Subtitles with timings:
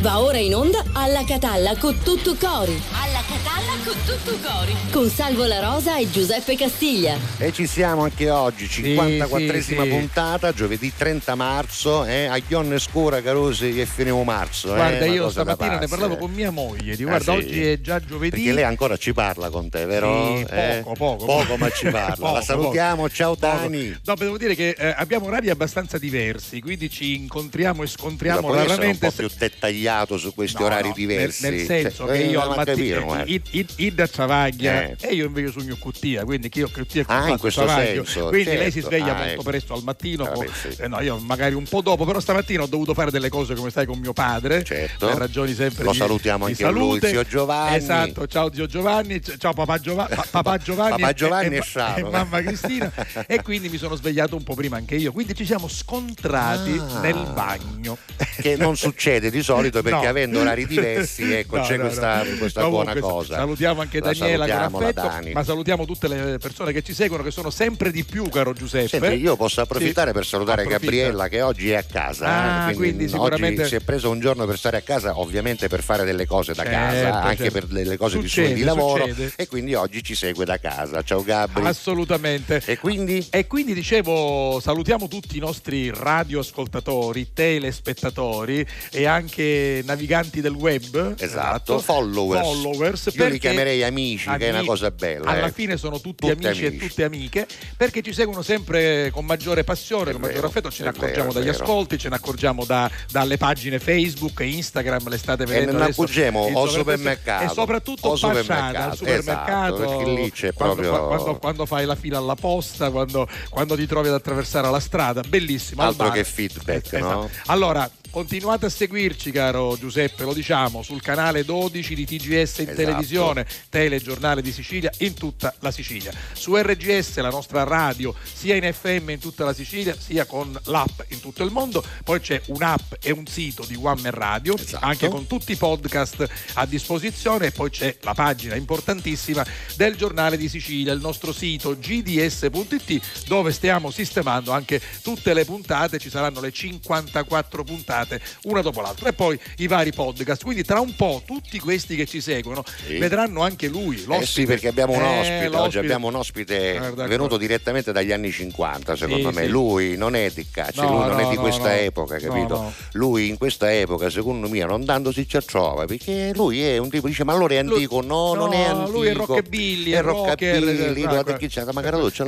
[0.00, 2.80] Va ora in onda alla Catalla con tutto cori.
[2.92, 4.72] Alla Catalla con tutto cori.
[4.92, 7.16] Con Salvo La Rosa e Giuseppe Castiglia.
[7.36, 9.88] E ci siamo anche oggi, 54esima sì, sì.
[9.88, 14.72] puntata, giovedì 30 marzo, eh, a Ionne Scura Carosi che finiamo marzo.
[14.72, 16.18] eh, Guarda, una io stamattina ne parlavo eh.
[16.18, 16.94] con mia moglie.
[16.94, 17.38] Dico, Ah, guarda, sì?
[17.46, 18.30] oggi è già giovedì.
[18.36, 20.36] Perché lei ancora ci parla con te, vero?
[20.36, 22.14] Sì, Eh, poco, poco, ma ci parla.
[22.28, 23.14] Poco, La salutiamo, poco.
[23.14, 23.56] ciao Poco.
[23.56, 23.98] Dani.
[24.04, 28.60] No, devo dire che eh, abbiamo orari abbastanza diversi, quindi ci incontriamo e scontriamo essere
[28.62, 29.06] un raramente.
[29.08, 29.86] po' più dettagliato
[30.18, 31.42] su questi No, orari no, diversi.
[31.42, 33.24] Nel, nel senso Cioè, che eh, io al mattino guarda.
[33.26, 34.96] id, id, id a Travaglia Eh.
[35.00, 38.70] e io invece sogno cuttia, quindi che io cuttia Ah, in questo senso, Quindi lei
[38.70, 38.88] si certo.
[38.88, 39.42] sveglia Ah, molto ecco.
[39.42, 40.82] presto al mattino, Vabbè, poi- sì.
[40.82, 43.70] eh, no, io magari un po' dopo, però stamattina ho dovuto fare delle cose come
[43.70, 45.06] stai con mio padre, Certo.
[45.06, 47.08] per ragioni sempre Lo di- salutiamo di anche a lui, salute.
[47.08, 47.76] zio Giovanni.
[47.76, 52.06] Esatto, ciao zio Giovanni, ciao papà, Giova- pa- papà Giovanni, Papà Giovanni e ma- Sciaro.
[52.06, 52.92] e mamma Cristina
[53.26, 57.00] e quindi mi sono svegliato un po' prima anche io, quindi ci siamo scontrati Ah.
[57.00, 57.96] nel bagno.
[58.40, 60.08] che non succede di solito perché No.
[60.08, 64.12] avendo orari diversi ecco No, c'è no, questa, questa Comunque, buona cosa Salutiamo anche La
[64.12, 65.32] Daniela salutiamo, affetto, Dani.
[65.32, 68.88] ma salutiamo tutte le persone che ci seguono che sono sempre di più, caro Giuseppe.
[68.88, 70.90] Senti, io posso approfittare Sì, per salutare approfitta.
[70.90, 72.26] Gabriella che oggi è a casa.
[72.64, 75.68] Ah, eh, quindi oggi sicuramente- si è preso un giorno per stare a casa, ovviamente
[75.68, 77.52] per fare delle cose da Certo, casa, anche certo.
[77.52, 79.06] per delle cose di, Succede, di lavoro.
[79.06, 79.32] succede.
[79.36, 81.02] E quindi oggi ci segue da casa.
[81.02, 81.64] Ciao Gabri.
[81.66, 82.62] Assolutamente.
[82.64, 83.26] E quindi?
[83.30, 91.14] E quindi dicevo, salutiamo tutti i nostri radioascoltatori, telespettatori e anche naviganti del web.
[91.18, 92.40] Esatto, followers.
[92.42, 94.66] Followers, Io li chiamerei amici, che è una Amici.
[94.66, 95.30] cosa bella.
[95.30, 95.52] Alla eh.
[95.52, 96.84] fine sono tutti, Tutti amici, amici.
[96.84, 100.70] e tutte amiche perché ci seguono sempre con maggiore passione, È con maggiore vero, affetto.
[100.70, 101.62] Ce ne vero, accorgiamo è dagli vero.
[101.64, 105.72] ascolti, ce ne accorgiamo da- dalle pagine Facebook e Instagram, le state vedendo.
[105.72, 109.74] ne adesso accorgiamo sovrapprezzo- supermercato, E soprattutto supermercato, al supermercato.
[109.84, 113.86] esatto, lì c'è quando, proprio- quando- quando fai la fila alla posta, quando, quando ti
[113.86, 115.82] trovi ad attraversare la strada, bellissimo.
[115.82, 116.14] al Altro bar.
[116.14, 117.24] che feedback, Eh, no?
[117.26, 117.50] esatto.
[117.52, 122.34] Allora, continuate a seguirci, caro Giuseppe, lo diciamo, sul canale 12 di TGS in
[122.68, 122.74] Esatto.
[122.74, 126.12] televisione, Telegiornale di Sicilia, in tutta la Sicilia.
[126.32, 131.00] Su RGS, la nostra radio, sia in FM in tutta la Sicilia, sia con l'app
[131.08, 131.84] in tutto il mondo.
[132.04, 134.84] Poi c'è un'app e un sito di One Man Radio, Esatto.
[134.84, 137.46] anche con tutti i podcast a disposizione.
[137.46, 139.44] E poi c'è la pagina importantissima
[139.76, 145.98] del Giornale di Sicilia, il nostro sito gds.it, dove stiamo sistemando anche tutte le puntate.
[145.98, 147.96] Ci saranno le 54 puntate,
[148.44, 149.08] una dopo l'altra.
[149.08, 150.42] E poi i vari podcast.
[150.44, 152.98] Quindi tra un po' tutti questi che ci seguono Sì.
[152.98, 153.96] vedranno anche lui.
[153.96, 154.26] Eh l'ospite.
[154.26, 155.46] sì, perché abbiamo un Eh, ospite.
[155.46, 155.78] Oggi l'ospite.
[155.78, 159.42] abbiamo un ospite Guarda, venuto direttamente dagli anni 50, secondo Sì, me.
[159.44, 159.48] sì.
[159.48, 162.72] Lui non è di caccia, No, lui non è no, di no, questa epoca, capito?
[162.92, 167.06] Lui in questa epoca, secondo me, non dandosi ci trova, perché lui è un tipo,
[167.06, 168.00] dice, ma allora è Lui- antico?
[168.02, 168.90] No, non è antico.
[168.98, 171.36] lui è rockabilly, è è rocker, rockabilly, eh, guarda guarda.
[171.36, 172.22] chi c'è, la Macaradò ce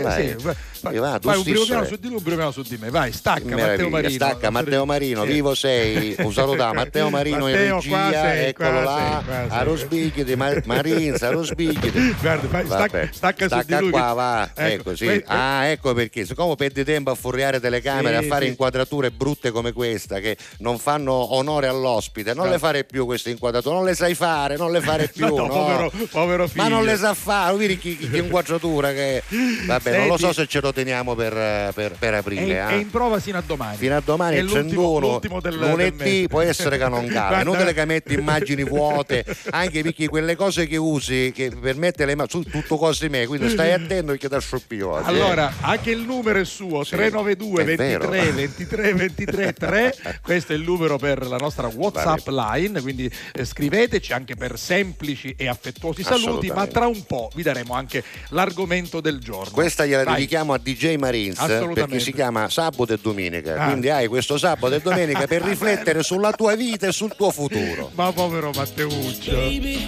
[0.90, 2.36] sì, vai, vai, E va, tu vai, un primo piano su di lui, un primo
[2.36, 2.90] piano su di me.
[2.90, 4.10] Vai, stacca Che Matteo meraviglia, Marino.
[4.14, 5.32] stacca Matteo Marino, Sì.
[5.32, 10.36] vivo sei, un saluto a Matteo Marino Matteo, in regia, sei, eccolo là, a Rosbichiti,
[10.36, 12.14] Ma- Marinza, a.
[12.20, 13.08] Guarda, fai- stacca,
[13.46, 13.90] stacca su di lui.
[13.90, 14.50] qua, che- va.
[14.54, 15.04] Ecco, sì.
[15.04, 16.24] que- Ah, ecco perché.
[16.24, 18.50] Siccome perdi tempo a furriare telecamere, Sì, a fare sì.
[18.50, 22.52] inquadrature brutte come questa, che non fanno onore all'ospite, non No.
[22.52, 25.26] le fare più queste inquadrature, non le sai fare, non le fare più.
[25.26, 25.48] No, no, no.
[25.48, 26.62] povero, povero figlio.
[26.62, 29.22] Ma non le sa fare, vedi che, che inquadratura che.
[29.66, 30.40] Vabbè, non lo so Senti.
[30.40, 31.32] se ce lo teniamo per,
[31.74, 32.58] per, per È, aprile.
[32.58, 32.78] è eh.
[32.78, 33.76] in prova fino a domani.
[33.76, 37.04] Fino a domani È è l'ultimo- 31 l'ultimo del- lunedì può essere che non
[37.40, 42.14] inutile che metti immagini vuote anche perché quelle cose che usi che per mettere le
[42.16, 45.08] mani su tutto cose me quindi stai attento perché da scioppiò oggi, eh.
[45.08, 48.08] Allora, anche il numero è suo, Sì, 392 è vero.
[48.08, 49.94] 23 23 23 3.
[50.22, 55.34] Questo è il numero per la nostra WhatsApp line, quindi eh, scriveteci anche per semplici
[55.36, 59.50] e affettuosi saluti, ma tra un po' vi daremo anche l'argomento del giorno.
[59.52, 60.14] questa gliela Vai.
[60.14, 61.38] dedichiamo a DJ Marines
[61.74, 63.66] perché si chiama sabato e domenica Ah.
[63.68, 67.90] quindi hai questo sabato e domenica per riflettere sulla tua vita e sul tuo futuro
[67.94, 69.32] Ma povero Matteuccio.
[69.32, 69.78] Baby,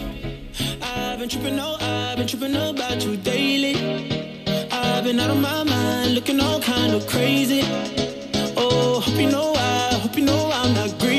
[0.81, 3.75] I've been tripping, oh, I've been tripping about you daily.
[4.71, 7.63] I've been out of my mind, looking all kind of crazy.
[8.57, 11.12] Oh, hope you know I, hope you know I'm not greedy.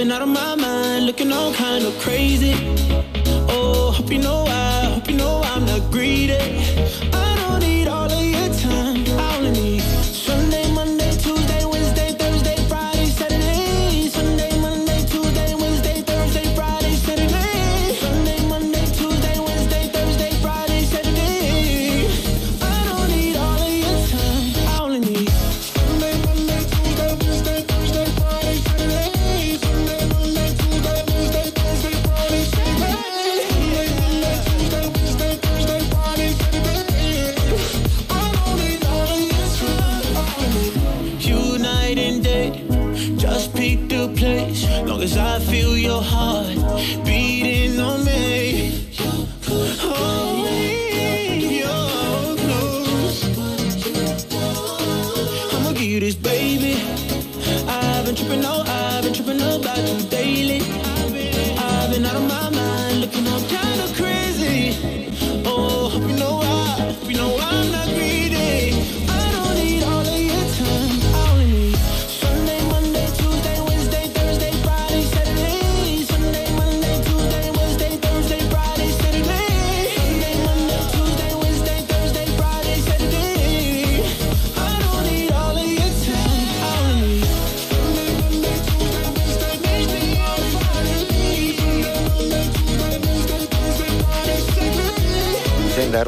[0.00, 2.54] Been out of my mind, looking all kind of crazy.
[3.50, 6.38] Oh, hope you know I, hope you know I'm not greedy.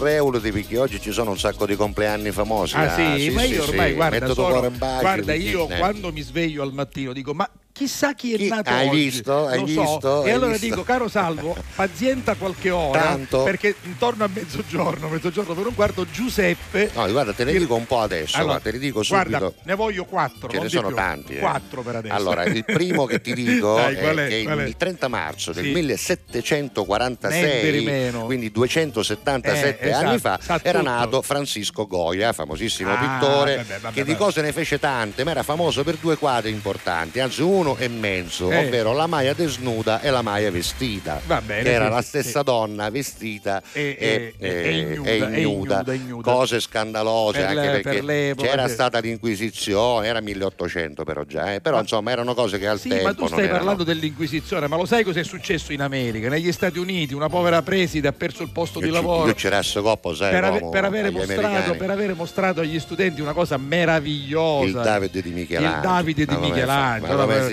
[0.02, 2.74] Reulati perché oggi ci sono un sacco di compleanni famosi.
[2.76, 3.94] Ah sì, ma io ormai sì.
[3.94, 4.70] guarda, sono-
[5.00, 5.78] guarda io eh.
[5.78, 7.48] quando mi sveglio al mattino dico ma
[7.82, 9.46] chissà chi è Chi- nato hai oggi visto?
[9.46, 9.98] Hai Lo visto?
[10.00, 10.22] so.
[10.24, 10.66] e Hai allora visto?
[10.66, 13.42] dico caro Salvo pazienta qualche ora Tanto.
[13.42, 17.86] perché intorno a mezzogiorno mezzogiorno per un quarto Giuseppe No, guarda, te ne dico un
[17.86, 19.28] po' adesso, Allora, guarda, te ne dico subito.
[19.28, 20.96] guarda ne voglio quattro Ce ne di sono più.
[20.96, 21.34] tanti.
[21.34, 21.38] eh.
[21.38, 24.14] quattro per adesso Allora, il primo che ti dico Dai, è, è?
[24.28, 24.62] che è?
[24.66, 25.70] il 30 marzo del Sì.
[25.72, 28.24] 1746, Niente di meno.
[28.24, 33.78] quindi 277 Eh, esatto, anni fa, sa era nato Francisco Goya, famosissimo Ah, pittore, vabbè,
[33.80, 34.24] vabbè, che di vabbè.
[34.24, 38.50] cose ne fece tante, ma era famoso per due quadri importanti, anzi uno e mezzo,
[38.50, 38.66] Eh.
[38.66, 42.44] ovvero la Maia desnuda e la Maia vestita, bene, che era la stessa sì.
[42.44, 45.84] donna vestita E- ignuda,
[46.22, 51.60] cose scandalose Per anche le- perché per c'era stata l'inquisizione, era 1800 però già, eh,
[51.60, 53.56] però Ma- insomma erano cose che al Sì, tempo ma tu stai erano.
[53.56, 56.28] parlando dell'Inquisizione, ma lo sai cosa è successo in America?
[56.28, 59.34] Negli Stati Uniti una povera preside ha perso il posto Io di ci- lavoro Io
[59.34, 63.32] c'era sto coppo, sai, per, ave- per avere mostrato, per avere mostrato agli studenti una
[63.32, 64.66] cosa meravigliosa.
[64.66, 65.74] Il Davide di Michelangelo.
[65.76, 66.48] Il Davide di come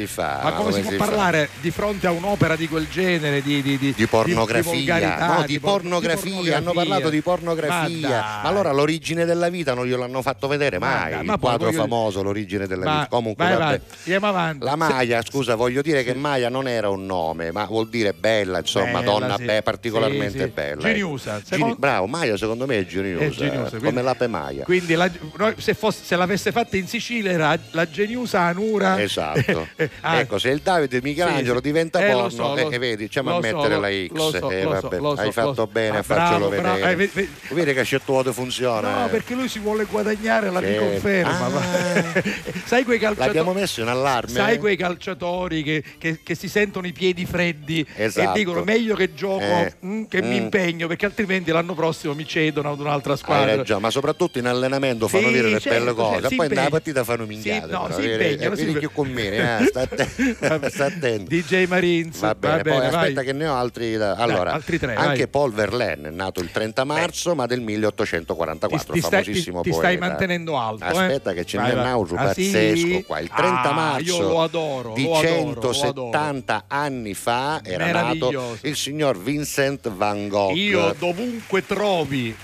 [0.10, 0.40] fa?
[0.44, 0.52] Ma come?
[0.52, 1.06] Ma Ma come si può si fa?
[1.06, 3.42] parlare di fronte a un'opera di quel genere?
[3.42, 8.10] Di, di, di, di pornografia, no, di, por- pornografia, hanno parlato di pornografia.
[8.10, 11.12] Ma, Ma, allora l'origine della vita non gliel'hanno fatto vedere Ma mai.
[11.12, 13.08] dai, il ma quadro voglio- famoso, l'origine della Ma- vita.
[13.10, 13.82] Comunque, vai vabbè.
[14.18, 14.66] avanti.
[14.66, 18.60] La Maya, scusa, voglio dire che Maya non era un nome, ma vuol dire bella,
[18.60, 19.46] insomma, Bella, donna sì.
[19.46, 20.48] beh, particolarmente Sì, sì.
[20.54, 20.82] bella.
[20.82, 21.38] Geniosa.
[21.38, 21.46] ecco.
[21.46, 24.64] Secondo- Bravo, Maya secondo me è geniosa, È geniosa, come l'ape Maya.
[24.64, 25.10] Quindi la-
[25.58, 29.02] se, fosse- se l'avesse fatta in Sicilia era la geniusa Anura.
[29.02, 29.68] Esatto.
[30.02, 33.04] Ah, ecco, se il Davide Michelangelo sì, diventa Eh, porno, so, e, lo- e vedi,
[33.04, 34.14] diciamo a so, mettere lo- la X.
[34.40, 35.68] so, eh, so, vabbè, so, hai fatto so.
[35.68, 36.76] bene Ah, a farcelo bravo, bravo.
[36.76, 36.92] vedere.
[36.92, 39.00] Eh, ve- ve- Vedi che c'è tuo funziona.
[39.00, 39.10] No, eh.
[39.10, 41.46] perché lui si vuole guadagnare la riconferma.
[41.46, 42.24] Ah.
[42.66, 43.60] sai quei L'abbiamo calciatori?
[43.60, 44.32] messo in allarme.
[44.34, 48.30] Sai quei calciatori che, che- che si sentono i piedi freddi Esatto.
[48.30, 49.74] e dicono meglio che gioco Eh.
[49.86, 50.44] mm, che mi Mm.
[50.44, 53.56] impegno perché altrimenti l'anno prossimo mi cedono ad un'altra squadra.
[53.56, 56.48] ragione, ma soprattutto in allenamento Sì, fanno dire le certo, belle cose, certo, si poi
[56.50, 57.72] nella partita fanno minchiate.
[57.72, 58.12] no, si vedi?
[58.14, 60.70] impegnano, Eh, vedi più con me, eh, sta attento.
[60.70, 61.30] Sta attento.
[61.30, 62.86] DJ Marines, Va bene, poi vai.
[62.88, 63.96] aspetta che ne ho altri.
[63.96, 65.28] Allora, altri tre, anche vai.
[65.28, 69.70] Paul Verlaine è nato il 30 marzo, ma del 1844, Ti- ti stai- famosissimo ti-
[69.72, 70.88] ti stai mantenendo alto, eh?
[70.88, 72.50] Aspetta che ce n'è un altro sì?
[72.50, 73.20] pazzesco qua.
[73.20, 78.58] Il 30 Ah, marzo lo adoro, di lo adoro, lo 170 anni fa era nato
[78.62, 80.56] il signor Vincent Van Gogh.
[80.56, 82.36] Io dovunque trovi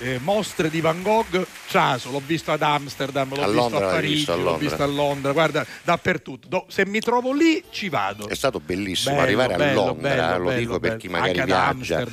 [0.00, 3.92] eh, mostre di Van Gogh, ciaso, l'ho visto ad Amsterdam, l'ho A visto Londra a
[3.92, 6.48] Parigi, visto, a l'ho visto a Londra, guarda, dappertutto.
[6.48, 8.28] Do- se mi trovo lì ci vado.
[8.28, 11.44] È stato bellissimo Bello, arrivare a bello, Londra, bello, lo dico per chi magari Anche
[11.44, 12.04] viaggia.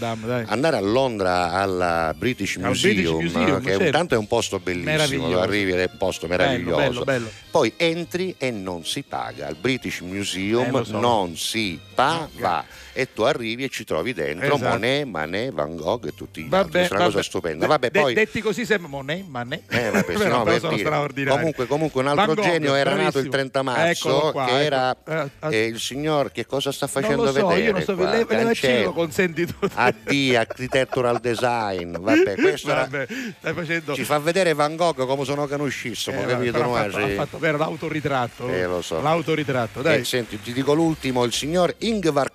[0.48, 3.98] Andare a Londra al British Museum, British Museum, che è un- certo.
[3.98, 7.06] tanto è un posto bellissimo, arrivi ed è un posto meraviglioso.
[7.52, 9.48] Poi entri e non si paga.
[9.48, 11.00] Al British Museum Eh, so.
[11.00, 12.66] non si paga.
[12.94, 14.70] E tu arrivi e ci trovi dentro Esatto.
[14.72, 16.72] Monet, Manet, Van Gogh e tutti gli altri.
[16.80, 17.68] Vabbè, È una cosa stupenda.
[17.68, 19.64] Vabbè, de- poi detti così sembra Monet, Manet.
[19.74, 21.38] eh, vabbè, Però- no, per sono straordinari.
[21.38, 23.32] Comunque, comunque un altro Gogh, genio era nato il bravissimo.
[23.32, 24.60] 30 marzo, qua, che ecco.
[24.62, 27.66] era Eh, eh, eh, il signor che cosa sta non facendo lo so, vedere?
[27.66, 28.12] io non so, qua?
[28.12, 29.70] le, le consenti tutto.
[29.76, 31.96] AD, architectural design.
[32.00, 33.08] Vabbè, questo era- Vabbè,
[33.40, 36.62] stai facendo ci fa vedere Van Gogh come sono conoscissimo, Eh, capito?
[36.62, 36.76] no?
[36.76, 37.12] ha, fatto, Sì.
[37.12, 38.48] ha fatto per l'autoritratto.
[38.50, 39.02] Eh, lo so.
[39.02, 40.00] L'autoritratto, dai.
[40.00, 42.32] Eh, senti, ti dico l'ultimo, il signor Ingvar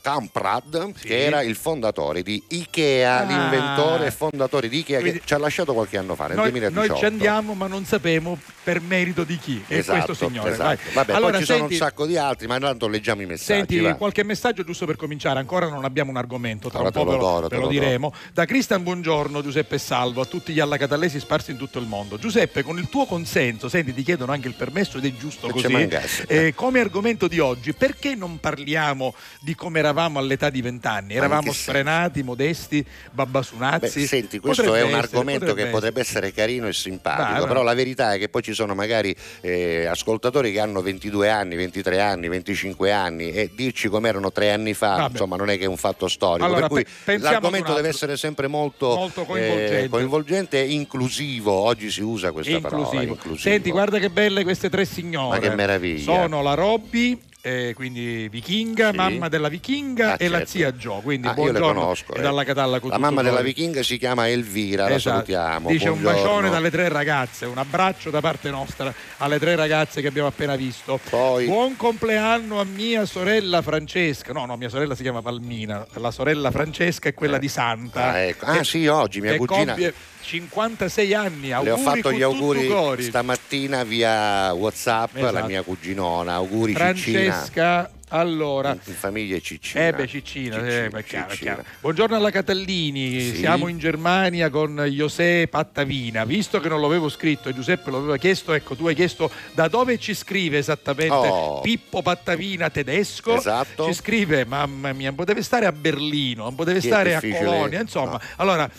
[0.48, 1.06] Kamprad, Sì.
[1.06, 3.22] che era il fondatore di Ikea, Ah.
[3.24, 6.50] l'inventore e fondatore di Ikea, Quindi- che ci ha lasciato qualche anno fa, nel Noi,
[6.50, 6.88] 2018.
[6.92, 9.62] noi ci andiamo, ma non sappiamo per merito di chi.
[9.66, 10.50] È Esatto, questo signore.
[10.52, 10.78] esatto.
[10.92, 13.58] Vabbè, allora, poi ci sono un senti, sacco di altri, ma intanto leggiamo i messaggi.
[13.58, 13.94] Senti, va.
[13.94, 17.16] qualche messaggio giusto per cominciare, ancora non abbiamo un argomento, tra Ora un po' ve
[17.16, 17.72] lo, do, ve te lo lo do.
[17.72, 18.12] diremo.
[18.32, 22.18] Da Cristian Buongiorno, Giuseppe Salvo, a tutti gli allacatallesi sparsi in tutto il mondo.
[22.18, 25.52] Giuseppe, con il tuo consenso, senti, ti chiedono anche il permesso ed è giusto E
[25.52, 25.88] così.
[26.28, 31.14] eh, come argomento di oggi, perché non parliamo di come eravamo all'età di vent'anni?
[31.14, 34.06] Eravamo sfrenati, modesti, Beh, babbasunazzi?
[34.06, 37.46] senti, questo Potrebbe è un essere, argomento potrebbe che potrebbe essere carino e simpatico, vai.
[37.46, 41.56] però la verità è che poi ci sono magari eh, ascoltatori che hanno 22 anni,
[41.56, 45.10] 23 anni, 25 anni e dirci com'erano tre anni fa, Vabbè.
[45.12, 48.16] insomma non è che è un fatto storico, Allora, per cui pe- l'argomento deve essere
[48.16, 49.82] sempre molto, Molto coinvolgente.
[49.84, 53.12] eh, coinvolgente e inclusivo, oggi si usa questa parola, inclusivo.
[53.12, 53.48] inclusivo.
[53.50, 55.38] Senti, guarda che belle queste tre signore.
[55.38, 56.02] Ma che meraviglia.
[56.02, 58.96] Sono la Robby, eh, quindi vichinga, Sì.
[58.96, 60.50] mamma della vichinga Ah, e la certo.
[60.52, 60.94] zia Gio.
[61.02, 62.22] Quindi Ah, io le buongiorno conosco, eh.
[62.22, 65.10] dalla Catalla con La mamma della vichinga si chiama Elvira, la Esatto.
[65.26, 65.68] salutiamo.
[65.68, 66.26] Dice un buongiorno.
[66.30, 70.56] bacione dalle tre ragazze, un abbraccio da parte nostra alle tre ragazze che abbiamo appena
[70.56, 70.98] visto.
[71.10, 74.32] Poi- Buon compleanno a mia sorella Francesca.
[74.32, 75.86] No, no, mia sorella si chiama Palmina.
[75.96, 78.04] La sorella Francesca è quella di Santa.
[78.12, 78.46] Ah, ecco.
[78.46, 79.92] Ah, che- sì, oggi mia cugina- compie
[80.24, 81.48] 56 anni.
[81.48, 85.46] Le Auguri ho fatto gli auguri stamattina via WhatsApp Esatto.
[85.46, 86.34] mia cuginona.
[86.34, 86.92] Auguri Ciccina.
[87.32, 88.70] Francesca, allora.
[88.72, 89.86] In, in famiglia Ciccina.
[89.86, 91.52] Eh beh, Ciccina, eh, beh, chiaro, Ciccina.
[91.54, 91.68] chiaro.
[91.80, 93.36] Buongiorno alla Catallini, Sì.
[93.36, 96.24] siamo in Germania con José Pattavina.
[96.24, 99.68] Visto che non l'avevo scritto e Giuseppe lo aveva chiesto, ecco, tu hai chiesto da
[99.68, 101.60] dove ci scrive esattamente Oh.
[101.60, 103.36] Pippo Pattavina tedesco.
[103.36, 103.84] Esatto.
[103.86, 106.90] Ci scrive, mamma mia, un po' deve stare a Berlino, un po' deve Che è
[106.90, 107.20] stare a.
[107.20, 108.12] Colonia, insomma.
[108.12, 108.20] No.
[108.36, 108.70] Allora,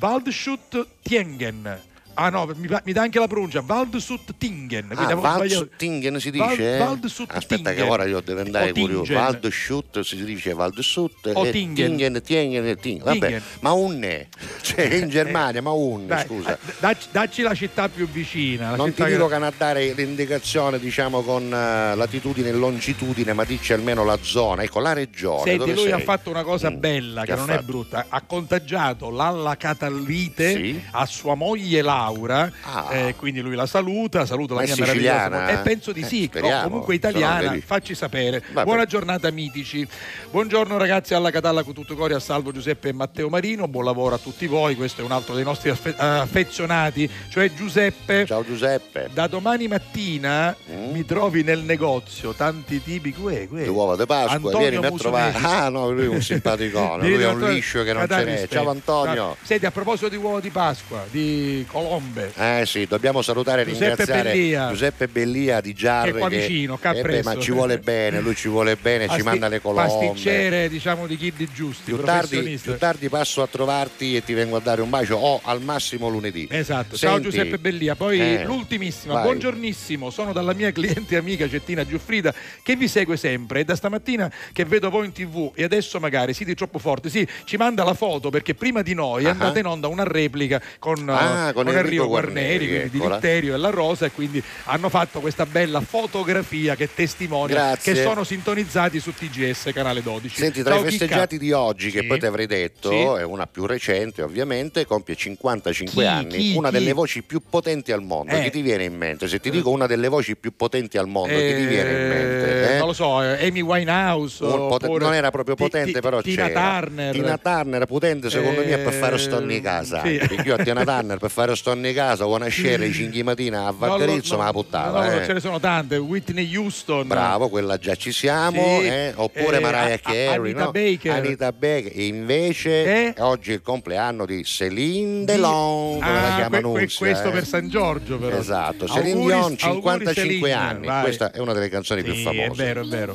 [0.00, 1.66] Waldschut Tiengen.
[2.14, 4.86] Ah no, mi, mi dà anche la pronuncia, Waldschut Tingen.
[4.86, 5.16] Quindi Ah.
[5.16, 6.76] Waldstingen si Val- dice?
[6.78, 9.12] Waldshut Aspetta che ora io devo andare curioso.
[9.12, 11.96] Waldshut si dice Waldshut O Tingen.
[11.96, 13.04] Tingen, Tingen, Tingen.
[13.04, 14.28] Vabbè, ma un ne.
[14.62, 16.54] Cioè in Germania, ma un Dai, scusa.
[16.54, 18.74] eh, dacci, dacci la città più vicina.
[18.76, 23.44] Non ti che- dico che a dare l'indicazione diciamo con eh, latitudine e longitudine, ma
[23.44, 25.50] dici almeno la zona, ecco la regione.
[25.50, 25.92] Senti, lui sei?
[25.92, 27.64] ha fatto una cosa Mm, bella che ha non è fatto?
[27.66, 28.06] brutta.
[28.08, 30.82] Ha contagiato l'alla catalite Sì.
[30.92, 32.52] a sua moglie Laura.
[32.62, 32.88] Ah.
[32.94, 35.48] eh, quindi lui la saluta, saluta Ma la mia meravigliosa.
[35.48, 37.56] E penso di Eh, sì, speriamo, o comunque italiana.
[37.64, 38.42] Facci sapere.
[38.52, 38.64] Vabbè.
[38.66, 39.86] Buona giornata, mitici.
[40.30, 43.68] Buongiorno, ragazzi, alla Catalla con tutto cori a salvo Giuseppe e Matteo Marino.
[43.68, 44.74] Buon lavoro a tutti voi.
[44.76, 48.26] Questo è un altro dei nostri affe- eh, affezionati, cioè Giuseppe.
[48.26, 49.08] Ciao Giuseppe.
[49.12, 50.90] Da domani mattina Mm.
[50.92, 53.12] mi trovi nel negozio tanti tipi.
[53.12, 53.62] Quê, quê.
[53.62, 55.38] Le uova di Pasqua, Antonio vieni a trovare.
[55.42, 58.48] Ah no, lui è un simpaticone, lui è un liscio che non ce n'è.
[58.48, 59.36] Ciao Antonio.
[59.42, 61.64] Senti, a proposito di uova di Pasqua, di
[61.94, 62.32] colombe.
[62.36, 64.68] Eh sì, dobbiamo salutare e ringraziare Bellia.
[64.68, 68.34] Giuseppe Bellia di Giarre Che è qua vicino, qua eh ma ci vuole bene, lui
[68.34, 69.88] ci vuole bene, ci Pasti- manda le colombe.
[69.88, 74.56] Pasticcere, diciamo, di kid giusti, Più tardi, più tardi passo a trovarti e ti vengo
[74.56, 76.46] a dare un bacio o al massimo lunedì.
[76.50, 77.94] Esatto, ciao Senti, Giuseppe Bellia.
[77.94, 79.22] Poi eh, l'ultimissima, vai.
[79.24, 82.32] buongiornissimo, sono dalla mia cliente amica Cettina Giuffrida
[82.62, 86.32] che vi segue sempre e da stamattina che vedo voi in tv e adesso magari
[86.34, 89.30] siete troppo forti, sì, ci manda la foto perché prima di noi è Ah.
[89.30, 93.08] andata in onda una replica con, Ah, con con Enrico Enrico Guarneri, Guarneri, quindi di.
[93.14, 97.92] Litterio e la Rosa e quindi hanno fatto questa bella fotografia che testimonia Grazie.
[97.94, 100.36] che sono sintonizzati su TGS canale 12.
[100.36, 101.04] Senti, tra Ciao, i Chicca.
[101.04, 102.06] festeggiati di oggi, che Sì.
[102.06, 102.96] poi ti avrei detto, Sì.
[102.96, 106.78] è una più recente ovviamente, compie 55 Chi, anni, chi, una chi?
[106.78, 108.32] delle voci più potenti al mondo.
[108.34, 108.42] Eh.
[108.44, 109.26] Chi ti viene in mente?
[109.28, 112.70] Se ti dico una delle voci più potenti al mondo, chi ti viene in mente?
[112.70, 112.78] Eh, eh?
[112.78, 114.44] Non lo so, eh, Amy Winehouse.
[114.44, 116.78] Oppure non era proprio potente, Ti- però Tina c'era.
[116.80, 117.12] Turner.
[117.12, 120.02] Tina Turner potente, secondo me, per fare stonni casa.
[120.02, 120.20] sì.
[120.44, 124.32] io a Tina Turner per fare stonni casa, vuoi nascere i 5 mattina a Vaccarizzo,
[124.34, 125.06] no, ma la puttava.
[125.06, 125.24] no, eh.
[125.24, 125.96] ce ne sono tante.
[125.96, 127.06] Whitney Houston.
[127.06, 128.86] Bravo, quella già ci siamo, Sì.
[128.86, 129.12] eh?
[129.14, 130.70] oppure Eh, Mariah A- A- Carey, Anita?
[130.70, 131.12] Baker.
[131.12, 131.92] Anita Baker.
[131.94, 133.14] E invece Eh?
[133.20, 137.30] oggi è il compleanno di Celine Di- Delon, come la Ah, que- que- questo eh?
[137.30, 138.36] per San Giorgio, però.
[138.36, 140.86] Esatto, Auguri- Dion, auguri 55 Celine, anni.
[140.86, 141.02] vai.
[141.02, 142.46] Questa è una delle canzoni più Sì, famose.
[142.50, 143.14] è vero, è vero.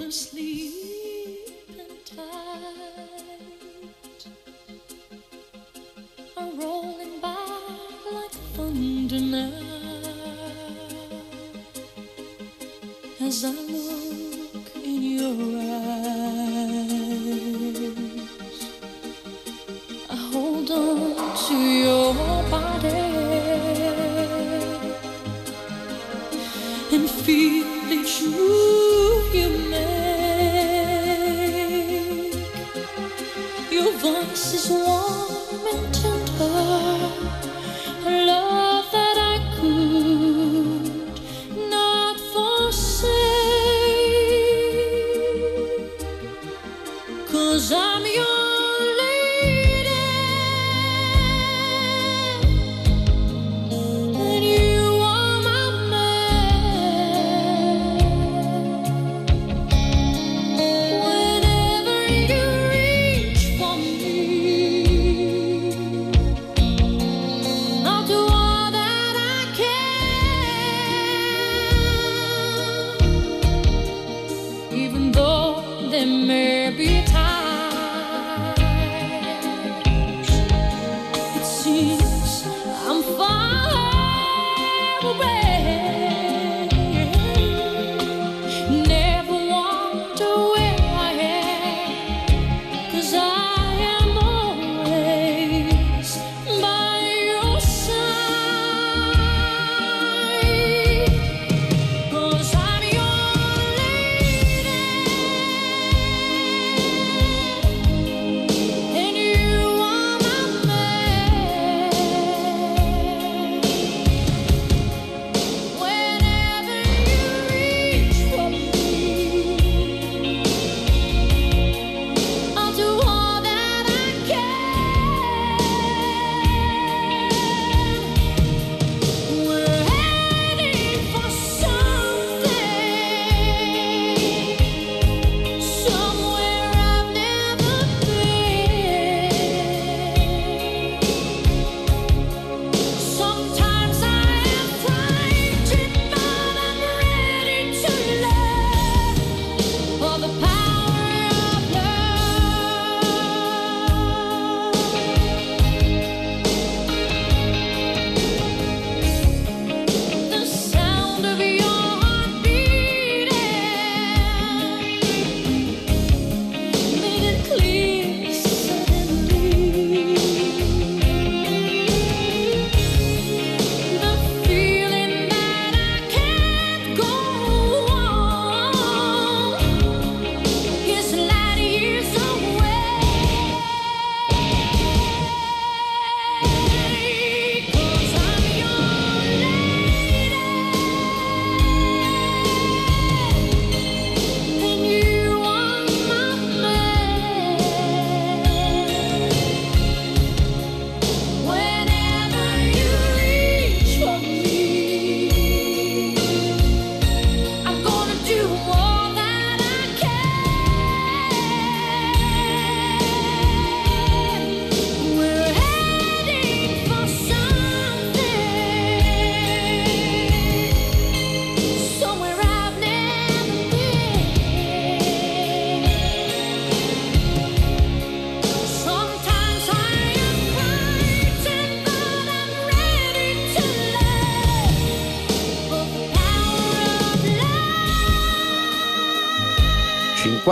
[13.30, 15.94] As I look in your eyes,
[20.10, 22.16] I hold on to your
[22.50, 22.88] body
[26.92, 28.69] and feel each move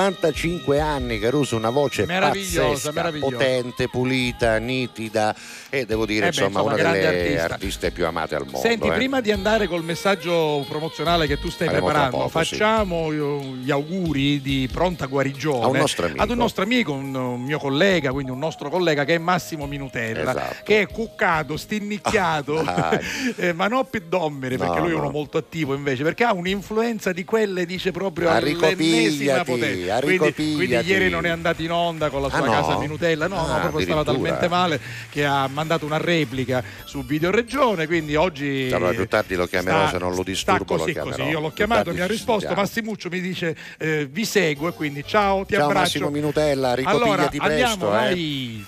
[0.08, 3.36] 45 anni Caruso una voce meravigliosa, meravigliosa.
[3.36, 5.36] potente, pulita, nitida,
[5.69, 7.43] e devo dire Eh beh, insomma, insomma, una delle artista.
[7.53, 8.58] artiste più amate al mondo.
[8.60, 8.91] Senti, eh.
[8.91, 12.56] prima di andare col messaggio promozionale che tu stai Faremo preparando, poco, sì.
[12.56, 16.21] facciamo eh, gli auguri di pronta guarigione A un nostro amico.
[16.23, 19.65] ad un nostro amico, un, un mio collega, quindi un nostro collega che è Massimo
[19.67, 20.56] Minutella, Esatto.
[20.63, 22.99] che è cuccato, stinnicchiato, Dai.
[23.38, 25.12] eh, ma non più dommere, No, perché lui è uno no.
[25.12, 29.99] molto attivo invece, perché ha un'influenza di quelle, dice proprio all'ennesima potenza.
[29.99, 32.51] Quindi, quindi ieri non è andato in onda con la sua Ah, no?
[32.51, 37.04] casa Minutella, no, no, Ah, proprio stava talmente male che ha mandato una replica su
[37.04, 40.93] Video Regione, quindi oggi Allora, più tardi lo chiamerò, se non lo disturbo, sta così,
[40.93, 41.15] lo chiamerò.
[41.17, 41.30] così.
[41.30, 42.54] Io l'ho Più chiamato, mi ha risposto.
[42.54, 45.82] Massimuccio mi dice eh, vi seguo e quindi ciao, ti Ciao abbraccio.
[45.82, 47.63] Massimo Minutella, allora, ricopigliati presto.
[47.65, 47.91] andiamo, eh.
[47.98, 48.65] vai.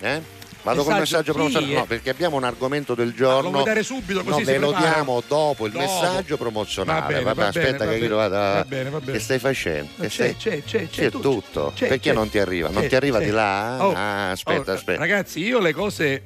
[0.00, 0.38] Eh?
[0.62, 1.72] Vado col Messaggio, messaggio promozionale.
[1.72, 1.76] eh.
[1.76, 3.50] No, perché abbiamo un argomento del Ah, lo giorno.
[3.50, 5.84] vuoi dare subito così no, ve lo diamo dopo il Dopo.
[5.84, 7.00] messaggio promozionale.
[7.00, 8.38] Va bene, Vabbè, va aspetta bene, che io vada.
[8.54, 9.12] va bene, va bene.
[9.12, 9.90] Che stai facendo?
[9.98, 11.72] Che C'è, stai- c'è, c'è, c'è C'è tutto.
[11.74, 12.14] C'è, Perché c'è.
[12.14, 12.68] non ti arriva?
[12.68, 13.76] Non ti arriva di là?
[13.80, 14.98] Oh, ah, aspetta, oh, aspetta.
[15.00, 16.22] Ragazzi, io le cose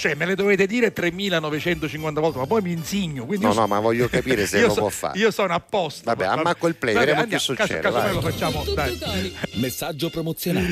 [0.00, 3.26] cioè me le dovete dire 3950 volte, ma poi mi insigno.
[3.26, 5.18] Quindi No, no, so- ma voglio capire se lo so- può fare.
[5.18, 6.14] Io sono apposta.
[6.14, 8.12] Vabbè, ammacco il play, Vabbè, vediamo che succede, Caso, vai.
[8.14, 8.64] lo facciamo.
[8.74, 8.98] Dai.
[9.54, 10.66] Messaggio promozionale.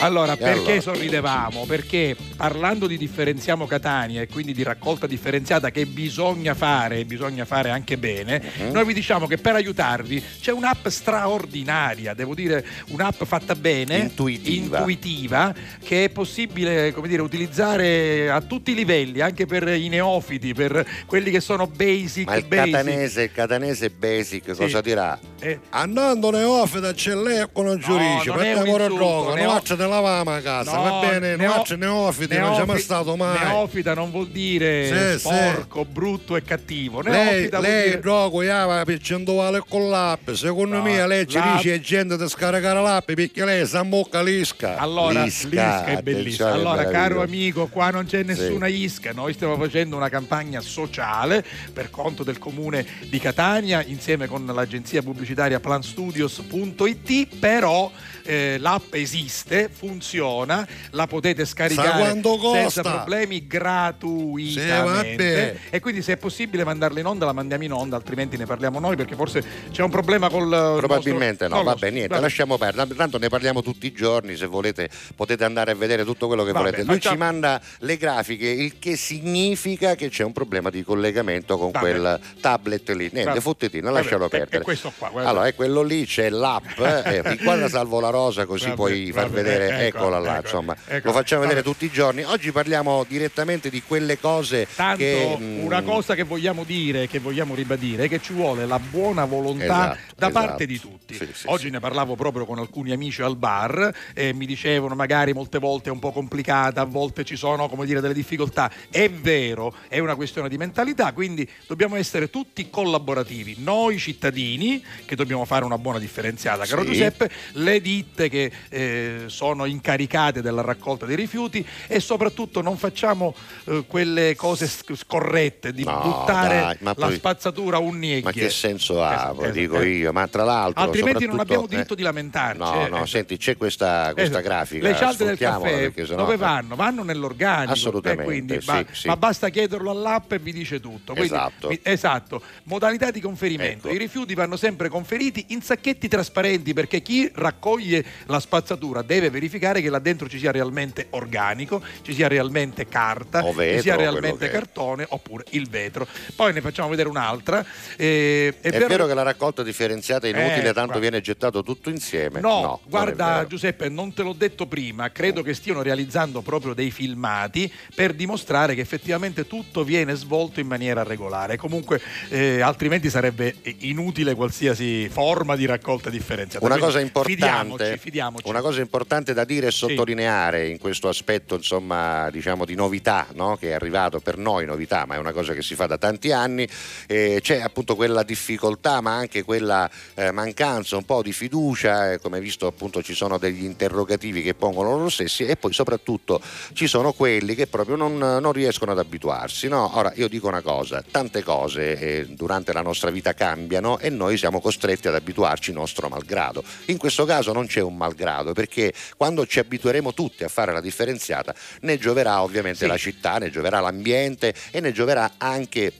[0.00, 0.80] Allora, E perché allora?
[0.80, 1.64] sorridevamo?
[1.64, 7.44] Perché parlando di differenziamo Catania e quindi di raccolta differenziata che bisogna fare, e bisogna
[7.44, 8.72] fare anche bene, Mhm.
[8.72, 14.78] noi vi diciamo che per aiutarvi c'è un'app straordinaria, devo dire un'app fatta bene, Intuitiva.
[14.78, 20.52] intuitiva, che è possibile come dire, utilizzare a tutti i livelli, anche per i neofiti,
[20.54, 22.70] per quelli che sono basic, Ma il basic.
[22.72, 25.18] catanese, il catanese basic cosa dirà?
[25.40, 29.76] Eh, Andando neofita c'è lei con un giudice, non è per gioco, neo- non faccio
[29.76, 33.16] ne lavamo a casa, No, va bene, non neo- faccio neofiti, non c'è mai stato
[33.16, 33.38] mai.
[33.38, 37.00] Neofita non vuol dire Sì, sporco, brutto e cattivo.
[37.02, 38.00] Lei, Neofita vuol lei dire...
[38.00, 42.80] gioco io percentuale con l'app, secondo No, me lei ci l'app- dice gente di scaricare
[42.80, 44.76] l'app perché lei sa mocca lisca.
[44.76, 46.48] Allora, lisca, Lisca è bellissimo.
[46.48, 50.60] attenzione, Allora, caro amico, qua non c'è nessun nessuna ISCA, noi stiamo facendo una campagna
[50.60, 57.90] sociale per conto del comune di Catania insieme con l'agenzia pubblicitaria planstudios.it, però
[58.24, 62.20] eh, l'app esiste, funziona, la potete scaricare
[62.52, 65.60] senza problemi gratuitamente.
[65.70, 68.78] e quindi se è possibile mandarla in onda la mandiamo in onda, altrimenti ne parliamo
[68.80, 72.20] noi perché forse c'è un problema col il Probabilmente nostro- no, vabbè, niente, Vabbè.
[72.20, 72.94] lasciamo perdere.
[72.94, 76.52] Tanto ne parliamo tutti i giorni, se volete potete andare a vedere tutto quello che
[76.52, 76.84] Vabbè, volete.
[76.84, 81.56] Lui facciamo- ci manda le grafiche, il che significa che c'è un problema di collegamento
[81.58, 81.90] con Vabbè.
[81.90, 83.10] quel tablet lì.
[83.12, 84.64] Niente, fottetino, lascialo è- è perdere.
[84.64, 85.30] questo qua, guarda.
[85.30, 89.24] allora, è quello lì, c'è l'app, eh, inquadra Salvo la Rosa così Vabbè, puoi far
[89.28, 90.76] vabbè, vedere, ecco, eccola là, ecco, insomma.
[90.86, 91.06] ecco.
[91.08, 91.72] Lo facciamo vedere Vabbè.
[91.72, 92.22] tutti i giorni.
[92.22, 95.36] Oggi parliamo direttamente di quelle cose Tanto che...
[95.38, 99.24] mm, una cosa che vogliamo dire, che vogliamo ribadire, è che ci vuole la buona
[99.24, 100.46] volontà Esatto, da esatto.
[100.46, 101.14] parte di tutti.
[101.14, 101.70] Sì, sì, Oggi sì.
[101.70, 105.92] ne parlavo proprio con alcuni amici al bar e mi dicevano magari molte volte è
[105.92, 108.70] un po' complicata, a volte ci sono come dire delle difficoltà.
[108.90, 113.56] È vero, è una questione di mentalità, quindi dobbiamo essere tutti collaborativi.
[113.58, 116.84] Noi cittadini che dobbiamo fare una buona differenziata, caro.
[116.84, 123.34] Giuseppe, le ditte che eh, sono incaricate della raccolta dei rifiuti e soprattutto non facciamo
[123.64, 127.98] eh, quelle cose sc- scorrette di No, buttare dai, ma la poi- spazzatura a un
[127.98, 128.22] nieghe.
[128.24, 129.88] Ma che senso ha, Esatto, poi esatto, dico eh.
[129.88, 132.58] io, ma tra l'altro Altrimenti non abbiamo diritto eh, di lamentarci.
[132.58, 133.06] No, eh, no, eh.
[133.06, 134.86] senti, c'è questa, questa grafica.
[134.88, 136.74] Le cialde del caffè sennò- dove vanno?
[136.76, 137.72] Vanno nell'organico.
[137.72, 139.06] Assolutamente, eh, quindi sì, ba- sì.
[139.08, 141.12] Ma basta chiederlo all'app e vi dice tutto.
[141.14, 141.68] Quindi, Esatto.
[141.68, 142.42] mi- esatto.
[142.64, 143.86] Modalità di conferimento.
[143.88, 143.94] Ecco.
[143.94, 147.91] I rifiuti vanno sempre conferiti in sacchetti trasparenti perché chi raccoglie
[148.26, 153.42] la spazzatura deve verificare che là dentro ci sia realmente organico, ci sia realmente carta,
[153.42, 154.50] vetro, ci sia realmente è.
[154.50, 156.06] cartone oppure il vetro.
[156.36, 157.64] Poi ne facciamo vedere un'altra.
[157.96, 160.98] Eh, È, vero, che la raccolta differenziata è inutile, Eh, tanto guarda.
[160.98, 162.40] viene gettato tutto insieme?
[162.40, 163.46] No, non è guarda vero.
[163.48, 168.74] Giuseppe, non te l'ho detto prima, credo che stiano realizzando proprio dei filmati per dimostrare
[168.74, 171.56] che effettivamente tutto viene svolto in maniera regolare.
[171.56, 176.64] Comunque, eh, altrimenti sarebbe inutile qualsiasi forma di raccolta differenziata.
[176.64, 178.48] Una Quindi cosa importante, Fidiamoci, fidiamoci.
[178.48, 183.56] una cosa importante da dire e sottolineare in questo aspetto, insomma, diciamo di novità, no?
[183.56, 186.32] che è arrivato per noi novità, ma è una cosa che si fa da tanti
[186.32, 186.68] anni,
[187.06, 192.18] eh, c'è appunto quella difficoltà, ma anche quella eh, mancanza un po' di fiducia, eh,
[192.20, 196.40] come visto appunto ci sono degli interrogativi che pongono loro stessi e poi soprattutto
[196.72, 199.68] ci sono quelli che proprio non, non riescono ad abituarsi.
[199.68, 199.96] No?
[199.96, 204.36] Ora io dico una cosa, tante cose eh, durante la nostra vita cambiano e noi
[204.36, 206.62] siamo costretti ad abituarci nostro malgrado.
[206.86, 210.80] In questo caso non c'è un malgrado perché quando ci abitueremo tutti a fare la
[210.82, 212.86] differenziata ne gioverà ovviamente Sì.
[212.86, 215.90] la città, ne gioverà l'ambiente e ne gioverà anche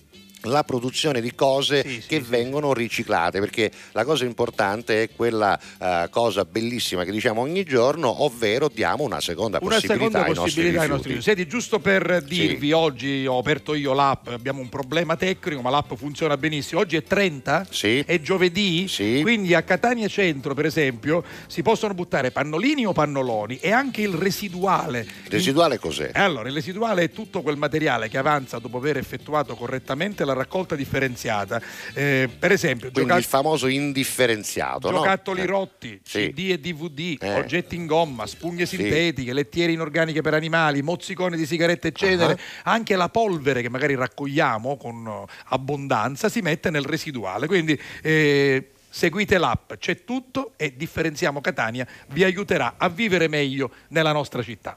[0.42, 2.26] la produzione di cose Sì, che sì.
[2.28, 8.22] vengono riciclate perché la cosa importante è quella eh, cosa bellissima che diciamo ogni giorno
[8.24, 11.22] ovvero diamo una seconda una possibilità, seconda ai possibilità ai nostri nostri rifiuti.
[11.22, 15.92] Senti, giusto per dirvi, oggi ho aperto io l'app, abbiamo un problema tecnico, ma l'app
[15.94, 16.80] funziona benissimo.
[16.80, 18.02] Oggi è 30, Sì.
[18.06, 18.88] è giovedì,
[19.22, 24.14] quindi a Catania Centro, per esempio, si possono buttare pannolini o pannoloni e anche il
[24.14, 25.06] residuale.
[25.28, 26.10] residuale cos'è?
[26.14, 30.74] Allora, il residuale è tutto quel materiale che avanza dopo aver effettuato correttamente la raccolta
[30.76, 31.60] differenziata.
[31.94, 34.98] Eh, per esempio, Quindi gioca- il famoso indifferenziato no?
[34.98, 35.46] Giocattoli Eh.
[35.46, 36.32] rotti, Sì.
[36.32, 37.34] CD e DVD, Eh.
[37.34, 38.76] oggetti in gomma, spugne Sì.
[38.76, 42.72] sintetiche, lettiere inorganiche per animali, mozziconi di sigarette e cenere, Ah.
[42.72, 47.46] anche la polvere che magari raccogliamo con eh, abbondanza si mette nel residuale.
[47.46, 54.12] Quindi eh, seguite l'app, c'è tutto e differenziamo Catania, vi aiuterà a vivere meglio nella
[54.12, 54.76] nostra città.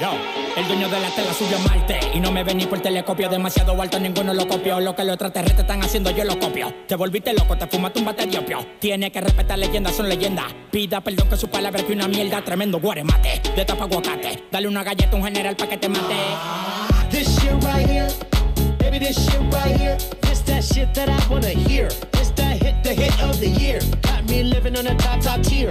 [0.00, 0.10] Yo,
[0.56, 3.28] el dueño de la tela subió a Marte Y no me ven ni por telescopio.
[3.28, 4.80] Demasiado alto, ninguno lo copió.
[4.80, 6.74] Lo que los extraterrestres están haciendo, yo lo copio.
[6.88, 8.66] Te volviste loco, te fumaste un bate de opio.
[8.80, 10.46] Tiene que respetar leyendas, son leyendas.
[10.70, 12.42] Pida perdón que su palabra que una mierda.
[12.42, 14.44] Tremendo guaremate, de tapa aguacate.
[14.50, 16.16] Dale una galleta a un general pa' que te mate.
[17.10, 18.08] This shit right here,
[18.78, 21.88] baby, this shit right here, this that shit that I wanna hear.
[22.10, 23.78] This that hit, the hit of the year.
[24.02, 25.70] Got me living on a top, top tier.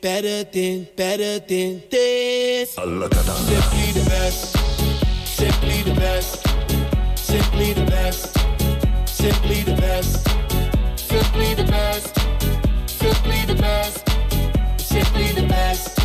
[0.00, 2.74] better than, better than this.
[2.74, 4.56] Simply the best,
[5.26, 6.46] simply the best,
[7.16, 8.38] simply the best,
[9.06, 10.28] simply the best,
[10.96, 12.16] simply the best,
[12.88, 14.08] simply the best,
[14.78, 16.00] simply the best,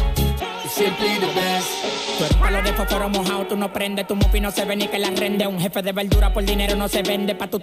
[0.69, 1.69] simply the best.
[2.17, 2.31] Pues
[2.63, 2.73] de
[3.09, 3.71] mojado, no
[4.05, 5.47] tu no se ve ni que.
[5.47, 7.59] Un jefe de verdura por dinero no se vende, pa' tu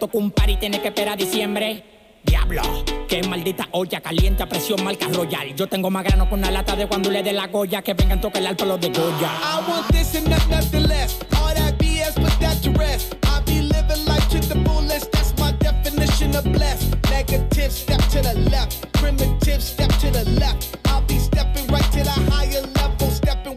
[0.74, 2.01] y que esperar diciembre.
[2.24, 2.62] Diablo,
[3.08, 5.54] qué maldita olla caliente a presión marca royal.
[5.56, 8.20] Yo tengo más grano con una lata de cuando le dé la goya que vengan
[8.20, 9.30] tocar el palo de Goya.
[9.42, 11.18] I want this and not nothing less.
[11.36, 13.14] All that BS, put that to rest.
[13.24, 15.10] I be living life to the fullest.
[15.12, 16.96] That's my definition of blessed.
[17.10, 18.92] Negative, step to the left.
[18.92, 20.81] Primitive, step to the left.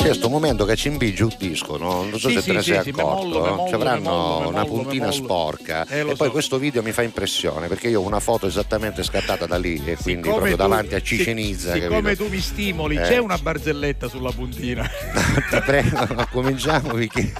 [0.00, 2.04] C'è sto momento che ci invigia un disco, no?
[2.04, 4.64] non so Sì, se sì, te ne sei sì, accorto, mollo, ci avranno mollo, una
[4.64, 6.30] puntina sporca Eh, e poi so.
[6.30, 9.96] questo video mi fa impressione perché io ho una foto esattamente scattata da lì e
[9.96, 11.72] quindi Siccome proprio tu- davanti a sic- Cicenizza.
[11.74, 12.24] Siccome capito?
[12.24, 13.02] tu mi stimoli, Eh.
[13.02, 14.88] c'è una barzelletta sulla puntina.
[15.50, 17.32] Ti prego, cominciamo perché...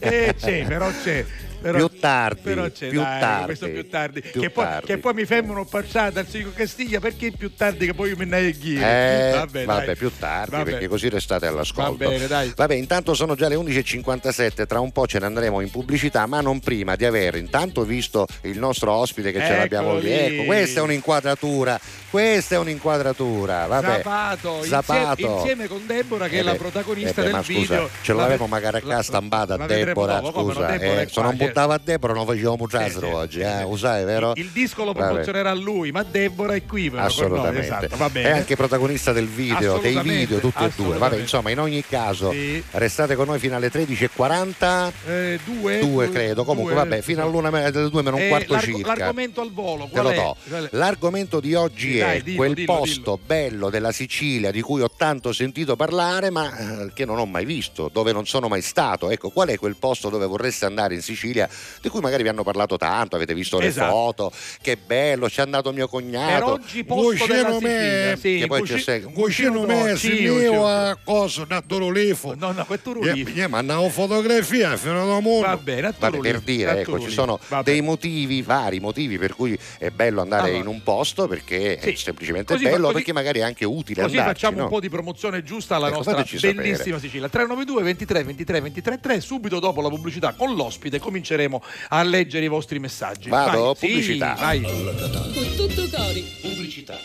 [0.00, 1.24] eh, c'è, però c'è.
[1.60, 4.20] Però, Più tardi, però più dai, tardi, questo più tardi.
[4.22, 4.86] più che, poi, tardi.
[4.86, 8.24] che poi mi fermano passata al Sico Castiglia perché più tardi che poi io mi
[8.24, 8.76] neghi.
[8.76, 10.70] Eh, vabbè, vabbè, più tardi Vabbè.
[10.70, 11.96] perché così restate all'ascolto.
[12.04, 12.52] Va bene, dai.
[12.56, 16.40] Vabbè, intanto sono già le 11.57, tra un po' ce ne andremo in pubblicità, ma
[16.40, 20.10] non prima di aver intanto visto il nostro ospite che ce Eccolo l'abbiamo lì.
[20.12, 23.66] Ecco, questa è un'inquadratura, questa è un'inquadratura.
[23.66, 23.86] Vabbè.
[24.02, 25.20] Zapato, Zapato.
[25.20, 27.58] Insieme, insieme con Deborah che Eh è la beh, protagonista eh beh, del ma scusa,
[27.60, 27.90] video.
[28.00, 31.80] ce La- l'avevo magari a casa stampata Deborah, scusa, Deborah eh, è se buttava a
[31.82, 34.32] Deborah non facevamo Mutrasro Sì, oggi, eh, lo sai, vero?
[34.34, 35.06] Il, il disco lo Vabbè.
[35.06, 36.90] promozionerà lui, ma Deborah è qui.
[36.94, 37.68] Assolutamente.
[37.68, 38.28] no, esatto, va bene.
[38.28, 40.96] È anche protagonista del video, dei video, tutti e due.
[40.98, 42.62] Vabbè, insomma, in ogni caso, Sì.
[42.72, 44.92] restate con noi fino alle 13.40.
[45.06, 48.52] Eh, due, Due credo, comunque due, vabbè, fino all'una delle due meno un Eh, quarto
[48.54, 48.94] l'arg- circa.
[48.96, 50.36] L'argomento al volo, Te lo do.
[50.48, 50.68] È?
[50.70, 54.80] L'argomento di oggi Sì, è dai, dillo, quel dillo, posto bello della Sicilia di cui
[54.82, 58.62] ho tanto sentito parlare, ma eh, che non ho mai visto, dove non sono mai
[58.62, 59.10] stato.
[59.10, 61.39] Ecco, qual è quel posto dove vorreste andare in Sicilia,
[61.80, 63.90] di cui magari vi hanno parlato tanto, avete visto le Esatto.
[63.90, 66.52] foto, che bello, ci è andato mio Per cognato.
[66.52, 68.16] oggi posto della Sicilia.
[68.16, 72.34] Sì, che poi cuci- c'è cucino me, sì, a cosa, a Dorolifo.
[72.36, 73.40] No, no, questo Eh, Rulifo.
[73.40, 75.46] eh, mandavo fotografia fino da mondo.
[75.46, 77.62] Va bene, a Vabbè, per dire, ecco, ci sono Vabbè.
[77.70, 80.58] dei motivi, vari motivi per cui è bello andare Allora.
[80.58, 81.90] in un posto perché Sì.
[81.90, 84.64] è semplicemente bello, così- perché magari è anche utile Così andarci, facciamo no?
[84.64, 87.28] un po' di promozione giusta alla Ecco, nostra bellissima Sicilia.
[87.28, 89.20] 392 23 23 23 3.
[89.20, 90.98] Subito dopo la pubblicità con l'ospite
[91.30, 93.28] cominceremo a leggere i vostri messaggi.
[93.28, 94.34] Vado, Vai, sì, pubblicità.
[94.38, 94.60] vai.
[94.62, 96.24] Con tutto cori.
[96.40, 96.98] Pubblicità.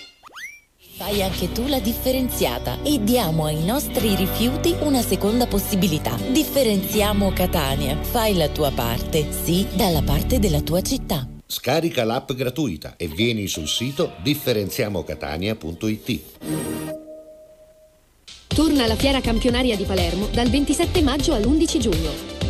[0.98, 6.16] Fai anche tu la differenziata e diamo ai nostri rifiuti una seconda possibilità.
[6.30, 7.98] Differenziamo Catania.
[8.02, 11.28] Fai la tua parte, sì, dalla parte della tua città.
[11.46, 16.22] Scarica l'app gratuita e vieni sul sito differenziamocatania.it.
[18.48, 22.35] Torna la Fiera Campionaria di Palermo dal 27 maggio all'11 giugno.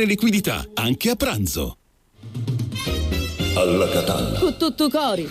[0.00, 1.76] liquidità, anche a pranzo.
[3.54, 4.38] Alla Catalla.
[4.38, 5.28] Con tutto cori.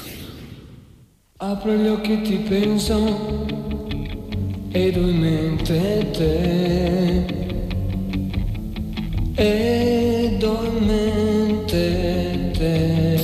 [1.38, 3.46] Apro gli occhi e ti penso
[4.74, 7.26] ed ho in mente te
[9.36, 13.20] ed ho in mente te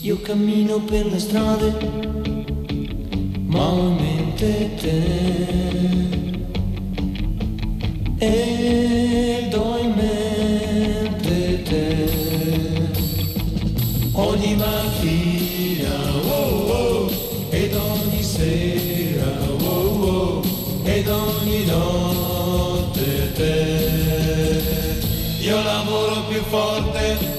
[0.00, 1.72] io cammino per le strade
[3.44, 6.15] ma ho in mente te
[8.18, 12.08] ed ho in mente te.
[14.12, 17.10] Ogni mattina oh, oh,
[17.50, 20.42] ed ogni sera oh, oh,
[20.84, 23.84] ed ogni notte te.
[25.40, 27.35] Io lavoro più forte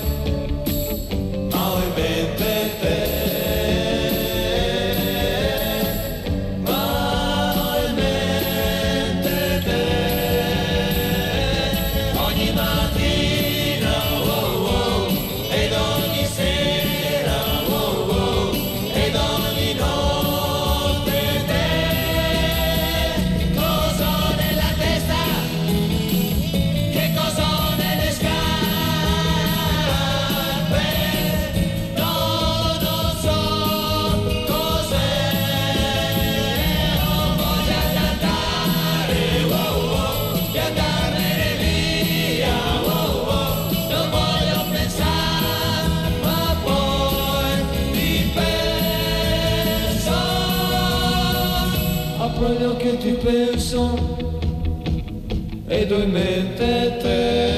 [55.87, 57.56] ed ho in te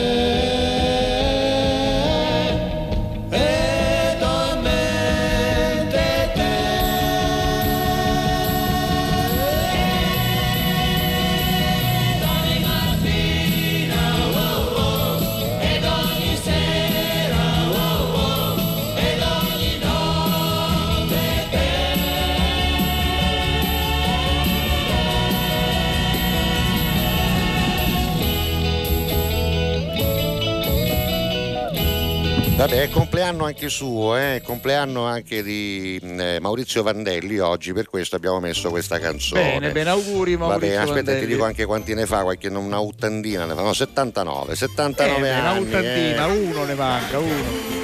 [32.59, 34.35] Vabbè, è compleanno anche suo, eh?
[34.35, 39.41] è compleanno anche di mh, eh, Maurizio Vandelli oggi, per questo abbiamo messo questa canzone.
[39.41, 41.19] Bene, bene, auguri Maurizio bene, aspetta, Vandelli.
[41.21, 45.39] ti dico anche quanti ne fa, qualche una ottantina ne fa, no, 79, 79 Eh,
[45.39, 45.67] una anni.
[45.67, 46.37] ottantina, eh.
[46.37, 47.78] uno ne manca, uno.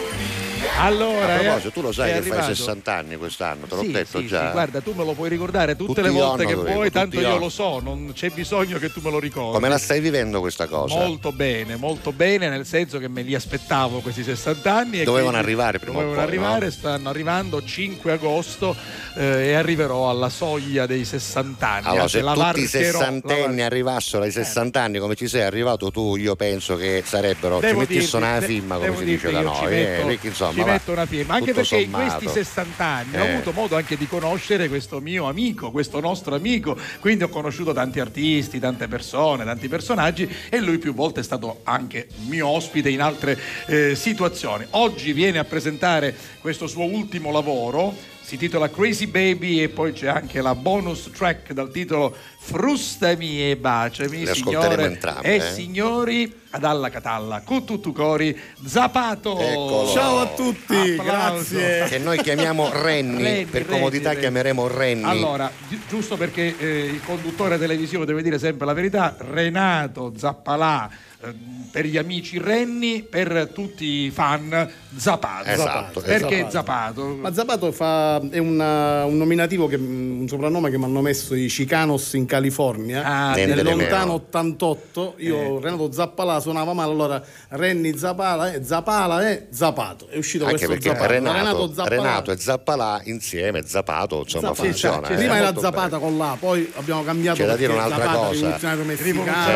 [0.77, 2.53] Allora, A proposito, eh, tu lo sai che fai arrivato.
[2.55, 4.45] 60 anni quest'anno, te l'ho Sì, detto sì, già.
[4.47, 7.29] sì, guarda, tu me lo puoi ricordare tutte Tutti le volte che vuoi, tanto io
[7.29, 7.39] anni.
[7.39, 9.53] lo so, non c'è bisogno che tu me lo ricordi.
[9.53, 10.95] Come la stai vivendo questa cosa?
[10.95, 15.03] Molto bene, molto bene, nel senso che me li aspettavo questi 60 anni.
[15.03, 16.71] Dovevano arrivare prima o Dovevano poi, arrivare, no?
[16.71, 18.75] stanno arrivando 5 agosto
[19.15, 21.87] eh, e arriverò alla soglia dei 60 anni.
[21.87, 26.35] Allora, se tutti i sessantenni arrivassero ai 60 anni come ci sei arrivato tu, io
[26.35, 29.65] penso che sarebbero, ci Devo mettessero dirti- una firma come si dice da ci noi,
[29.65, 32.17] eh, metto- perché insomma ci metto una firma anche perché in sommato.
[32.19, 33.31] questi 60 anni ho Eh.
[33.33, 37.99] avuto modo anche di conoscere questo mio amico, questo nostro amico, quindi ho conosciuto tanti
[37.99, 43.01] artisti, tante persone, tanti personaggi e lui più volte è stato anche mio ospite in
[43.01, 44.65] altre eh, situazioni.
[44.71, 47.93] Oggi viene a presentare questo suo ultimo lavoro.
[48.25, 52.15] Si titola Crazy Baby e poi c'è anche la bonus track dal titolo
[52.47, 55.51] Frustami e baciami, signore entrambe, e eh.
[55.51, 59.39] signori, ad alla catalla, con tutto cori, Zapato.
[59.39, 59.87] Eccolo.
[59.89, 61.55] Ciao a tutti, Applauso.
[61.55, 61.85] grazie.
[61.89, 64.21] che noi chiamiamo Renny, Renny, per comodità Renny.
[64.21, 65.03] chiameremo Renny.
[65.03, 70.87] Allora, gi- giusto perché eh, il conduttore televisivo deve dire sempre la verità, Renato Zappalà,
[71.23, 71.33] eh,
[71.71, 75.49] per gli amici Renny, per tutti i fan Zapato.
[75.49, 76.51] Esatto, Perché esatto.
[76.51, 77.17] Zapato?
[77.19, 81.47] Ma Zapato fa- è una- un nominativo, che, un soprannome che mi hanno messo i
[81.47, 84.13] Chicanos in California Ah, nel lontano meno.
[84.13, 85.15] 88.
[85.17, 90.07] Io, Renato Zappalà suonava male, allora Renny Zappala e Zappala e Zappato.
[90.09, 91.11] È uscito Anche questo perché Zappato.
[91.11, 94.63] Renato, Zappalà- Renato e Zappalà insieme, Zappato, insomma, Zappato.
[94.63, 95.07] funziona.
[95.07, 97.97] Sì, eh, prima era molto Zappata con la, poi abbiamo cambiato C'è da dire un'altra
[98.03, 98.47] Zapata, cosa.
[98.83, 98.83] messicano.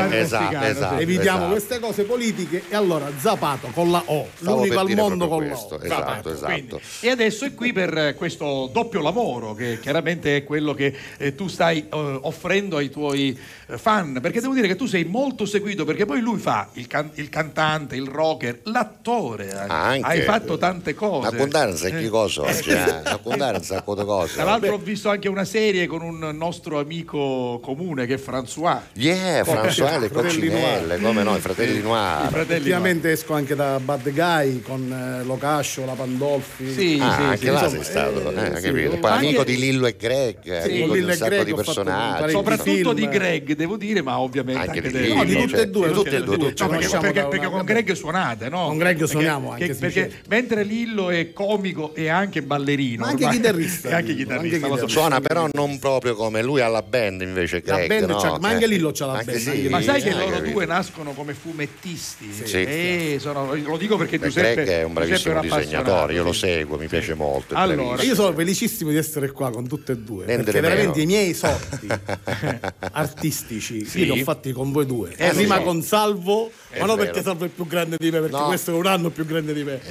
[0.07, 0.19] bene.
[0.19, 1.51] Esatto, esatto, Evitiamo esatto.
[1.51, 5.49] queste cose politiche e allora Zappato con la O, Stavo l'unico al mondo con proprio
[5.49, 5.67] la O.
[5.67, 6.31] questo, esatto, Zapato.
[6.31, 6.51] esatto.
[6.53, 10.95] Quindi, e adesso è qui per questo questo doppio lavoro che chiaramente è quello che
[11.17, 12.19] eh, tu stai eh,
[12.69, 16.21] offrendo ai tuoi eh, fan, perché devo dire che tu sei molto seguito perché poi
[16.21, 19.73] lui fa il, can- il cantante, il rocker, l'attore, anche.
[19.73, 20.07] Anche.
[20.07, 21.27] hai fatto tante cose.
[21.27, 22.01] Abbondanza e Eh.
[22.01, 22.69] che cosa oggi?
[22.69, 23.01] eh?
[23.03, 24.35] Abbondanza sacco di cose.
[24.35, 28.79] Tra l'altro ho visto anche una serie con un nostro amico comune che è François.
[28.93, 32.29] Yeah, François e le Fratelli coccinelle, come no, i fratelli I Noir.
[32.29, 36.71] fratelli Ultimamente esco anche da Bad Guy con eh, Locascio, la Pandolfi.
[36.71, 38.97] Sì, Ah, sì, anche sì, là insomma, sei stato, eh, eh, sì, capito?
[38.97, 41.45] Poi anche- amico di Lillo e Greg, Sì, amico con di Lillo un sacco Greg
[41.45, 42.17] di personaggi.
[42.19, 43.09] parecchi Soprattutto film.
[43.09, 45.91] di Greg, devo dire, ma ovviamente Anche anche, di No, di tutte cioè, e due,
[45.91, 48.67] tutte e due, tutte No, perché, perché- perché con Greg suonate, no?
[48.67, 50.29] Con Greg Perché- suoniamo anche, che- sì, perché certo.
[50.29, 54.87] mentre Lillo è comico e anche ballerino, Ma anche ormai- chitarrista, anche chitarrista, anche.
[54.87, 58.17] Suona però non proprio come lui alla band invece La Greg, band no?
[58.17, 60.39] c'ha- ma anche Eh, Lillo c'ha la anche band, sì, anche Ma sai che loro
[60.39, 62.31] due nascono come fumettisti?
[62.43, 62.57] Sì.
[62.63, 66.87] Eh, sono- lo dico perché Giuseppe, Greg è un bravissimo disegnatore, io lo seguo, mi
[66.87, 67.55] piace molto.
[67.55, 70.25] Allora, io sono felicissimo di essere qua con tutte e due.
[70.25, 71.87] Perché veramente i miei sorti
[72.93, 73.99] artistici Sì.
[74.05, 75.13] io li ho fatti con voi due.
[75.15, 75.63] Eh, Prima sì.
[75.63, 77.07] con Salvo, È ma non vero.
[77.11, 78.45] perché Salvo è più grande di me, perché No.
[78.45, 79.81] questo è un anno più grande di me.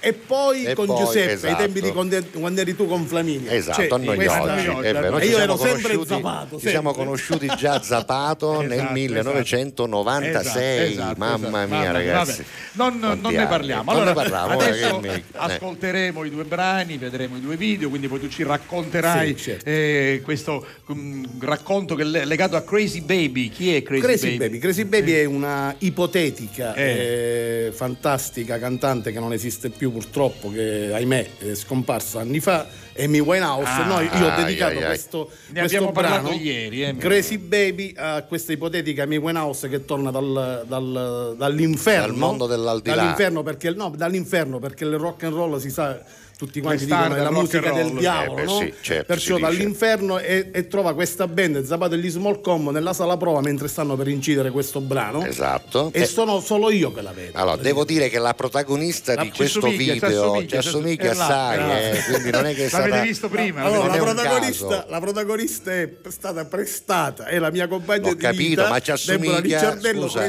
[0.00, 1.52] E poi E con poi, Giuseppe, esatto.
[1.52, 3.50] ai tempi di quando, eri tu con Flaminia.
[3.52, 4.86] Esatto, Cioè, a noi oggi.
[4.86, 6.58] È vero, E io ero sempre zappato.
[6.60, 10.92] Ci siamo conosciuti già Zapato nel Esatto, 1996.
[10.92, 11.50] esatto, Mamma esatto.
[11.74, 12.44] mia, Vabbè, ragazzi.
[12.72, 13.92] Non, non ne parliamo.
[13.92, 15.22] Non Allora, ne parliamo, adesso mi- eh.
[15.32, 19.68] ascolteremo i due brani, vedremo i due video, quindi poi tu ci racconterai Sì, certo.
[19.68, 23.48] eh, questo mm, racconto che è legato a Crazy Baby.
[23.48, 24.58] Chi è Crazy, Crazy Baby.
[24.58, 27.66] Crazy Baby è una ipotetica Eh.
[27.66, 32.66] eh, fantastica cantante che non esiste più purtroppo, che ahimè è scomparsa anni fa,
[32.98, 33.68] Amy Winehouse.
[33.70, 34.86] Ah, Noi, io ho dedicato ai, ai.
[34.86, 36.96] questo, Ne questo abbiamo parlato brano, ieri, eh.
[36.96, 42.06] Crazy Baby, a questa ipotetica Amy Winehouse che torna dal- dal- dall'inferno.
[42.06, 42.96] Dal mondo dell'aldilà.
[42.96, 45.98] Dall'inferno perché, no, dall'inferno perché il rock and roll si sa
[46.38, 47.98] tutti quanti dicono è la musica del roll.
[47.98, 48.58] diavolo, Eh no?
[48.60, 52.92] sì, certo, Perciò dall'inferno e, e trova questa band Zapato e gli Small Combo nella
[52.92, 55.24] sala prova mentre stanno per incidere questo brano.
[55.26, 55.90] Esatto.
[55.92, 57.36] E Eh, sono solo io che la vedo.
[57.36, 61.54] Allora, devo dire che la protagonista La- di questo video ci assomiglia È là,
[61.90, 63.62] eh, quindi non è che è L'avete visto prima?
[63.62, 68.62] Allora, la protagonista, la protagonista è stata prestata, è la mia compagna Ho di capito,
[68.62, 70.28] vita, ma ci Deborah assomiglia- Ricciardello, scusa, eh.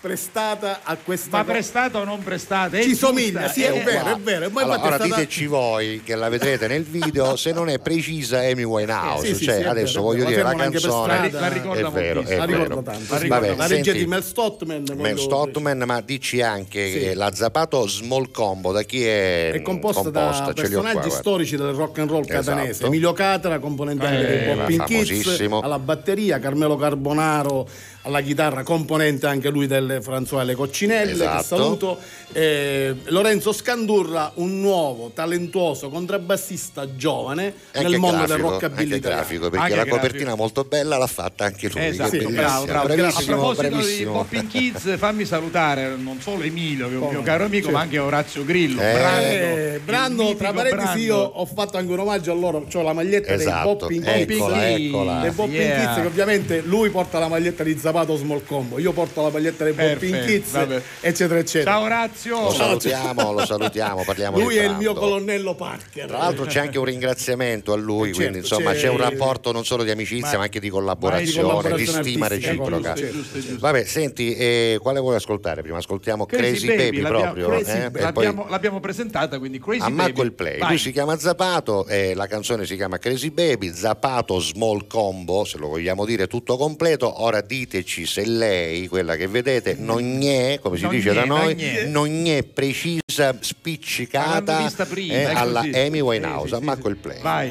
[0.00, 2.76] Prestata, a questa Ma prestata o non prestata?
[2.76, 4.48] È Ci giusta, somiglia, sì, è eh, vero, è vero.
[4.50, 7.68] Poi Allora, infatti ora è stata- diteci voi che la vedrete nel video se non
[7.68, 10.62] è precisa Amy Winehouse Sì, sì, cioè sì, è adesso vero, voglio dire la anche
[10.80, 11.48] canzone strada.
[11.48, 12.62] È vero, è la vero.
[12.62, 13.18] ricordo tanto.
[13.26, 14.84] Vabbè, la regia senti, di Mel Stottman.
[14.94, 16.98] Mel Stottman ma dici anche Sì.
[16.98, 21.10] che la Zapato Small Combo da chi è, è composta, Ce da qua, personaggi guarda.
[21.10, 22.70] storici del rock and roll catanese.
[22.70, 22.86] Esatto.
[22.86, 27.68] Emilio Catera, componente anche Eh, dei Popping ma Kids, alla batteria, Carmelo Carbonaro
[28.08, 31.42] alla chitarra, componente anche lui delle François Le Coccinelle, che Esatto.
[31.44, 31.98] saluto.
[32.32, 38.82] Eh, Lorenzo Scandurra, un nuovo, talentuoso contrabbassista giovane E nel anche mondo grafico, del rockabilly
[38.84, 39.20] anche italiano.
[39.22, 39.96] grafico perché Anche la grafico.
[39.96, 43.62] copertina molto bella l'ha fatta anche lui Esatto, che Sì, bravo, bravo, A bravissimo, proposito
[43.62, 44.12] di bravissimo.
[44.12, 47.72] Popping Kids, fammi salutare non solo Emilio, che è un mio caro amico, Sì.
[47.72, 48.80] ma anche Orazio Grillo.
[48.80, 52.66] Eh, Brando, Eh, Brando, tra parentesi, io ho fatto anche un omaggio a loro.
[52.72, 54.86] Ho la maglietta Esatto, dei Popping eccola, Kids.
[54.86, 55.20] eccola.
[55.20, 55.80] Dei Popping Yeah.
[55.86, 59.64] Kids, che ovviamente lui porta la maglietta di Zapato Small Combo, io porto la maglietta
[59.64, 60.82] dei Popping Kids, vabbè.
[61.00, 61.70] eccetera, eccetera.
[61.72, 62.40] Ciao Orazio.
[62.42, 66.06] lo salutiamo lo salutiamo parliamo Lui di è il mio colonnello Parker.
[66.06, 68.98] Tra l'altro c'è anche un ringraziamento a lui, Eh, quindi certo, insomma c'è- c'è un
[68.98, 72.28] rapporto non solo di amicizia ma, Ma- anche di ma collaborazione, di collaborazione di stima
[72.28, 72.92] reciproca.
[72.92, 73.56] giusto, giusto, giusto.
[73.58, 75.62] Vabbè, senti, eh, quale vuoi ascoltare?
[75.62, 77.48] Prima ascoltiamo Crazy, Baby, l'abbiamo- proprio.
[77.48, 77.98] Crazy eh, Baby.
[77.98, 80.26] e l'abbiamo, poi l'abbiamo presentata, quindi Crazy ammacco Baby.
[80.26, 80.58] il play.
[80.58, 80.68] Vai.
[80.68, 85.58] Lui si chiama Zapato, eh, la canzone si chiama Crazy Baby, Zapato Small Combo, se
[85.58, 87.22] lo vogliamo dire tutto completo.
[87.24, 91.56] Ora diteci se lei, quella che vedete, non è, come si Non dice da noi,
[91.86, 95.78] non è precisa, spiccicata vista prima, eh, è alla così.
[95.78, 96.56] Amy Winehouse.
[96.56, 96.88] sì, sì, sì.
[96.88, 97.20] il play.
[97.22, 97.48] Vai.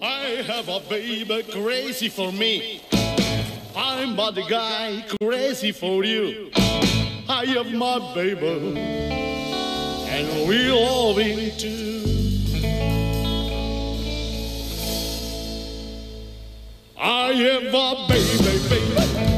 [0.00, 2.80] I have a baby crazy for me.
[3.74, 6.50] I'm but the guy crazy for you.
[7.28, 8.78] I have my baby,
[10.08, 12.02] and we love him too.
[16.98, 19.31] I have a baby, baby,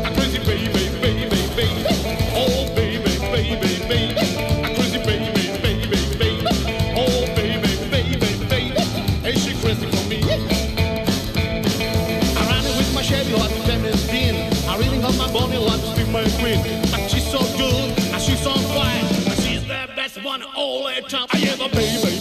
[21.68, 22.13] baby,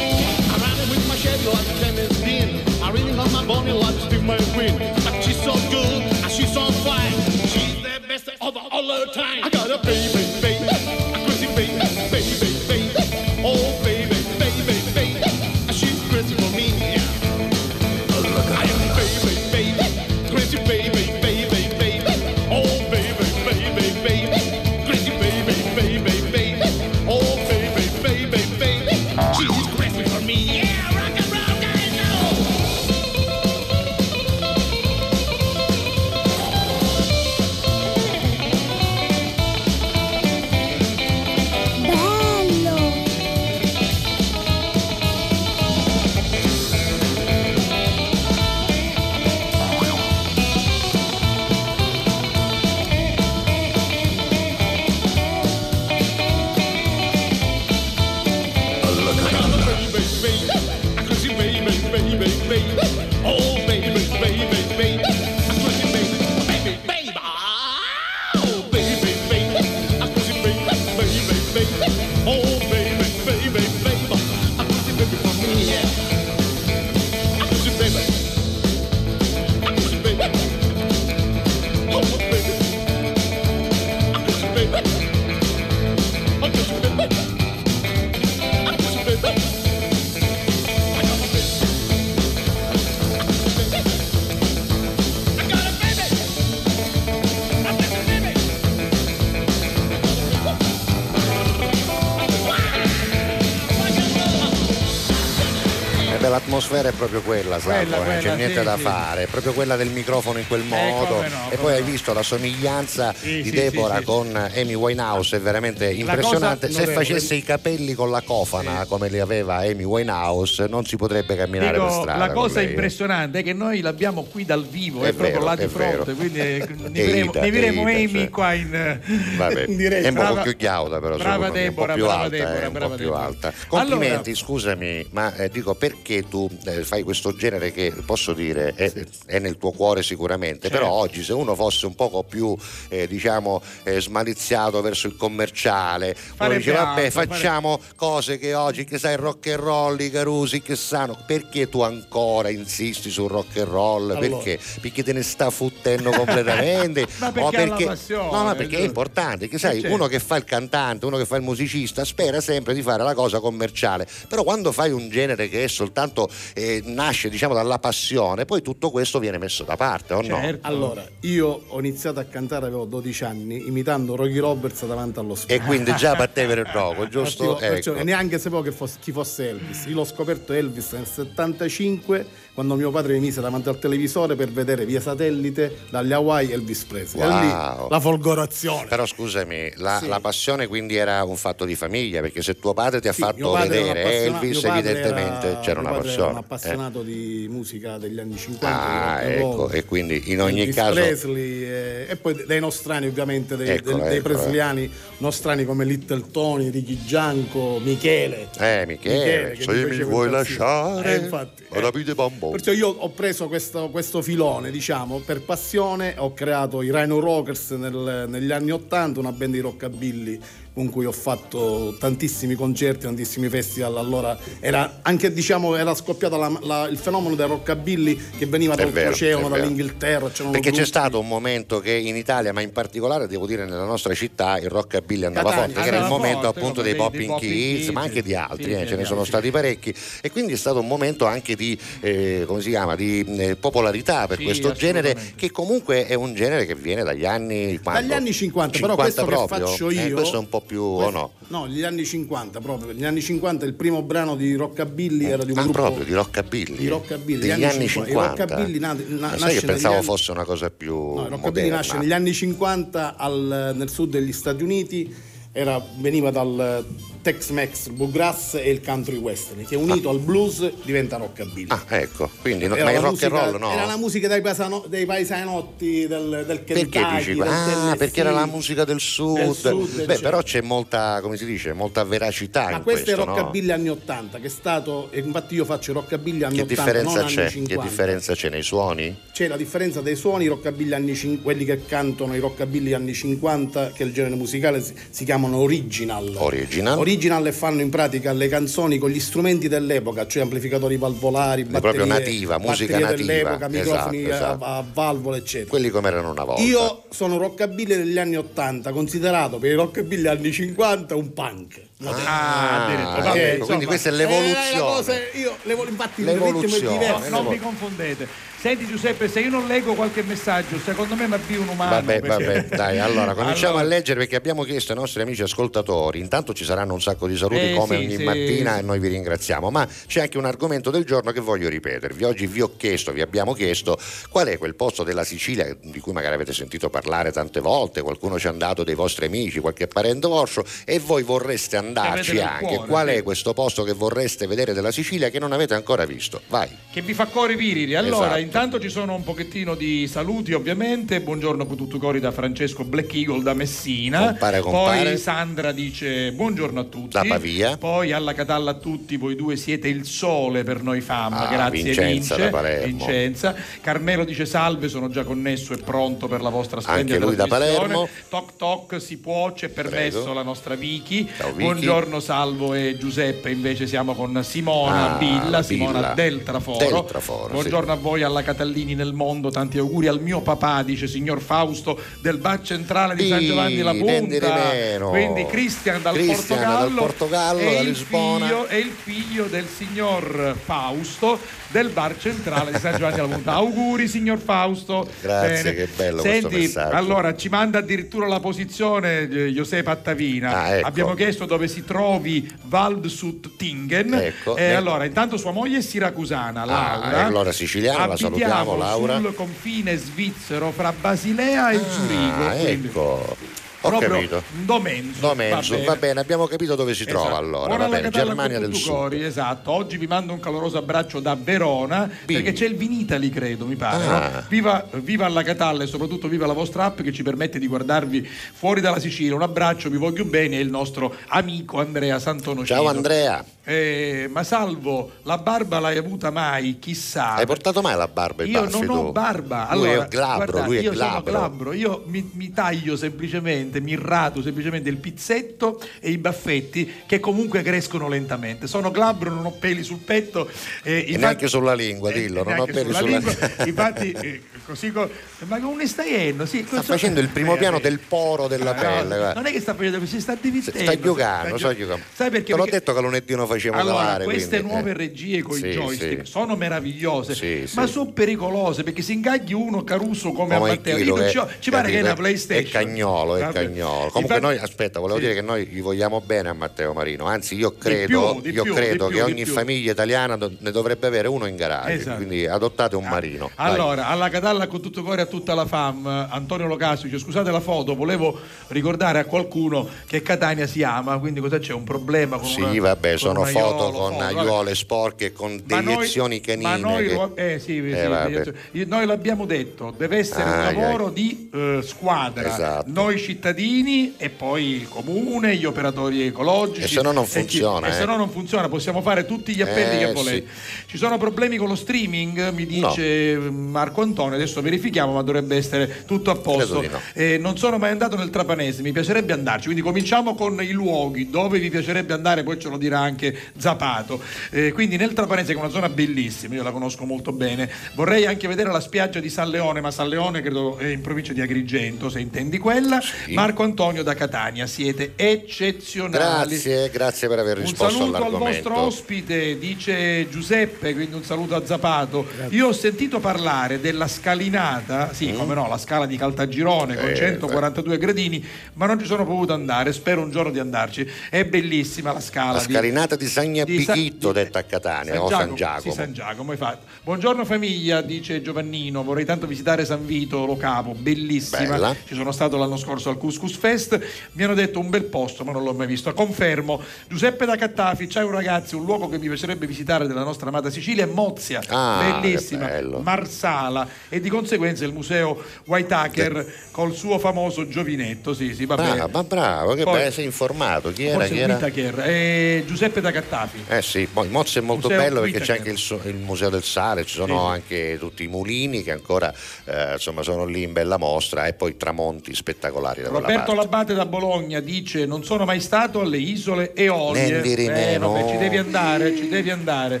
[106.74, 108.82] l'atmosfera è proprio quella, Quella, eh, quella, c'è niente sì, da sì.
[108.82, 111.14] fare, è proprio quella del microfono in quel modo.
[111.14, 111.86] come no, e poi hai no.
[111.86, 116.70] visto la somiglianza Sì, di Deborah con Amy Winehouse, è veramente impressionante.
[116.70, 121.36] Se facesse i capelli con la cofana come li aveva Amy Winehouse, non si potrebbe
[121.36, 122.26] camminare per Dico, strada.
[122.26, 125.56] la cosa impressionante è che noi l'abbiamo qui dal vivo, è, È proprio vero, là
[125.56, 128.28] di fronte, quindi eh, ne vedremo, Amy cioè.
[128.30, 129.00] qua in, eh,
[129.36, 130.08] Vabbè, in diretta.
[130.08, 133.66] è un po' più chiauta però brava Deborah, un po' più brava alta, eh.
[133.66, 138.92] Complimenti, scusami, ma eh, dico perché tu eh, fai questo genere che posso dire è,
[139.26, 140.76] è nel tuo cuore sicuramente, Certo.
[140.84, 142.56] però oggi se uno fosse un poco più
[142.88, 148.54] eh, diciamo eh, smaliziato verso il commerciale, uno Farebbe dice vabbè altro, facciamo cose che
[148.54, 153.28] oggi che sai rock and roll, i carusi che sanno, perché tu ancora insisti sul
[153.28, 154.10] rock and roll?
[154.10, 154.18] Allora.
[154.20, 154.58] Perché?
[154.80, 157.06] Perché te ne sta fottendo completamente?
[157.18, 158.84] Ma perché perché passione, no, ma perché è giusto?
[158.84, 159.94] importante, che sai, Eh, certo.
[159.94, 163.14] uno che fa il cantante, uno che fa il musicista, spera sempre di fare la
[163.14, 164.06] cosa commerciale.
[164.28, 168.90] Però quando fai un genere che è soltanto eh, nasce diciamo dalla passione, poi tutto
[168.90, 170.36] questo viene messo da parte, o no?
[170.40, 170.66] Certo.
[170.66, 175.36] Allora, io ho iniziato a cantare, avevo 12 anni, imitando Rocky Roberts davanti allo E
[175.36, 175.66] specchio.
[175.66, 177.54] quindi già battevi il gioco, giusto?
[177.54, 178.00] Perciò- perciò- Ecco.
[178.00, 179.84] e neanche sapevo che fosse- chi fosse Elvis.
[179.88, 184.48] Io l'ho scoperto Elvis nel 75 quando mio padre mi mise davanti al televisore per
[184.48, 187.22] vedere via satellite dagli Hawaii Elvis Presley.
[187.24, 187.88] E lì Wow.
[187.90, 188.86] la folgorazione.
[188.86, 190.06] Però scusami, la, Sì.
[190.06, 193.22] la passione quindi era un fatto di famiglia, perché se tuo padre ti ha Sì,
[193.22, 196.30] fatto vedere Elvis, evidentemente era- c'era una passione.
[196.30, 196.44] Era un eh.
[196.44, 198.66] appassionato di musica degli anni 50.
[198.68, 203.06] Ah, rock ecco, e quindi in ogni Elvis caso Presley eh, e poi dei nostrani
[203.06, 208.84] ovviamente dei, Ecco, del- dei ecco, presliani nostrani come Little Tony, Ricky Gianco, Michele Eh,
[208.86, 212.50] Michele, che se mi vuoi lasciare, Eh, infatti, capito bambù.
[212.50, 217.70] Perciò io ho preso questo, questo filone, diciamo, per passione, ho creato i Rhino Rockers
[217.70, 220.40] nel- negli anni Ottanta, una band di rockabilly
[220.74, 223.96] con cui ho fatto tantissimi concerti, tantissimi festival.
[223.96, 229.48] Allora era anche diciamo era scoppiato la- la- il fenomeno del rockabilly che veniva dall'oceano,
[229.48, 230.26] dall'Inghilterra.
[230.28, 233.84] Perché c'è gruppi- stato un momento che in Italia, ma in particolare devo dire nella
[233.84, 237.28] nostra città, il rockabilly andava Catania, forte, che era il momento appunto dei dei- Popping
[237.28, 240.54] Popping Kids, ma anche di altri, sì, eh, ce ne sono stati parecchi e quindi
[240.54, 244.42] è stato un momento anche di, eh, come si chiama, di eh, popolarità per Sì,
[244.44, 248.00] questo genere che comunque è un genere che viene dagli anni quando?
[248.00, 249.66] Dagli anni 50, però questo che proprio?
[249.68, 251.32] faccio Eh, io- questo è un po' più o no?
[251.48, 252.92] No, gli anni 50 proprio.
[252.92, 256.12] Negli anni 50 il primo brano di rockabilly era di un Ah, gruppo proprio di
[256.12, 256.76] rockabilly.
[256.76, 258.06] di rockabilly, degli gli anni anni 50.
[258.12, 258.42] 50.
[258.42, 261.28] Il rockabilly na- na- nasce sai che pensavo anni- fosse una cosa più No, il
[261.28, 261.76] rockabilly moderna.
[261.76, 265.14] nasce negli anni 50 al- nel sud degli Stati Uniti,
[265.52, 266.84] era- veniva dal
[267.24, 271.68] Tex-Mex, bluegrass e il country western, che unito al blues diventa rockabilly.
[271.70, 273.72] Ah, ecco, quindi no- Era ma il rock musica- and roll no?
[273.72, 277.32] Era la musica dei, paesano- dei paesanotti del, del Perché Kentucky, dici?
[277.32, 277.96] del Ah, Tennessee.
[277.96, 279.38] perché era la musica del sud.
[279.38, 283.14] Del sud, Beh, però c'è molta, come si dice, molta veracità Ma in questo è
[283.14, 283.36] questo, no?
[283.36, 287.24] rockabilly anni 80, che è stato, e infatti io faccio rockabilly anni Che 80, differenza
[287.24, 287.44] c'è?
[287.44, 287.82] Che 50.
[287.82, 289.16] differenza c'è nei suoni?
[289.32, 293.14] C'è la differenza dei suoni, i rockabilly anni 50, quelli che cantano i rockabilly anni
[293.14, 296.34] 50, che è il genere musicale, si, si chiamano original.
[296.36, 296.98] Original.
[296.98, 297.12] Original
[297.48, 302.04] e fanno in pratica le canzoni con gli strumenti dell'epoca, cioè amplificatori valvolari, batterie, proprio
[302.04, 303.16] nativa, musica nativa.
[303.16, 304.64] dell'epoca, microfoni Esatto, a- esatto.
[304.64, 305.70] A, valvole, eccetera.
[305.70, 306.62] Quelli come erano una volta.
[306.62, 311.80] Io sono rockabilly degli anni 80, considerato per i rockabilly anni 50 un punk.
[312.04, 312.10] Ah.
[312.26, 314.78] Ah, Vabbè, ecco, insomma, quindi questa è Eh, l'evoluzione.
[314.78, 316.92] cosa- io, l'evo- infatti il ritmo è L'evoluzione.
[316.98, 317.28] diverso.
[317.30, 318.28] No, non vi confondete.
[318.64, 321.90] Senti Giuseppe, se io non leggo qualche messaggio, secondo me mi avvio un umano.
[321.96, 325.42] Vabbè, perché- vabbè, dai, allora cominciamo Allora, a leggere perché abbiamo chiesto ai nostri amici
[325.42, 326.18] ascoltatori.
[326.18, 328.78] Intanto ci saranno un sacco di saluti Eh, come sì, ogni sì, mattina sì.
[328.78, 332.24] e noi vi ringraziamo, ma c'è anche un argomento del giorno che voglio ripetervi.
[332.24, 333.98] Oggi vi ho chiesto, vi abbiamo chiesto
[334.30, 338.38] qual è quel posto della Sicilia di cui magari avete sentito parlare tante volte, qualcuno
[338.38, 342.64] ci ha dato dei vostri amici, qualche parente vostro e voi vorreste andarci anche.
[342.64, 346.40] cuore, qual è questo posto che vorreste vedere della Sicilia che non avete ancora visto?
[346.48, 346.74] Vai.
[346.90, 347.94] Che vi fa cuore virili.
[347.94, 348.53] Allora, Esatto.
[348.54, 351.20] Intanto ci sono un pochettino di saluti, ovviamente.
[351.20, 354.26] Buongiorno con tutto cori da Francesco Black Eagle da Messina.
[354.26, 355.02] Compare, compare.
[355.02, 357.08] Poi Sandra dice buongiorno a tutti.
[357.08, 357.76] Da Pavia.
[357.76, 361.32] Poi alla Catalla a tutti, voi due siete il sole per noi fam.
[361.32, 362.36] Ah, Grazie Vincenza Vince.
[362.36, 362.86] da Palermo.
[362.86, 363.54] Vincenza.
[363.80, 367.46] Carmelo dice salve, sono già connesso e pronto per la vostra splendida Anche lui da.
[367.48, 368.08] Palermo.
[368.28, 370.32] Toc toc, si può, c'è permesso Prego.
[370.32, 371.28] la nostra Vicky.
[371.36, 371.60] Ciao, Vicky.
[371.60, 376.78] Buongiorno Salvo e Giuseppe, invece siamo con Simona Ah, Billa, la Simona del Traforo.
[376.78, 381.08] Del Traforo, Buongiorno a voi alla Catallini nel mondo, tanti auguri al mio papà, dice
[381.08, 385.08] signor Fausto del bar centrale di San Giovanni la Punta.
[385.08, 391.38] Quindi Cristian dal Portogallo dal Portogallo, da il figlio- è il figlio del signor Fausto
[391.68, 393.52] del bar centrale di San Giovanni alla Punta.
[393.54, 395.08] Auguri signor Fausto.
[395.20, 400.62] Grazie, che bello Senti, allora ci manda addirittura la posizione eh, Giuseppe Attavina.
[400.62, 400.86] Ah, ecco.
[400.86, 404.14] Abbiamo chiesto dove si trovi Waldshut Tingen.
[404.14, 404.76] Ecco, Eh, ecco.
[404.78, 407.24] allora, intanto sua moglie è siracusana, Ah, Laura.
[407.24, 409.18] allora siciliana, la salutiamo, Laura.
[409.18, 412.46] sul confine svizzero fra Basilea e Zurigo.
[412.46, 413.36] Ah, quindi ecco.
[413.84, 414.42] Ho proprio capito.
[414.64, 415.20] Domenzo.
[415.20, 416.20] Domenzo, va bene.
[416.20, 417.38] abbiamo capito dove si trova Esatto.
[417.40, 417.74] allora.
[417.74, 419.12] Ora Va bene, Germania del Sud.
[419.12, 419.70] Esatto.
[419.72, 424.06] Oggi vi mando un caloroso abbraccio da Verona perché c'è il Vinitali, credo, mi pare.
[424.06, 424.30] Ah.
[424.32, 424.44] no?
[424.48, 428.26] Viva, viva alla Catalla e soprattutto viva la vostra app che ci permette di guardarvi
[428.54, 429.34] fuori dalla Sicilia.
[429.34, 432.74] Un abbraccio, vi voglio bene, e il nostro amico Andrea Santonocito.
[432.74, 433.44] Ciao Andrea.
[433.66, 436.78] Eh, ma salvo, la barba l'hai avuta mai?
[436.78, 437.34] Chissà.
[437.36, 439.12] Hai portato mai la barba Io non ho tu?
[439.12, 439.68] barba.
[439.72, 441.32] Lui Allora, è glabro, guarda, lui è io glabro.
[441.32, 441.72] sono glabro.
[441.72, 447.62] Io mi, mi taglio semplicemente, mi irrato semplicemente il pizzetto e i baffetti che comunque
[447.62, 448.66] crescono lentamente.
[448.66, 450.46] Sono glabro, non ho peli sul petto.
[450.82, 453.32] eh, E infatti- neanche sulla lingua, dillo, non ho peli sulla sulla lingua.
[453.64, 455.08] Infatti, eh, così co-
[455.46, 456.44] ma come staiendo?
[456.44, 459.16] Sì, Sta facendo il primo piano del poro della pelle.
[459.16, 459.32] guarda.
[459.32, 460.82] Non è che sta facendo, si sta divertendo.
[460.90, 462.04] Stai giocando, sta giocando.
[462.12, 462.44] Sai perché?
[462.44, 464.24] Te l'ho Perché- detto che lunedì non facevo allora, calare.
[464.24, 464.94] queste quindi, nuove eh.
[464.94, 466.30] regie con Sì, i joystick sì.
[466.32, 470.98] sono meravigliose, Sì, ma sono pericolose perché se ingagli uno caruso come, Come a Matteo,
[470.98, 472.14] io che- ci, ho- ci pare che è una?
[472.14, 472.64] PlayStation.
[472.66, 473.52] È cagnolo, è Vabbè.
[473.52, 473.92] cagnolo.
[474.10, 477.54] Comunque Infatti- noi, aspetta, volevo dire che noi gli vogliamo bene a Matteo Marino, anzi
[477.56, 480.52] io credo, più, di io più, credo di più, che di ogni famiglia italiana do-
[480.58, 482.10] ne dovrebbe avere uno in garage, Esatto.
[482.10, 483.50] Ah, quindi adottate un marino.
[483.56, 483.70] Vai.
[483.70, 487.60] Allora, alla Catalla con tutto cuore a tutta la fam, Antonio Locasio dice scusate la
[487.60, 488.38] foto, volevo
[488.68, 491.72] ricordare a qualcuno che Catania si ama, quindi cosa c'è?
[491.72, 496.68] Un problema con Sì, una- vabbè, sono un foto con aiuole sporche, con deiezioni canine.
[496.68, 500.74] Ma noi, che- lo- eh, sì, sì, Eh, noi l'abbiamo detto, deve essere un Ai,
[500.74, 502.52] lavoro di eh, squadra.
[502.52, 502.90] Esatto.
[502.90, 506.82] Noi cittadini e poi il comune, gli operatori ecologici.
[506.84, 507.92] E se no non chi- funziona, E eh.
[507.94, 510.46] se no non funziona, possiamo fare tutti gli appelli Eh, che volete.
[510.86, 516.04] Ci sono problemi con lo streaming, mi dice Marco Antonio, adesso verifichiamo, ma dovrebbe essere
[516.06, 516.80] tutto a posto.
[516.82, 517.00] No.
[517.12, 521.30] Eh, non sono mai andato nel Trapanese, mi piacerebbe andarci, quindi cominciamo con i luoghi
[521.30, 524.20] dove vi piacerebbe andare, poi ce lo dirà anche Zapato.
[524.50, 528.26] Eh, quindi nel Trapanese, che è una zona bellissima, io la conosco molto bene, vorrei
[528.26, 531.40] anche vedere la spiaggia di San Leone, ma San Leone credo è in provincia di
[531.40, 533.00] Agrigento, se intendi quella.
[533.30, 536.50] Marco Antonio da Catania, siete eccezionali.
[536.50, 538.68] Grazie, grazie per aver Un risposto saluto al all'argomento.
[538.68, 542.26] vostro ospite, dice Giuseppe, quindi un saluto a Zapato.
[542.50, 547.10] Io ho sentito parlare della scalinata, sì, come no, la scala di Caltagirone con Mm.
[547.10, 551.06] Eh, 142 gradini, ma non ci sono potuto andare, spero un giorno di andarci.
[551.30, 552.52] È bellissima la scala.
[552.52, 555.80] La scalinata di di Sa- Picchitto, detta a Catania, o San Giacomo.
[555.80, 556.86] Sì, San Giacomo, infatti.
[557.02, 561.64] Buongiorno famiglia, dice Giovannino, vorrei tanto visitare San Vito, Lo Capo, bellissima.
[561.72, 561.94] Bella.
[562.06, 563.98] Ci sono stato l'anno scorso al Couscous Fest,
[564.32, 566.12] mi hanno detto un bel posto, ma non l'ho mai visto.
[566.12, 566.80] Confermo.
[567.08, 571.04] Giuseppe da Cattafi, ciao ragazzi, un luogo che mi piacerebbe visitare della nostra amata Sicilia
[571.04, 572.68] è Mozia, Ah, bellissima.
[573.02, 578.94] Marsala e di conseguenza il museo Whitaker col suo famoso giovinetto, sì, sì, va bene.
[578.94, 580.92] Bravo, ma bravo, che Poi- bello, sei informato.
[580.92, 581.24] Chi era?
[581.26, 582.04] Chi era?
[582.04, 583.64] Eh, Giuseppe da Cattafi.
[583.68, 586.62] Eh sì, poi Mozza è molto Museo bello perché c'è anche il, il Museo del
[586.62, 589.32] Sale, ci sono anche tutti i mulini che ancora
[589.64, 593.54] eh, insomma, sono lì in bella mostra e poi tramonti spettacolari da Roberto.
[593.54, 597.40] Labate da Bologna dice non sono mai stato alle isole Eolie.
[597.42, 600.00] Eh, vabbè, ci devi andare ci devi andare.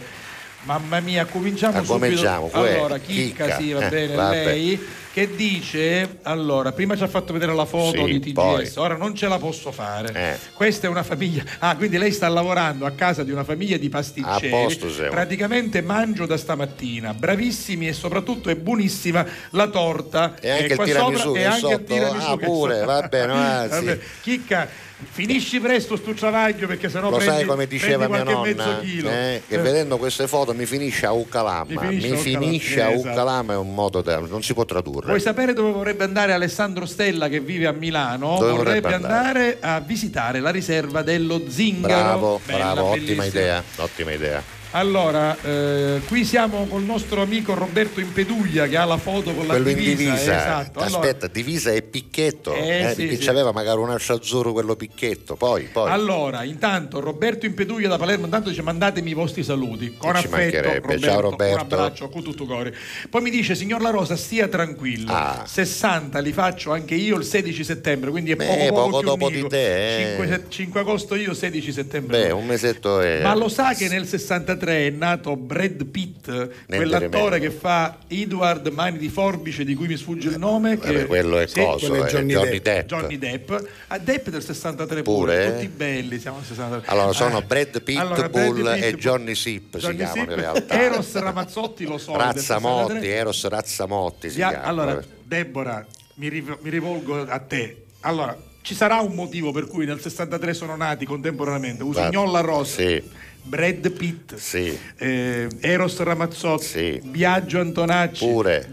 [0.64, 1.98] Mamma mia cominciamo Ah, subito.
[1.98, 4.44] cominciamo, que- allora Chicca, Chicca, sì va eh, bene vabbè.
[4.44, 8.70] lei che dice allora prima ci ha fatto vedere la foto Sì, di TGS poi.
[8.84, 10.12] ora non ce la posso fare.
[10.12, 10.38] Eh.
[10.54, 11.44] questa è una famiglia.
[11.60, 14.48] Ah quindi lei sta lavorando a casa di una famiglia di pasticceri.
[14.48, 17.14] A posto praticamente mangio da stamattina.
[17.14, 20.34] Bravissimi e soprattutto è buonissima la torta.
[20.40, 21.84] E anche il qua tiramisù sopra- e anche il sotto.
[21.84, 24.68] tiramisù Ah, pure, va bene, Chicca,
[25.08, 28.80] finisci presto sto travaglio perché sennò Lo prendi, sai come diceva mia nonna?
[28.80, 31.64] eh, che Eh, vedendo queste foto mi finisce a Ucalama.
[31.82, 33.08] Mi finisce Mi a Ucalama, finisce a esatto.
[33.10, 34.18] Ucalama è un modo da.
[34.20, 35.06] non si può tradurre.
[35.06, 38.36] Vuoi sapere dove vorrebbe andare Alessandro Stella che vive a Milano?
[38.38, 39.58] Dove vorrebbe vorrebbe andare?
[39.60, 41.94] a visitare la riserva dello Zingaro.
[42.02, 44.53] Bravo, Bella, bravo, ottima idea, ottima idea.
[44.76, 49.52] Allora, eh, qui siamo col nostro amico Roberto Impeduglia che ha la foto con la
[49.54, 49.94] Quello in divisa.
[49.96, 50.80] divisa, eh, esatto.
[50.80, 53.24] Allora, aspetta, divisa e picchetto, Eh, eh, sì, perché sì.
[53.24, 55.88] c'aveva magari un ascio azzurro quello picchetto, poi, poi.
[55.92, 59.94] Allora, intanto Roberto Impeduglia da Palermo, intanto dice mandatemi i vostri saluti.
[59.96, 60.60] Con ci affetto.
[60.62, 61.54] Roberto, Ciao, Roberto.
[61.54, 62.74] Un abbraccio con tutto cuore.
[63.08, 65.12] Poi mi dice, signor La Rosa, stia tranquillo.
[65.12, 65.44] Ah.
[65.46, 69.26] 60 li faccio anche io il 16 settembre, quindi è Beh, poco, poco, poco dopo
[69.26, 69.42] unico.
[69.42, 70.16] di te, eh.
[70.18, 72.24] 5, 5 agosto io, 16 settembre.
[72.24, 73.22] Beh, un mesetto è.
[73.22, 78.66] Ma lo sa che nel 63 63 è nato Brad Pitt, quell'attore che fa Edward
[78.68, 80.78] Mani di Forbice, di cui mi sfugge il nome.
[80.78, 80.92] Che...
[80.92, 82.86] Vabbè, quello è Sì, coso, quello è Johnny Johnny, Depp.
[82.88, 83.52] Johnny Depp.
[83.88, 85.52] A Depp del 63 Pure, pure, eh?
[85.54, 86.90] tutti belli, siamo al 63.
[86.92, 90.30] Allora sono Eh, Brad Pitt, allora, Brad Bull Pitt, e Johnny Johnny si chiamano Sipp,
[90.30, 90.80] in realtà.
[90.82, 92.16] Eros Ramazzotti lo so.
[92.16, 93.08] Razzamotti, 63.
[93.14, 94.62] Eros Razzamotti si chiama.
[94.62, 97.82] allora, Deborah, mi, riv- mi rivolgo a te.
[98.00, 103.02] Allora, ci sarà un motivo per cui nel 63 sono nati contemporaneamente Usignolla Rosa, Sì,
[103.46, 104.76] Brad Pitt, sì.
[104.96, 107.00] eh, Eros Ramazzotti, Sì.
[107.04, 108.24] Biagio Antonacci.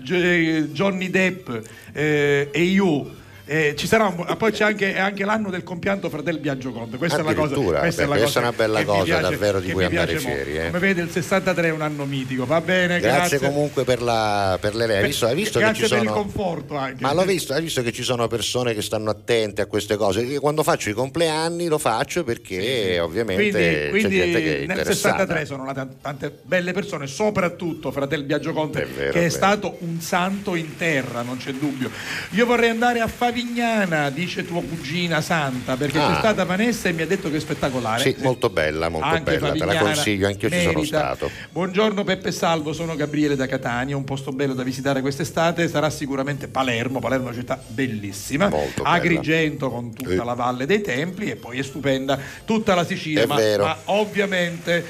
[0.02, 1.50] Gio- eh, Johnny Depp
[1.92, 3.20] eh, e io.
[3.52, 6.72] Eh, ci sarà un- ah, poi c'è anche, è anche l'anno del compianto fratello Biagio
[6.72, 6.96] Conte.
[6.96, 7.54] Questa è la cosa.
[7.56, 10.18] Questa è, beh, la questa cosa è una bella cosa piace- davvero di cui andare
[10.20, 10.66] fieri, eh.
[10.68, 12.46] Come vede, il 63 è un anno mitico.
[12.46, 13.40] Va bene, Grazie, grazie.
[13.40, 16.10] comunque per, la, per le Hai visto, hai visto che grazie ci per sono...
[16.12, 17.02] il conforto anche.
[17.04, 20.22] Ma l'ho visto, hai visto che ci sono persone che stanno attente a queste cose.
[20.22, 24.62] Io quando faccio i compleanni lo faccio perché ovviamente quindi, quindi gente che è nel
[24.78, 25.18] interessata.
[25.18, 29.28] 63 sono nate tante belle persone, soprattutto fratello Biagio Conte, È vero, che è è
[29.28, 29.30] vero.
[29.30, 31.90] stato un santo in terra, non c'è dubbio.
[32.32, 33.08] Io vorrei andare a
[33.46, 36.12] Favignana, dice tua cugina Santa, perché Ah.
[36.14, 38.04] c'è stata Vanessa e mi ha detto che è spettacolare.
[38.04, 41.30] Sì, molto bella, molto Anche bella, te la consiglio, anche io ci sono stato.
[41.52, 46.48] Buongiorno Peppe Salvo, sono Gabriele da Catania, un posto bello da visitare quest'estate sarà sicuramente
[46.50, 48.96] Palermo, Palermo è una città bellissima, Molto bella.
[48.96, 50.16] Agrigento con tutta Sì.
[50.18, 54.86] la valle dei templi e poi è stupenda tutta la Sicilia, È ma, ma ovviamente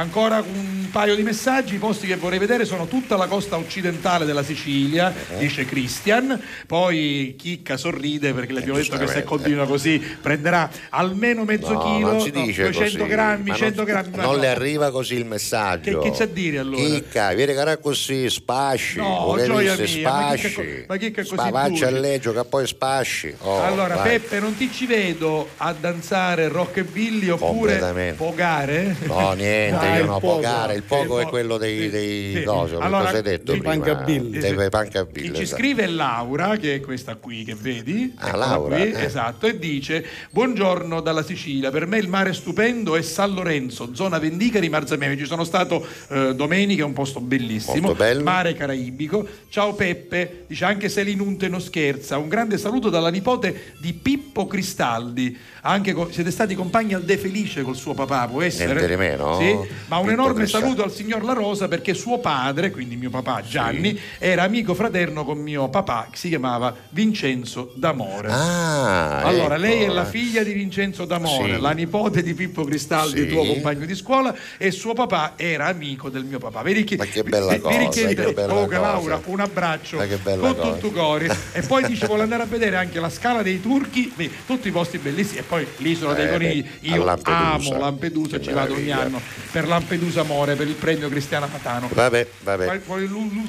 [0.00, 4.24] ancora un paio di messaggi, i posti che vorrei vedere sono tutta la costa occidentale
[4.24, 5.38] della Sicilia, Eh.
[5.38, 11.44] dice Christian, poi Chicca sorride perché le abbiamo detto che se continua così prenderà almeno
[11.44, 13.10] mezzo No, chilo, non no, dice 200 così.
[13.10, 14.10] grammi, Ma 100 non, grammi.
[14.16, 14.40] ma non no.
[14.40, 15.98] le arriva così il messaggio.
[16.00, 16.82] Che- che c'ha a dire, allora?
[16.82, 18.98] Chicca, vieni cara così, spasci.
[18.98, 20.84] No, gioia mia, ma spasci.
[20.86, 23.34] ma chi che così Spa- Vacci a leggio che poi spasci.
[23.40, 24.18] Oh, allora, vai.
[24.18, 28.96] Peppe, non ti ci vedo a danzare rockabilly oppure pogare?
[29.06, 30.34] No, niente, Ah, io il no, pogo.
[30.34, 30.74] pogare.
[30.74, 32.42] Il pogo Sì, è quello dei, dei sì.
[32.42, 33.70] coso, Allora, cosa hai detto prima?
[33.70, 34.38] pancabilli.
[34.38, 35.60] Dei pancabilli, ci esatto.
[35.60, 38.12] scrive Laura, che è questa qui che vedi.
[38.18, 39.04] Ah, Laura, qui, eh.
[39.04, 41.70] esatto, e dice: Buongiorno dalla Sicilia.
[41.70, 45.16] Per me il mare stupendo è San Lorenzo, zona Vendicari, Marzamemi.
[45.16, 47.94] Ci sono stato eh, domenica, è un posto bellissimo.
[48.22, 49.26] Mare caraibico.
[49.48, 52.18] Ciao Peppe, dice anche se l'Inunte non scherza.
[52.18, 55.36] Un grande saluto dalla nipote di Pippo Cristaldi.
[55.62, 58.74] Anche co- siete stati compagni al De Felice col suo papà, può essere?
[58.74, 59.36] Niente di meno.
[59.38, 59.56] Sì,
[59.88, 63.98] ma un enorme saluto al signor La Rosa perché suo padre, quindi mio papà Gianni,
[64.18, 68.28] era amico fraterno con mio papà che si chiamava Vincenzo D'Amore.
[68.30, 70.10] Ah, allora, ecco, lei è la eh.
[70.10, 71.60] figlia di Vincenzo D'Amore, Sì.
[71.60, 73.28] la nipote di Pippo Cristaldi, Sì.
[73.28, 76.62] tuo compagno di scuola, e suo papà era amico del mio papà.
[76.62, 78.90] Vedi che, Ma che bella vi- vi cosa, richiede- bella Comunque, cosa.
[78.90, 79.96] Laura, un abbraccio
[80.38, 81.28] con tutto cori.
[81.52, 84.70] e poi dice vuole andare a vedere anche la scala dei turchi, vedi, tutti i
[84.70, 86.62] posti bellissimi, e poi l'isola dei Eh, conigli.
[86.62, 89.20] beh, Io amo Lampedusa, ci vado ogni anno
[89.50, 91.88] per Lampedusa Amore, per il premio Cristiana Matano.
[91.92, 92.80] Vabbè, vabbè.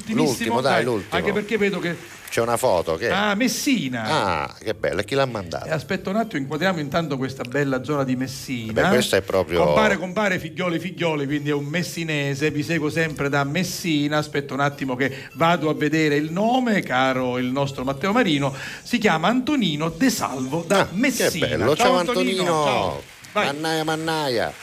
[0.07, 1.15] L'ultimo, dai, l'ultimo.
[1.15, 1.95] anche perché vedo che
[2.29, 4.03] C'è una foto che ah, Messina.
[4.43, 5.73] Ah, che bella, chi l'ha mandata?
[5.73, 8.73] aspetta un attimo, inquadriamo intanto questa bella zona di Messina.
[8.73, 12.51] Beh, questa è proprio- Compare, compare, figlioli, figlioli, quindi è un messinese.
[12.51, 14.17] Vi seguo sempre da Messina.
[14.17, 18.53] Aspetta un attimo che vado a vedere il nome, caro il nostro Matteo Marino.
[18.83, 21.47] Si chiama Antonino De Salvo da Ah, Messina.
[21.47, 22.43] Che bello, ciao, Antonino.
[22.43, 23.03] ciao.
[23.31, 23.45] Vai.
[23.47, 24.53] Mannaia, mannaia.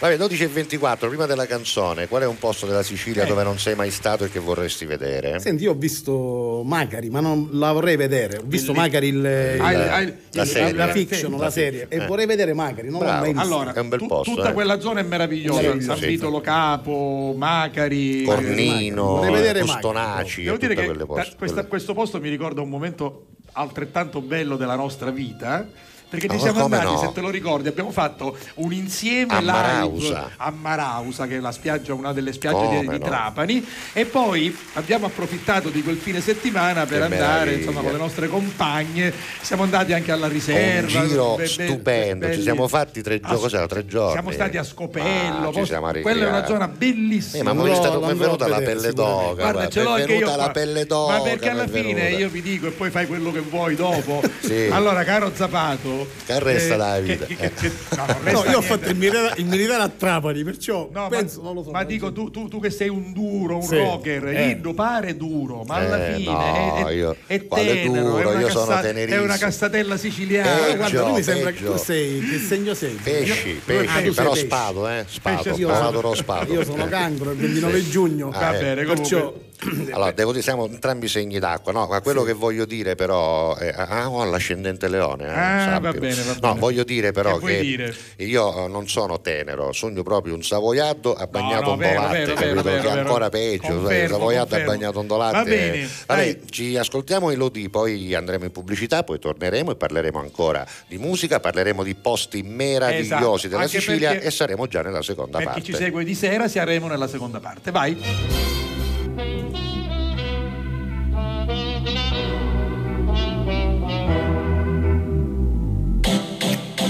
[0.00, 3.26] Vabbè, 12 e 24, prima della canzone, qual è un posto della Sicilia Eh.
[3.26, 5.38] dove non sei mai stato e che vorresti vedere?
[5.40, 8.38] Senti, io ho visto Macari, ma non la vorrei vedere.
[8.38, 10.72] Ho visto Belli- Macari il, il- il- ah, il- la il- serie.
[10.72, 11.84] la fiction, la serie.
[11.90, 12.06] E Eh.
[12.06, 13.20] vorrei vedere Macari, non l'ho Bravo.
[13.24, 13.46] mai visto.
[13.46, 14.52] Allora, È un bel tu- posto, tutta eh.
[14.54, 15.60] quella zona è meravigliosa.
[15.60, 16.06] Meravigliosa, San sì.
[16.08, 18.22] Vitolo Capo, Macari.
[18.22, 19.20] Cornino,
[19.60, 21.34] Costonaci, Devo dire che poste.
[21.36, 25.68] questa- questo posto mi ricorda un momento altrettanto bello della nostra vita.
[26.10, 26.98] Perché ci Ma siamo andati, no?
[26.98, 30.30] se te lo ricordi, abbiamo fatto un insieme A live Marausa.
[30.36, 32.98] a Marausa, che è la spiaggia, una delle spiagge di, di no?
[32.98, 37.18] Trapani, e poi abbiamo approfittato di quel fine settimana per Che andare
[37.50, 37.56] meraviglia.
[37.58, 39.12] insomma, con le nostre compagne.
[39.40, 41.00] Siamo andati anche alla riserva.
[41.00, 44.12] un giro be- be- stupendo, belli- ci siamo fatti tre, gio- Ah, cos'era, tre giorni.
[44.12, 47.52] Siamo stati a Scopello, Ah, siamo quella è una zona Eh, bellissima.
[47.52, 49.34] ma mi è L'andrò- stata- mi è venuta a la pelle d'oca.
[49.34, 50.18] Guarda, ce l'ho anche io.
[50.18, 51.12] venuta la pelle d'oca.
[51.18, 54.20] Ma perché alla fine io vi dico e poi fai quello che vuoi dopo.
[54.40, 54.68] Sì.
[54.72, 57.24] Allora, caro Zapato, Che resta dalla che- vita.
[57.26, 60.88] che- che- che- no, No, io ho fatto il militare, il militare a Trapani, perciò
[60.92, 61.70] No, penso, ma, non lo so.
[61.70, 63.76] ma dico tu, tu- tu che sei un duro, un Sì.
[63.76, 64.46] rocker, Eh.
[64.46, 68.30] Lindo pare duro, ma alla Eh, fine no, è, è, io- è tenero, è duro,
[68.30, 69.22] una, io sono cassa- è tenerissimo.
[69.24, 70.66] una castatella siciliana.
[70.66, 71.72] Eh, Eh, guarda, tu mi sembra che peggio.
[71.72, 72.20] tu sei.
[72.20, 72.94] Che segno sei?
[73.02, 74.44] Pesci, Io- pesci, Ah, però pesci.
[74.46, 75.04] spado, eh?
[75.08, 76.52] Spado, io sono- spado.
[76.52, 78.30] Io sono cancro, il 29 giugno.
[78.30, 78.60] Va eh.
[78.60, 79.48] bene, Perciò comunque.
[79.92, 81.86] Allora, devo dire, siamo entrambi segni d'acqua, no?
[81.86, 85.26] Ma quello che voglio dire però, è, ah, ho l'ascendente leone.
[85.26, 86.58] eh, Ah, va bene, va No, bene.
[86.60, 87.94] voglio dire però Che che dire?
[88.18, 92.50] io non sono tenero, sogno proprio un savoiardo a bagnato no, un vero, che
[92.82, 94.66] è ancora peggio, Confermo, savoiardo a confermo.
[94.72, 95.36] bagnato un latte.
[95.36, 100.18] Va bene, Vabbè, ci ascoltiamo i Lodi, poi andremo in pubblicità, poi torneremo e parleremo
[100.18, 105.02] ancora di musica, parleremo di posti meravigliosi Esatto, della anche Sicilia e saremo già nella
[105.02, 105.60] seconda Per parte.
[105.60, 107.70] chi ci segue di sera saremo nella seconda parte.
[107.70, 108.68] Vai.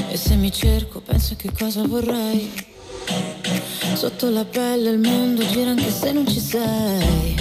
[0.08, 2.50] E se mi cerco penso che cosa vorrei?
[3.94, 7.36] Sotto la pelle il mondo gira anche se non ci sei.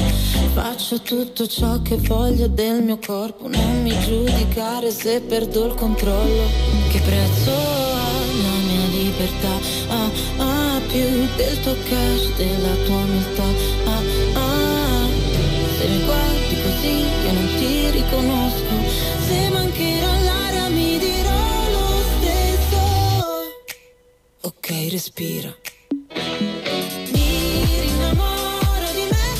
[0.54, 3.48] Faccio tutto ciò che voglio del mio corpo.
[3.48, 6.44] Non mi giudicare se perdo il controllo.
[6.90, 8.12] Che prezzo ha
[8.44, 9.54] la mia libertà?
[9.90, 11.06] Ah, ah, più
[11.38, 13.44] del tuo cash, della tua umiltà.
[13.86, 14.02] Ah,
[18.10, 18.76] ti riconosco
[19.28, 22.80] Se mancherà l'aria mi dirò lo stesso.
[24.42, 25.56] Ok, respira.
[27.12, 29.40] Rinnamoro di me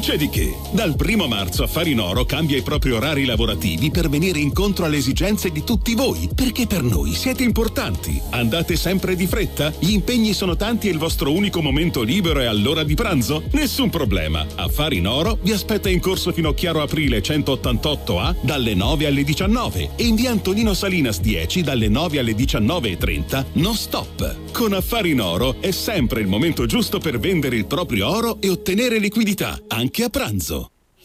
[0.00, 0.56] c'è di che.
[0.72, 4.96] Dal primo marzo Affari in Oro cambia i propri orari lavorativi per venire incontro alle
[4.96, 7.69] esigenze di tutti voi, perché per noi siete importanti.
[7.80, 9.72] Andate sempre di fretta?
[9.78, 13.44] Gli impegni sono tanti e il vostro unico momento libero è all'ora di pranzo?
[13.52, 14.44] Nessun problema.
[14.56, 20.04] Affari in Oro vi aspetta in corso Finocchiaro Aprile 188A dalle 9 alle 19 e
[20.04, 24.52] in via Antonino Salinas 10 dalle 9 alle 19.30 no stop.
[24.52, 28.50] Con Affari in Oro è sempre il momento giusto per vendere il proprio oro e
[28.50, 30.70] ottenere liquidità, anche a pranzo.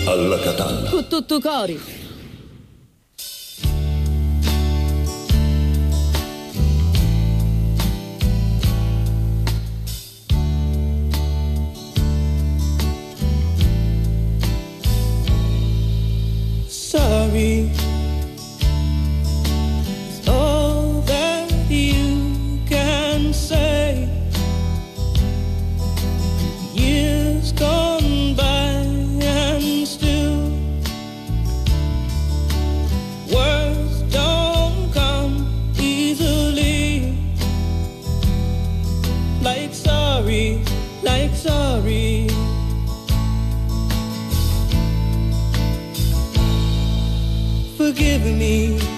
[0.06, 0.88] Alla Catalla.
[0.88, 1.78] Con tutto cori.
[16.66, 17.89] sorry.
[47.92, 48.89] Forgiving me.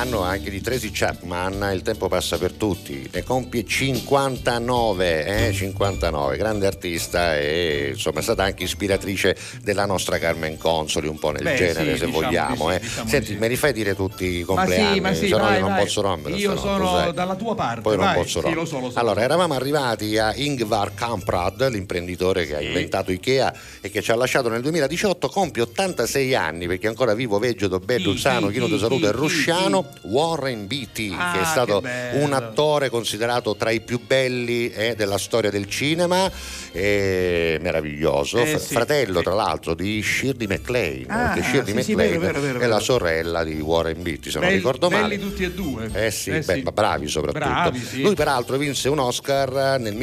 [0.00, 6.36] Compleanno anche di Tracy Chapman, il tempo passa per tutti, ne compie 59, eh, 59,
[6.38, 11.42] grande artista e insomma è stata anche ispiratrice della nostra Carmen Consoli, un po' nel
[11.42, 12.68] Beh, genere sì, se diciamo vogliamo.
[12.70, 12.80] di eh.
[12.80, 13.36] sì, diciamo di Senti, sì.
[13.36, 15.70] mi rifai dire tutti i Ma compleanni, sì, ma sì, se no vai, io non
[15.70, 15.82] vai.
[15.84, 16.34] posso rompere.
[16.36, 17.12] Io no, sono sai.
[17.12, 17.80] dalla tua parte.
[17.82, 18.14] Poi non vai.
[18.16, 18.54] posso Sì, rompere.
[18.54, 18.98] lo so, lo so.
[18.98, 24.14] Allora, eravamo arrivati a Ingvar Kamprad, l'imprenditore che ha inventato Ikea e che ci ha
[24.16, 28.66] lasciato nel 2018, compie 86 anni perché è ancora vivo, vegeto, bello, sano, chi, chino
[28.66, 33.56] chi, di salute e rusciano, Warren Beatty, Ah, che è stato che un attore considerato
[33.56, 36.30] tra i più belli eh, della storia del cinema,
[36.72, 41.94] eh, meraviglioso, Eh, sì, fratello tra l'altro di Shirley MacLaine, Ah, perché Shirley sì, sì,
[41.94, 45.00] MacLaine vero, vero, vero, è la sorella di Warren Beatty, se non Belli- ricordo belli
[45.02, 45.18] male.
[45.18, 45.88] tutti e due.
[45.94, 47.38] Eh sì, Eh beh, bravi soprattutto.
[47.44, 48.02] Bravi.
[48.02, 49.94] Lui peraltro vinse un Oscar nel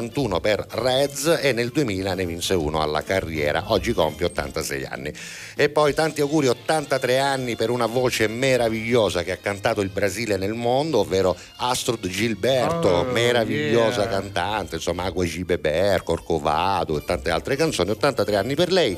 [0.00, 3.64] 1981 per Reds e nel 2000 ne vinse uno alla carriera.
[3.66, 5.12] Oggi compie 86 anni.
[5.54, 10.36] E poi tanti auguri, 83 anni per una voce meravigliosa che ha cantato il Brasile
[10.36, 14.10] nel mondo, ovvero Astrud Gilberto, Oh, meravigliosa yeah.
[14.10, 15.44] cantante, insomma Agua G.
[15.44, 17.90] Beber, Corcovado e tante altre canzoni.
[17.90, 18.96] 83 anni per lei.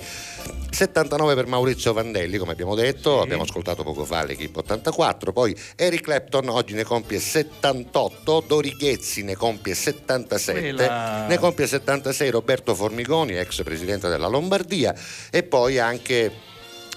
[0.73, 6.01] 79 per Maurizio Vandelli, come abbiamo detto, abbiamo ascoltato poco fa l'Equipe 84, poi Eric
[6.01, 12.75] Clapton oggi ne compie 78, Dori Ghezzi ne compie 77, Quella- ne compie 76 Roberto
[12.75, 14.95] Formigoni, ex presidente della Lombardia,
[15.31, 16.31] e poi anche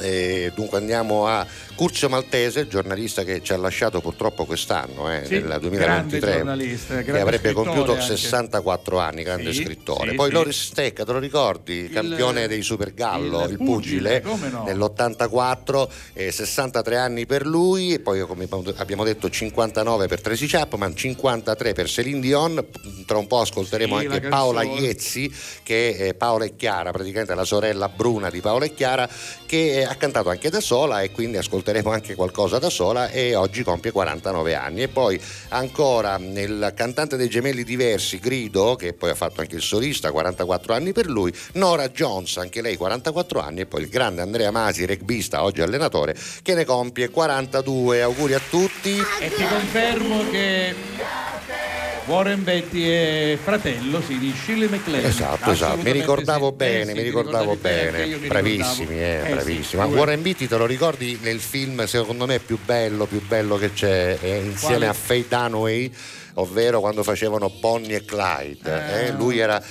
[0.02, 5.34] eh, dunque andiamo a Curzio Maltese, giornalista che ci ha lasciato purtroppo quest'anno, eh, Sì,
[5.34, 8.04] nel grande 2023, giornalista, che avrebbe compiuto anche.
[8.06, 10.10] 64 anni, grande Sì, scrittore.
[10.10, 10.32] sì, Poi.
[10.32, 11.90] Loris Stecca, te lo ricordi?
[11.90, 14.64] campione dei Super Gallo, il, il pugile, no?
[14.66, 20.96] nell'84, eh, 63 anni per lui, e poi come abbiamo detto 59 per Tracy Chapman,
[20.96, 22.66] 53 per Celine Dion,
[23.06, 24.64] tra un po' ascolteremo anche la Paola.
[24.64, 25.32] Iezzi,
[25.64, 29.08] che è Paola e Chiara, praticamente la sorella bruna di Paola e Chiara,
[29.46, 33.36] che eh, ha cantato anche da sola e quindi ascolteremo anche qualcosa da sola e
[33.36, 34.82] oggi compie 49 anni.
[34.84, 35.20] E poi
[35.50, 40.74] ancora il cantante dei gemelli diversi, Grido, che poi ha fatto anche il solista, 44
[40.74, 44.86] anni per lui, Nora Jones, anche lei 44 anni, e poi il grande Andrea Masi,
[44.86, 48.02] rugbista, oggi allenatore, che ne compie 42.
[48.02, 48.98] Auguri a tutti.
[49.20, 50.76] E ti confermo che
[52.08, 55.08] Warren Betty è fratello sì, di Shirley MacLaine.
[55.08, 56.56] Esatto, esatto, mi ricordavo sì.
[56.56, 59.26] bene, Eh mi ricordavo bene, mi bravissimi, ricordavo.
[59.26, 59.82] eh, Eh bravissimi.
[59.82, 63.74] Ma Warren Beatty te lo ricordi nel film secondo me più bello, più bello che
[63.74, 64.88] c'è eh, insieme Quale?
[64.88, 65.92] a Faye Dunaway,
[66.36, 69.62] ovvero quando facevano Bonnie e Clyde, eh, lui era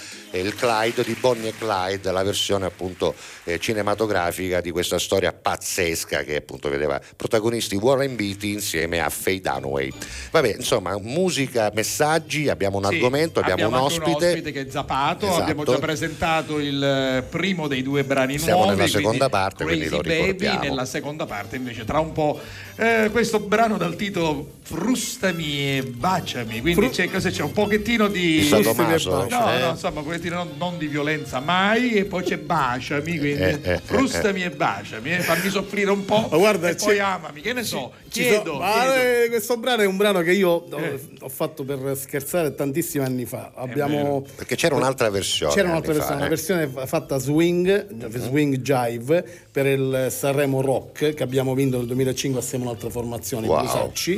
[0.40, 3.14] il Clyde di Bonnie e Clyde, la versione appunto
[3.44, 9.40] eh, cinematografica di questa storia pazzesca che appunto vedeva protagonisti Warren Beatty insieme a Faye
[9.40, 9.92] Dunaway.
[10.30, 14.42] Vabbè, insomma, musica, messaggi, abbiamo un Sì, argomento, abbiamo, un anche ospite.
[14.52, 15.42] che è Zapato, Esatto.
[15.42, 18.76] abbiamo già presentato il eh, primo dei due brani Siamo nuovi.
[18.76, 20.62] nella seconda quindi parte, quindi Crazy lo Baby, ricordiamo.
[20.64, 22.40] nella seconda parte invece tra un po'
[22.76, 27.42] eh, questo brano dal titolo Frustami e baciami, quindi c'è, cosa c'è?
[27.42, 28.42] un pochettino di...
[28.44, 29.58] Sadomaso, no, eh?
[29.60, 33.58] no, insomma un pochettino non, non di violenza mai e poi c'è baciami, quindi Eh,
[33.62, 37.42] eh, eh, frustami e baciami, eh, fammi soffrire un po' Ma guarda, e poi amami,
[37.42, 38.94] che ne so, Ci chiedo, so- ma, chiedo.
[38.94, 41.00] eh, questo brano è un brano che io ho, Eh.
[41.20, 43.52] ho fatto per scherzare tantissimi anni fa.
[43.54, 45.52] Abbiamo, Perché c'era un'altra versione.
[45.52, 46.28] C'era un'altra versione, fa, una eh.
[46.30, 52.40] versione fa- fatta swing, swing jive per il Sanremo Rock che abbiamo vinto nel 2005
[52.40, 53.58] assieme a un'altra formazione, Wow.
[53.58, 54.12] i Blusacci.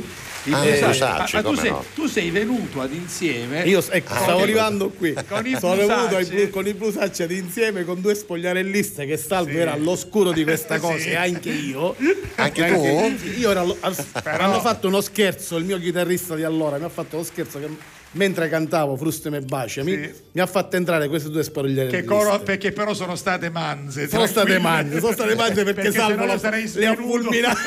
[0.45, 1.83] I Ah, Eh, Blusacci, ma, ma tu, come sei, no?
[1.93, 5.13] tu sei venuto ad insieme Io ecco, Ah, stavo arrivando qui.
[5.27, 9.57] Con i Sono venuto ai con i Blusacci ad insieme con due spogliarelliste che Salvo
[9.57, 11.09] era all'oscuro di questa cosa Sì.
[11.09, 11.95] e anche io.
[12.35, 13.39] Anche E tu?
[13.39, 16.89] Io ero allo- al- hanno fatto uno scherzo, il mio chitarrista di allora mi ha
[16.89, 17.67] fatto lo scherzo che
[18.11, 20.13] mentre cantavo Frustami e Baciami Sì.
[20.33, 21.99] mi ha fatto entrare queste due spogliarelliste.
[22.01, 25.97] che coro- perché però sono state manze Sono state manze, sono state manze perché, se
[25.99, 27.21] Salvo no io lo- sarei le ha svenuto.
[27.23, 27.59] fulminate.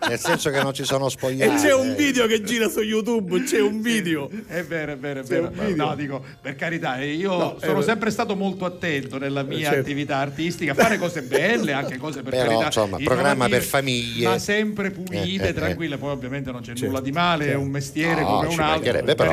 [0.10, 1.54] Nel senso che non ci sono spogliati.
[1.54, 1.94] e c'è un eh.
[1.94, 4.28] video che gira su YouTube, c'è un video.
[4.48, 5.52] È vero, è vero, è vero.
[5.76, 9.66] No, dico, per carità, eh, io No, sono eh, sempre stato molto attento nella mia
[9.68, 9.80] certo.
[9.80, 12.64] attività artistica a fare cose belle, anche cose per Però, carità.
[12.66, 14.26] insomma, programma per famiglie.
[14.26, 15.96] Ma sempre pulite, Eh, eh, tranquille.
[15.96, 17.60] Poi ovviamente non c'è Certo, nulla di male, è certo.
[17.62, 18.92] un mestiere No, come ci un altro.
[19.14, 19.26] però Per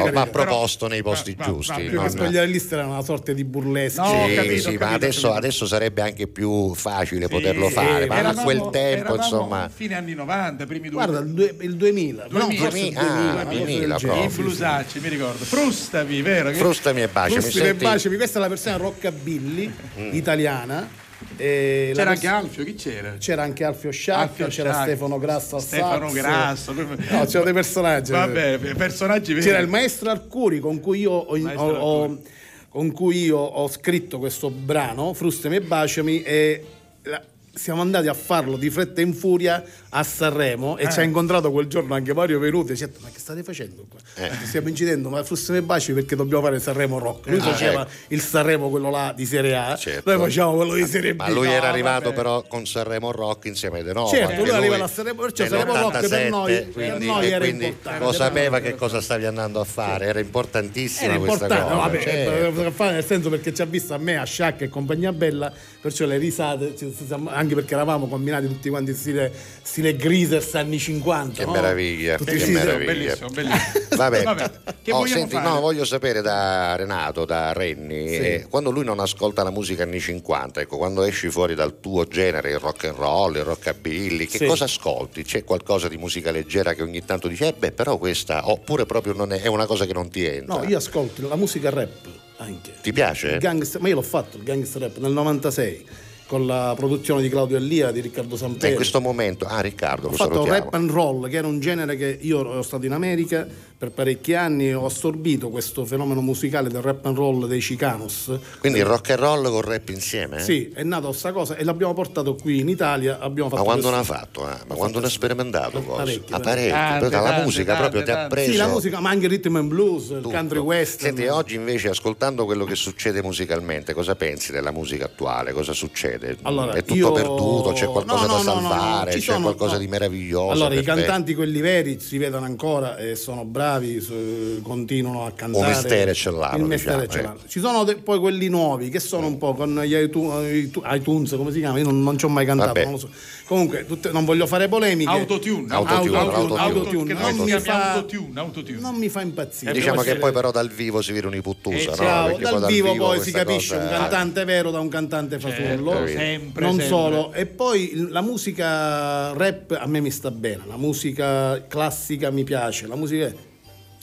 [0.46, 1.90] proposto nei posti va- giusti, va- no?
[1.90, 4.02] Più che spogliarelliste era una sorta di burlesque.
[4.04, 5.38] No, Sì, capito, sì, ma capito, ho adesso, capito.
[5.38, 9.70] adesso sarebbe anche più facile Sì, poterlo fare, ma a eravamo- quel tempo, insomma.
[9.74, 12.28] Fine anni 90, primi due Guarda, il, due- il 2000.
[12.30, 12.62] No, 2000.
[12.64, 13.98] forse il Ah, 2000, una cosa 2000 del genere.
[14.20, 14.24] proprio.
[14.24, 15.44] I blusacci, mi ricordo.
[15.46, 16.52] Frustami, vero?
[16.54, 17.42] Frustami e baciami.
[17.42, 19.74] Frustami e Baciami, questa è la versione rockabilly
[20.12, 21.06] italiana.
[21.38, 23.16] E C'era anche Alfio, chi c'era?
[23.18, 24.86] c'era anche Alfio Sciacca, Alfio c'era Sciacca.
[24.86, 26.14] Stefano Grasso al Stefano sax.
[26.22, 26.74] Grasso.
[26.74, 26.86] No,
[27.26, 28.12] c'erano dei personaggi.
[28.12, 29.46] Vabbè, personaggi veri.
[29.46, 32.22] C'era il maestro Arcuri con cui io ho, ho- ho-
[32.70, 36.64] con cui io ho scritto questo brano, Frustami e Baciami, e
[37.04, 37.22] la-
[37.58, 40.92] siamo andati a farlo di fretta e in furia a Sanremo e Eh.
[40.92, 43.44] ci ha incontrato quel giorno anche Mario Venuti e ci ha detto ma che state
[43.44, 44.00] facendo qua?
[44.16, 44.30] Eh.
[44.46, 47.28] Stiamo incidendo ma Frustami e Baciami perché dobbiamo fare Sanremo Rock.
[47.28, 47.90] Lui Ah, faceva ecco.
[48.10, 50.10] il Sanremo quello là di Serie A, Certo.
[50.10, 51.18] noi facciamo quello di Serie B.
[51.20, 52.16] Ma lui No, era arrivato vabbè.
[52.16, 54.10] però con Sanremo Rock insieme De Novo.
[54.10, 57.28] Certo, anche lui arriva a Sanremo, perciò Sanremo Rock per noi- per quindi, noi e
[57.30, 58.04] era quindi importante.
[58.04, 61.68] lo sapeva che cosa stavi andando a fare, era importantissima Era questa cosa.
[61.70, 62.62] no, vabbè, certo.
[62.62, 65.52] per fare nel senso perché ci ha visto a me, a Sciacca e compagnia bella,
[65.82, 66.76] perciò le risate,
[67.06, 71.40] siamo- anche perché eravamo combinati tutti quanti stile, stile Greasers anni 50.
[71.40, 71.52] Che no?
[71.54, 72.86] meraviglia, Tutti che meraviglia.
[72.94, 73.86] bellissimo, bellissimo.
[73.98, 74.52] Vabbè, Vabbè,
[74.84, 75.48] che Oh, senti, fare?
[75.50, 78.16] no, voglio sapere da Renato, da Renni, Sì.
[78.18, 82.06] eh, quando lui non ascolta la musica anni 50, ecco, quando esci fuori dal tuo
[82.06, 84.46] genere, il rock and roll, il rockabilly, che Sì.
[84.46, 85.24] cosa ascolti?
[85.24, 89.14] C'è qualcosa di musica leggera che ogni tanto dici, eh beh, però questa, oppure proprio
[89.14, 90.58] non è, è una cosa che non ti entra?
[90.58, 92.08] No, io ascolto la musica rap
[92.38, 92.74] anche.
[92.82, 93.30] Ti piace?
[93.30, 95.86] Il gangster- ma io l'ho fatto il gangster rap nel 96
[96.28, 98.70] con la produzione di Claudio Elia, di Riccardo Eh, Samperi.
[98.70, 100.60] in questo momento, ah Riccardo, Ho lo fatto salutiamo.
[100.66, 103.48] rap and roll, che era un genere che io ero stato in America
[103.78, 108.38] per parecchi anni e ho assorbito questo fenomeno musicale del rap and roll dei Chicanos.
[108.60, 110.38] Quindi il rock and roll con rap insieme?
[110.38, 110.42] eh?
[110.42, 113.20] Sì, è nata questa cosa e l'abbiamo portato qui in Italia.
[113.20, 114.50] Abbiamo Ma fatto quando questo- l'ha fatto?
[114.50, 114.58] eh?
[114.68, 115.80] Ma quando l'ha sperimentato?
[115.82, 116.72] Parecchio, Ah, parecchio.
[116.74, 118.36] Tante, dalla tante, musica tante, proprio ti ha tante.
[118.36, 118.52] preso.
[118.52, 120.30] Sì, la musica, ma anche il rhythm and blues, il tutto.
[120.30, 121.16] country western.
[121.16, 125.54] Senti, oggi invece ascoltando quello che succede musicalmente, cosa pensi della musica attuale?
[125.54, 126.17] Cosa succede?
[126.44, 127.72] Allora, è tutto io- perduto?
[127.74, 129.12] C'è qualcosa No, no, da no, no, no, salvare?
[129.12, 129.80] ci C'è sono- qualcosa no.
[129.80, 130.52] di meraviglioso?
[130.52, 130.84] Allora, i te?
[130.84, 135.64] cantanti, quelli veri, si vedono ancora e sono bravi, su- continuano a cantare.
[135.66, 137.24] Un mestiere ce l'hanno, Il mestiere diciamo, ce eh.
[137.24, 137.40] l'hanno.
[137.48, 141.52] Ci sono de- poi quelli nuovi che sono un po' con gli iTunes, iTunes, come
[141.52, 141.78] si chiama?
[141.80, 142.84] Io non, non ci ho mai cantato, Vabbè.
[142.84, 143.10] non lo so.
[143.46, 145.10] Comunque, tutte- non voglio fare polemiche.
[145.10, 146.60] Autotune, Autotune, autotune.
[146.60, 147.06] autotune.
[147.08, 148.80] Che Non noi si mi chiama fa- autotune, autotune.
[148.80, 149.72] Non mi fa impazzire.
[149.72, 152.38] Diciamo che poi però dal vivo si vede un'iputtusa, Eh, no?
[152.40, 155.92] Dal vivo poi si capisce cosa- un cantante vero da un cantante fasullo.
[156.16, 156.88] Sempre, non sempre.
[156.88, 157.34] solo.
[157.34, 162.88] E poi la musica rap a me mi sta bene, la musica classica mi piace,
[162.88, 163.32] la musica.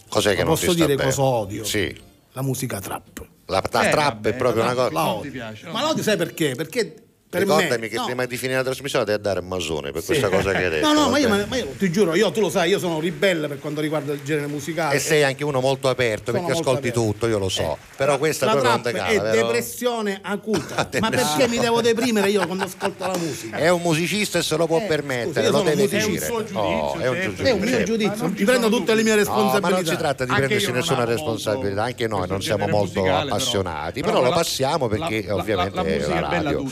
[0.09, 1.09] Cos'è che non posso ti sta dire bene?
[1.11, 1.65] cosa odio?
[1.65, 1.97] Sì.
[2.33, 3.27] La musica trap.
[3.47, 4.91] La, la Eh, trap vabbè, è proprio una cosa...
[4.93, 5.23] La Non odio.
[5.23, 5.73] ti piace, no?
[5.73, 6.55] Ma l'odio sai perché?
[6.55, 6.95] Perché
[7.39, 8.05] per Ricordami me, che no.
[8.05, 10.07] prima di finire la trasmissione devi dare il masone per Sì.
[10.09, 10.87] questa cosa che hai detto.
[10.93, 13.49] No, no, ma io, ma io ti giuro, io tu lo sai, io sono ribelle
[13.49, 14.95] per quanto riguarda il genere musicale.
[14.97, 17.07] E sei anche uno molto aperto Sono perché molto ascolti aperto.
[17.13, 17.77] tutto, io lo so.
[17.97, 19.47] Però questa la proprio non trap te è cala, vero?
[19.47, 20.89] depressione acuta.
[21.01, 23.57] ma perché mi devo deprimere io quando ascolto la musica?
[23.57, 26.01] È un musicista e se lo può permettere, io lo deve dire.
[26.01, 27.31] È un suo Oh, giudizio, è un certo.
[27.31, 27.45] giudizio.
[27.45, 27.85] È un mio certo.
[27.85, 29.61] giudizio, mi prendo tutte le mie No, responsabilità.
[29.69, 33.19] ma non si tratta di prendersi nessuna responsabilità, anche noi non siamo molto però.
[33.21, 36.65] appassionati, Però però, lo la- passiamo perché la- la- ovviamente la è la radio.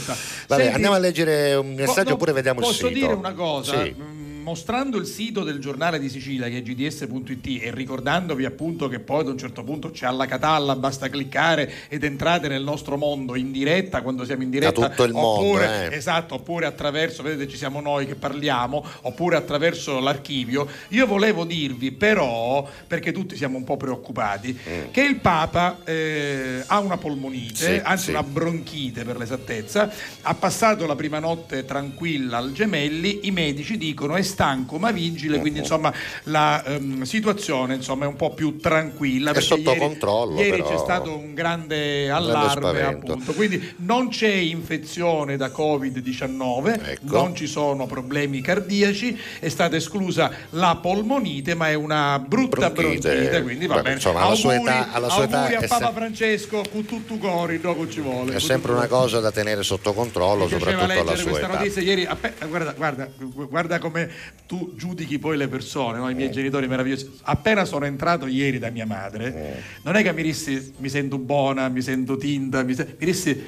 [0.52, 2.98] Vabbè, Senti, andiamo a leggere un messaggio no, oppure vediamo il posso sito.
[2.98, 3.82] dire una cosa?
[3.82, 3.94] Sì.
[4.42, 8.98] Mm, Mostrando il sito del giornale di Sicilia che è gds.it e ricordandovi appunto che
[8.98, 13.34] poi ad un certo punto c'è alla Catalla, basta cliccare ed entrate nel nostro mondo
[13.36, 14.88] in diretta quando siamo in diretta.
[14.88, 15.96] tutto il mondo, oppure, eh.
[15.96, 20.66] Esatto, oppure attraverso, vedete ci siamo noi che parliamo, oppure attraverso l'archivio.
[20.88, 24.58] Io volevo dirvi però, perché tutti siamo un po' preoccupati,
[24.90, 28.10] che il Papa eh, ha una polmonite, Sì, anzi sì.
[28.10, 29.90] una bronchite per l'esattezza,
[30.22, 35.38] ha passato la prima notte tranquilla al Gemelli, i medici dicono è stanco ma vigile,
[35.38, 35.92] quindi insomma
[36.24, 39.32] la ehm, situazione insomma, è un po' più tranquilla.
[39.32, 40.68] È sotto ieri- controllo, Ieri però.
[40.70, 43.12] c'è stato un grande allarme spavento.
[43.12, 47.16] appunto, quindi non c'è infezione da Covid-19, Ecco.
[47.16, 53.08] non ci sono problemi cardiaci, è stata esclusa la polmonite ma è una brutta Bronchite.
[53.10, 53.94] bronchite, quindi va Beh, bene.
[53.96, 57.60] insomma, alla sua Auguri- età- alla sua età a Papa sem- Francesco con tutto cori,
[57.60, 58.34] dopo ci vuole.
[58.34, 61.46] È sempre una cosa da tenere sotto controllo, Mi soprattutto alla sua età.
[61.48, 62.04] notizia ieri.
[62.06, 63.08] appe- guarda, guarda,
[63.48, 64.10] guarda come
[64.46, 66.08] tu giudichi poi le persone, no?
[66.08, 66.14] i Eh.
[66.14, 67.10] miei genitori meravigliosi.
[67.22, 69.62] Appena sono entrato ieri da mia madre, Eh.
[69.82, 73.42] non è che mi dissi mi sento buona, mi sento tinta, mi, se- mi dissi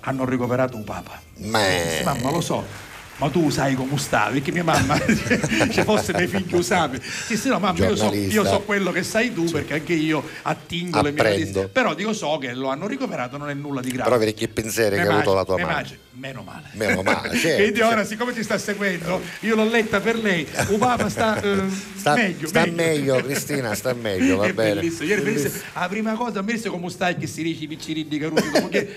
[0.00, 1.20] hanno ricoverato un papa.
[1.38, 1.60] Ma
[2.04, 2.64] mamma lo so.
[3.18, 4.40] Ma tu sai come stavi?
[4.40, 7.00] Perché mia mamma, se fosse mio figlio usavi.
[7.00, 10.22] Sì, sì, no, mamma, io so, io so quello che sai tu perché anche io
[10.42, 11.68] attingo le mie notizie.
[11.68, 14.04] Però dico so che lo hanno ricoverato, non è nulla di grave.
[14.10, 16.68] Però vedi che pensieri Me che ha avuto la tua mangi- Meno male.
[16.72, 18.08] Meno male, certo, Quindi ora, certo.
[18.08, 20.46] siccome ti sta seguendo, io l'ho letta per lei.
[20.68, 21.62] Un papa sta, eh,
[21.96, 22.46] Sta meglio.
[22.48, 24.74] sta meglio, Cristina, sta meglio, va È bene.
[24.80, 25.08] bellissimo.
[25.08, 28.18] Ieri disse, la prima cosa, mi disse come stai che si dice i piccini di
[28.18, 28.88] Caruso, che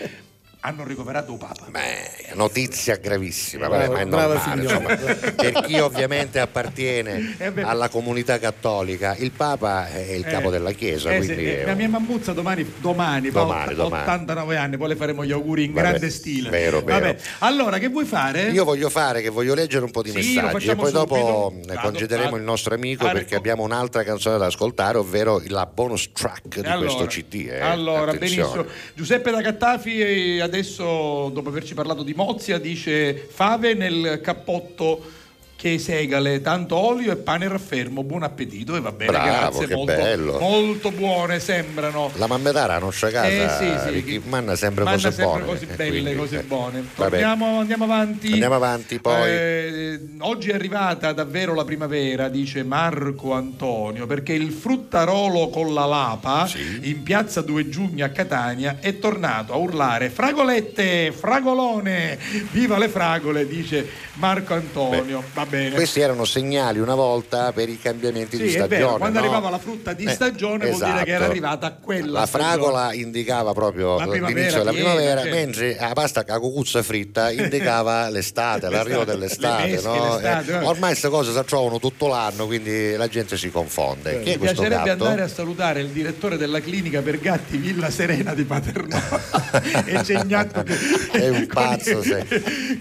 [0.61, 1.67] hanno ricoverato papa.
[1.69, 4.61] Beh, notizia gravissima, Brava- vabbè, ma è normale.
[4.61, 4.95] insomma.
[5.35, 7.61] per chi ovviamente appartiene Eh beh.
[7.61, 11.61] alla comunità cattolica, il Papa è il capo Eh, della Chiesa, eh, sì, quindi eh,
[11.61, 14.01] è la mia mammuzza domani, domani, fa Domani, domani.
[14.03, 16.49] 89 anni, poi le faremo gli auguri in Vabbè, grande stile.
[16.49, 17.05] vero, vero.
[17.05, 18.49] Vabbè, allora che vuoi fare?
[18.49, 21.71] Io voglio fare che voglio leggere un po' di Sì, messaggi e poi dopo subito.
[21.71, 22.37] eh, Vado, concederemo vado.
[22.37, 23.35] il nostro amico Ah, perché ecco.
[23.37, 27.47] abbiamo un'altra canzone da ascoltare, ovvero la bonus track di Allora, questo CD.
[27.49, 27.59] eh.
[27.61, 28.51] Allora, Attenzione.
[28.51, 28.65] benissimo.
[28.93, 35.17] Giuseppe da Cattafi eh, adesso, dopo averci parlato di Mozia, dice fave nel cappotto
[35.59, 39.75] che segale, tanto olio e pane raffermo, buon appetito e va bene, Bravo, grazie, che
[39.75, 40.39] molto, bello.
[40.39, 42.11] molto buone sembrano.
[42.15, 43.27] La mammetara a nostra casa
[43.59, 45.45] Eh, sì, sì, manna sempre Manna cose sempre buone.
[45.45, 46.43] cose eh, belle, quindi, cose eh.
[46.43, 46.83] buone.
[46.95, 47.21] Vabbè.
[47.21, 48.31] Andiamo, andiamo avanti.
[48.31, 49.29] Andiamo avanti, poi.
[49.29, 55.85] Eh, oggi è arrivata davvero la primavera, dice Marco Antonio, perché il fruttarolo con la
[55.85, 56.49] lapa
[56.83, 62.17] in piazza 2 giugno a Catania è tornato a urlare fragolette, fragolone,
[62.51, 65.21] viva le fragole, dice Marco Antonio.
[65.33, 65.75] Va bene.
[65.75, 68.67] Questi erano segnali una volta per i cambiamenti Sì, di stagione.
[68.77, 69.25] vero, quando no?
[69.25, 71.31] arrivava la frutta di Eh, stagione vuol dire che era esatto.
[71.31, 72.51] arrivata quella La stagione.
[72.53, 75.35] fragola indicava proprio l'inizio della primavera, certo.
[75.35, 79.65] mentre la pasta con la cucuzza fritta indicava l'estate, l'arrivo L'estate, dell'estate.
[79.65, 80.13] le pesche, no?
[80.19, 84.21] l'estate, Eh, ormai queste cose si trovano tutto l'anno, quindi la gente si confonde.
[84.21, 85.03] Chi è Mi piacerebbe gatto?
[85.05, 88.97] andare a salutare il direttore della clinica per gatti Villa Serena di Paternò
[89.85, 90.75] e c'è Gnatto che
[91.11, 92.15] È un pazzo, sì.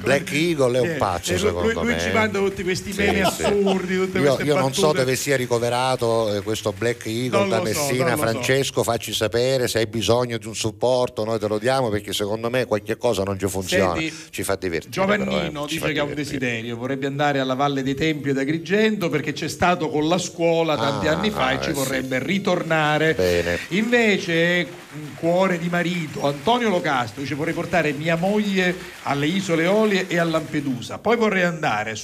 [0.01, 2.01] Black Eagle è un pazzo, Eh, lui, secondo lui me.
[2.01, 3.43] ci manda tutti questi Sì, meme sì.
[3.45, 7.63] assurdi, Io, io non so dove sia ricoverato eh, questo Black Eagle Non da so,
[7.63, 8.11] Messina.
[8.11, 8.17] so.
[8.19, 12.51] Francesco, facci sapere se hai bisogno di un supporto, noi te lo diamo perché secondo
[12.51, 13.95] me qualche cosa non ci funziona.
[13.95, 14.91] Senti, ci fa divertire.
[14.91, 16.15] Giovannino però, eh, dice che ha un divertire.
[16.15, 20.77] desiderio, vorrebbe andare alla Valle dei Templi ad Agrigento perché c'è stato con la scuola
[20.77, 21.73] tanti Ah, anni fa e eh, ci sì.
[21.73, 23.15] vorrebbe ritornare.
[23.15, 23.59] Bene.
[23.69, 30.07] Invece, un cuore di marito, Antonio Locastro dice vorrei portare mia moglie alle Isole Olie
[30.09, 31.95] e a Lampedusa, poi vorrei andare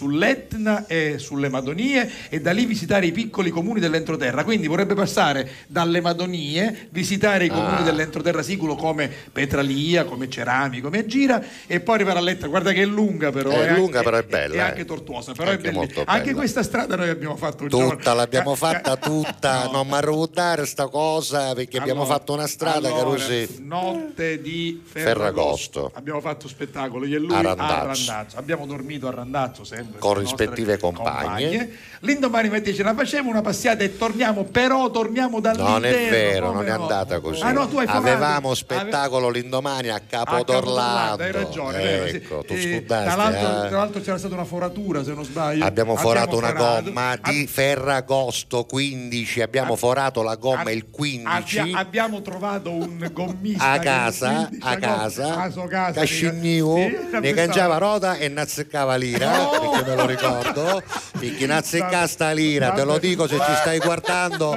[0.48, 5.50] sull'Etna e sulle Madonie e da lì visitare i piccoli comuni dell'entroterra, quindi vorrebbe passare
[5.66, 7.82] dalle Madonie, visitare i comuni Ah.
[7.82, 12.86] dell'entroterra siculo come Petralia, come Cerami, come Agira e poi arrivare all'Etna, guarda che è
[12.86, 13.50] lunga però.
[13.50, 14.60] È anche- lunga, però è bella, E eh.
[14.60, 15.78] anche tortuosa, però Anche è bella.
[15.78, 16.36] molto Anche bella.
[16.36, 17.90] questa strada noi abbiamo fatto un giorno.
[17.96, 22.46] Tutta l'abbiamo Ca- fatta tutta, non mi arrotare sta cosa perché abbiamo Allora, fatto una
[22.46, 23.48] strada allora, così.
[23.60, 25.02] Notte di Ferragosto.
[25.24, 25.90] Ferragosto.
[25.94, 28.36] Abbiamo fatto spettacolo io e lui A a Randazzo.
[28.36, 29.98] Abbiamo dormito a Randazzo sempre.
[29.98, 31.70] Con no- rispettive compagne.
[32.00, 35.72] L'indomani mi dice, la facciamo una passata e torniamo, però torniamo dall'interno.
[35.78, 36.82] Non è vero, non è no?
[36.82, 37.40] andata così.
[37.42, 37.66] Ah, no.
[37.86, 41.22] Avevamo spettacolo l'indomani a Capodorlando.
[41.22, 42.04] Hai ragione.
[42.08, 43.68] Ecco, tu Eh, scudasti, tra, l'altro, eh.
[43.68, 45.64] tra l'altro c'era stata una foratura, se non sbaglio.
[45.64, 46.82] Abbiamo forato una forato.
[46.84, 53.70] gomma di Ferragosto 15, abbiamo forato la gomma il 15 Abbia- abbiamo trovato un gommista
[53.70, 58.16] a che casa, il 15 a casa, a casa Cascigniu, Sì, ne pensavo- cangiava rota
[58.16, 60.23] e nazzeccava l'ira, perché me lo ricordo,
[61.18, 64.54] perché nazzecca sta lira, te lo dico se ci stai guardando,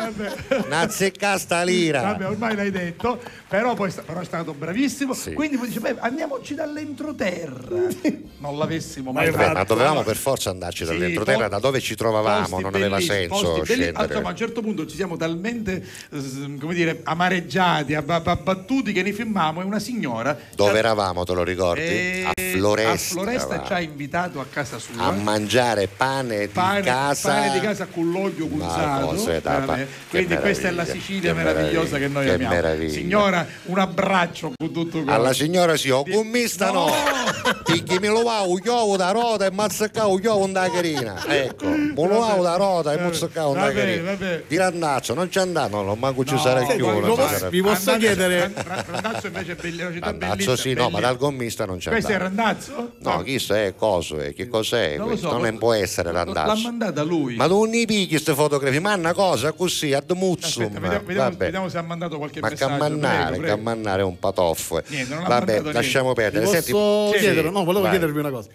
[0.67, 2.01] nazzecca sta lira.
[2.01, 5.15] Vabbè, ormai l'hai detto, però poi sta- però è stato bravissimo.
[5.33, 7.75] Quindi poi dice, beh, andiamoci dall'entroterra.
[8.39, 9.73] non l'avessimo mai Vabbè, ma fatto.
[9.73, 13.17] dovevamo per forza andarci Sì, dall'entroterra, po- da dove ci trovavamo, posti non aveva bellissimi,
[13.17, 14.05] senso posti belli- scendere.
[14.07, 19.01] Insomma, a un certo punto ci siamo talmente eh, come dire, amareggiati, abba- abbattuti che
[19.01, 21.81] ne filmavamo e una signora Dove eravamo, te lo ricordi?
[21.81, 22.91] eh, a Floresta.
[22.91, 25.45] a Floresta ci ha invitato a casa sua a mangiare
[25.87, 27.29] pane, pane, di casa.
[27.33, 28.47] pane di casa con l'olio
[29.65, 32.91] da- che quindi questa è la Sicilia che meravigliosa che noi che amiamo meraviglia.
[32.93, 35.11] signora un abbraccio con tutto cuore.
[35.11, 36.91] Alla signora sì, ho gommista no,
[37.63, 41.15] perché mi lo va un uovo da rota e mazzacca un uovo da carina.
[41.37, 44.41] Ecco, lo va da rota e mazzacca da Vabbè, carina.
[44.47, 47.49] Di Randazzo, non c'è andato, no, non manco ci sarà più.
[47.49, 48.51] vi posso chiedere
[48.87, 52.11] Randazzo invece è belli- una città Randazzo sì, no, ma dal gommista non c'è questo
[52.11, 52.17] è.
[52.17, 52.93] Randazzo?
[52.99, 54.33] No, chi è coso è?
[54.33, 54.95] Che cos'è?
[54.97, 55.29] Non lo questo?
[55.29, 56.61] so, non lo- può essere l'ha Randazzo.
[56.63, 60.63] mandata lui Ma non ne picchi queste fotografie, ma una cosa così, ad muzzum.
[60.65, 61.45] Aspetta, vediamo, vediamo- Vabbè.
[61.45, 63.55] vediamo se ha mandato qualche Ma messaggio cammannare, prego, prego.
[63.55, 64.81] cammannare è un patoffo.
[64.87, 66.21] Niente, non ha Vabbè, mandato lasciamo niente.
[66.21, 66.45] perdere.
[66.47, 67.49] Senti- posso Sì, chiedere?
[67.49, 67.91] No, volevo vai.
[67.91, 68.49] chiedervi una cosa.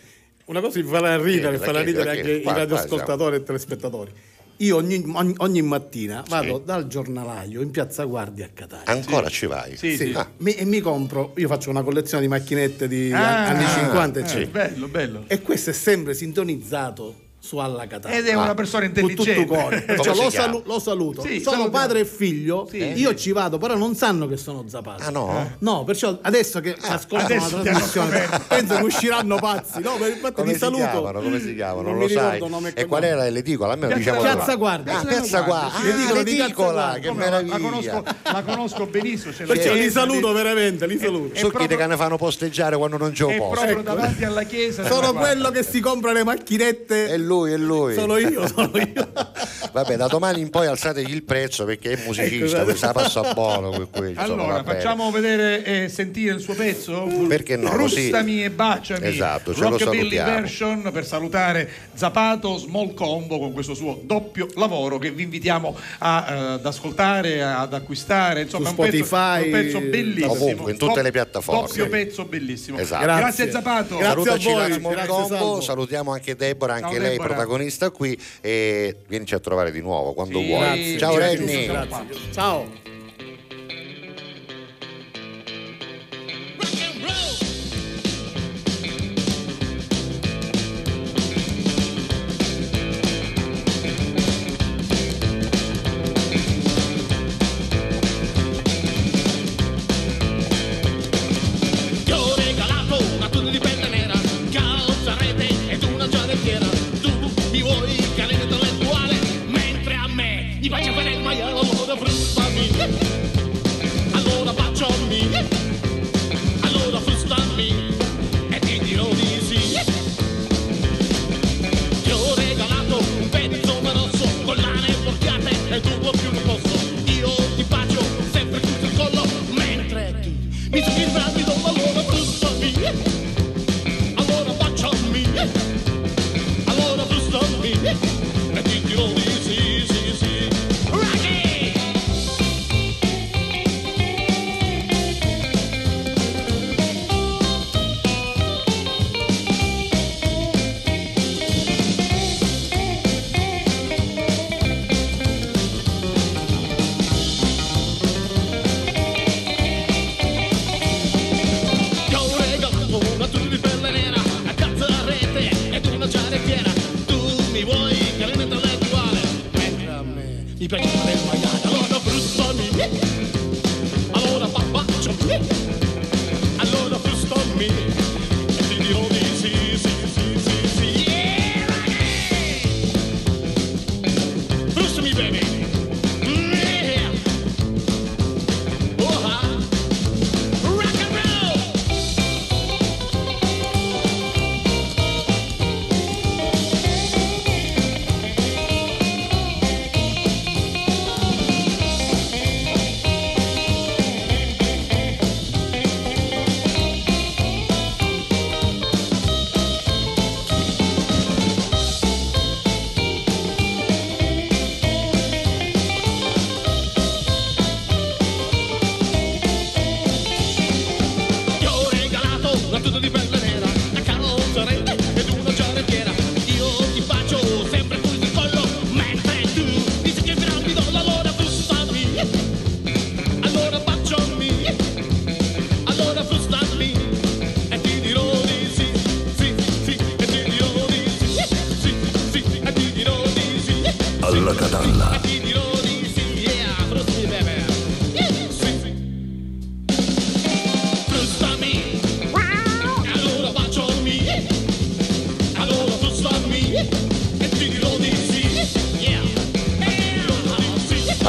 [0.44, 4.10] Una cosa che vi farà ridere, farà ridere anche i radioascoltatori e telespettatori.
[4.58, 6.62] Io ogni, ogni- ogni mattina vado Sì.
[6.64, 8.84] dal giornalaio in piazza Guardia a Catania.
[8.86, 9.76] Ancora ci vai?
[9.76, 13.66] Sì, Ah, Mi- e mi compro, io faccio una collezione di macchinette di Ah, anni
[13.66, 14.68] 50, eh, eccetera.
[14.68, 18.18] bello bello E questo è sempre sintonizzato su Alla Catania.
[18.18, 19.84] ed è una persona Con tutto intelligente cuore.
[19.84, 21.22] Come Cioè, lo, salu- lo saluto.
[21.22, 21.70] Sì, sono salutiamo.
[21.70, 22.68] padre e figlio.
[22.70, 22.76] Sì.
[22.78, 25.02] Io ci vado, però non sanno che sono Zapato.
[25.02, 25.50] Ah no?
[25.58, 29.80] No, perciò adesso che ascoltano adesso la trasmissione pensano che usciranno pazzi.
[29.80, 30.82] No, per- infatti Come saluto.
[30.88, 31.20] chiamano?
[31.20, 31.82] Come si chiamano?
[31.82, 32.40] Non, Non lo sai.
[32.74, 33.72] e E qual era l'edicola?
[33.72, 34.98] Almeno Piazza diciamo Piazza Guardia.
[34.98, 35.80] Ah, Piazza Guardia.
[36.08, 37.14] Ah, l'edicola, che no?
[37.18, 37.58] la, meraviglia.
[37.58, 41.32] conosco, la conosco benissimo Perciò li saluto veramente, li saluto.
[41.34, 43.50] chi proprio- che ne fanno posteggiare quando non c'è un posto.
[43.54, 43.82] proprio Ecco.
[43.82, 47.30] davanti alla chiesa Sono quello che si compra le macchinette.
[47.32, 47.94] Lui, è lui.
[47.94, 49.08] Sono io, sono io.
[49.72, 53.70] Vabbè, da domani in poi alzategli il prezzo perché è musicista, Ecco, questa passa buono
[53.70, 57.04] per cui, insomma, Allora, facciamo vedere e sentire il suo pezzo?
[57.28, 59.06] Perché no, così- Rustami e baciami.
[59.06, 65.10] Esatto, ce Rockabilly version per salutare Zapato Small Combo con questo suo doppio lavoro che
[65.10, 68.42] vi invitiamo a, eh, ad ascoltare, ad acquistare.
[68.42, 70.32] Insomma, Su un pezzo- Spotify, è un pezzo bellissimo.
[70.32, 71.66] ovunque, in tutte le piattaforme.
[71.66, 72.78] Doppio pezzo bellissimo.
[72.78, 73.02] Esatto.
[73.04, 73.50] Grazie, Grazie.
[73.50, 73.96] Zapato.
[73.96, 74.06] Grazie.
[74.12, 75.60] Salutaci a voi, la Small grazie, Combo, Salvo.
[75.60, 77.26] salutiamo anche Deborah, anche Ciao, lei Deborah.
[77.34, 80.96] protagonista qui e vienici a trovare di nuovo quando Sì, vuoi.
[80.98, 81.66] Ciao grazie, Renny.
[81.66, 82.06] grazie.
[82.32, 82.81] Ciao.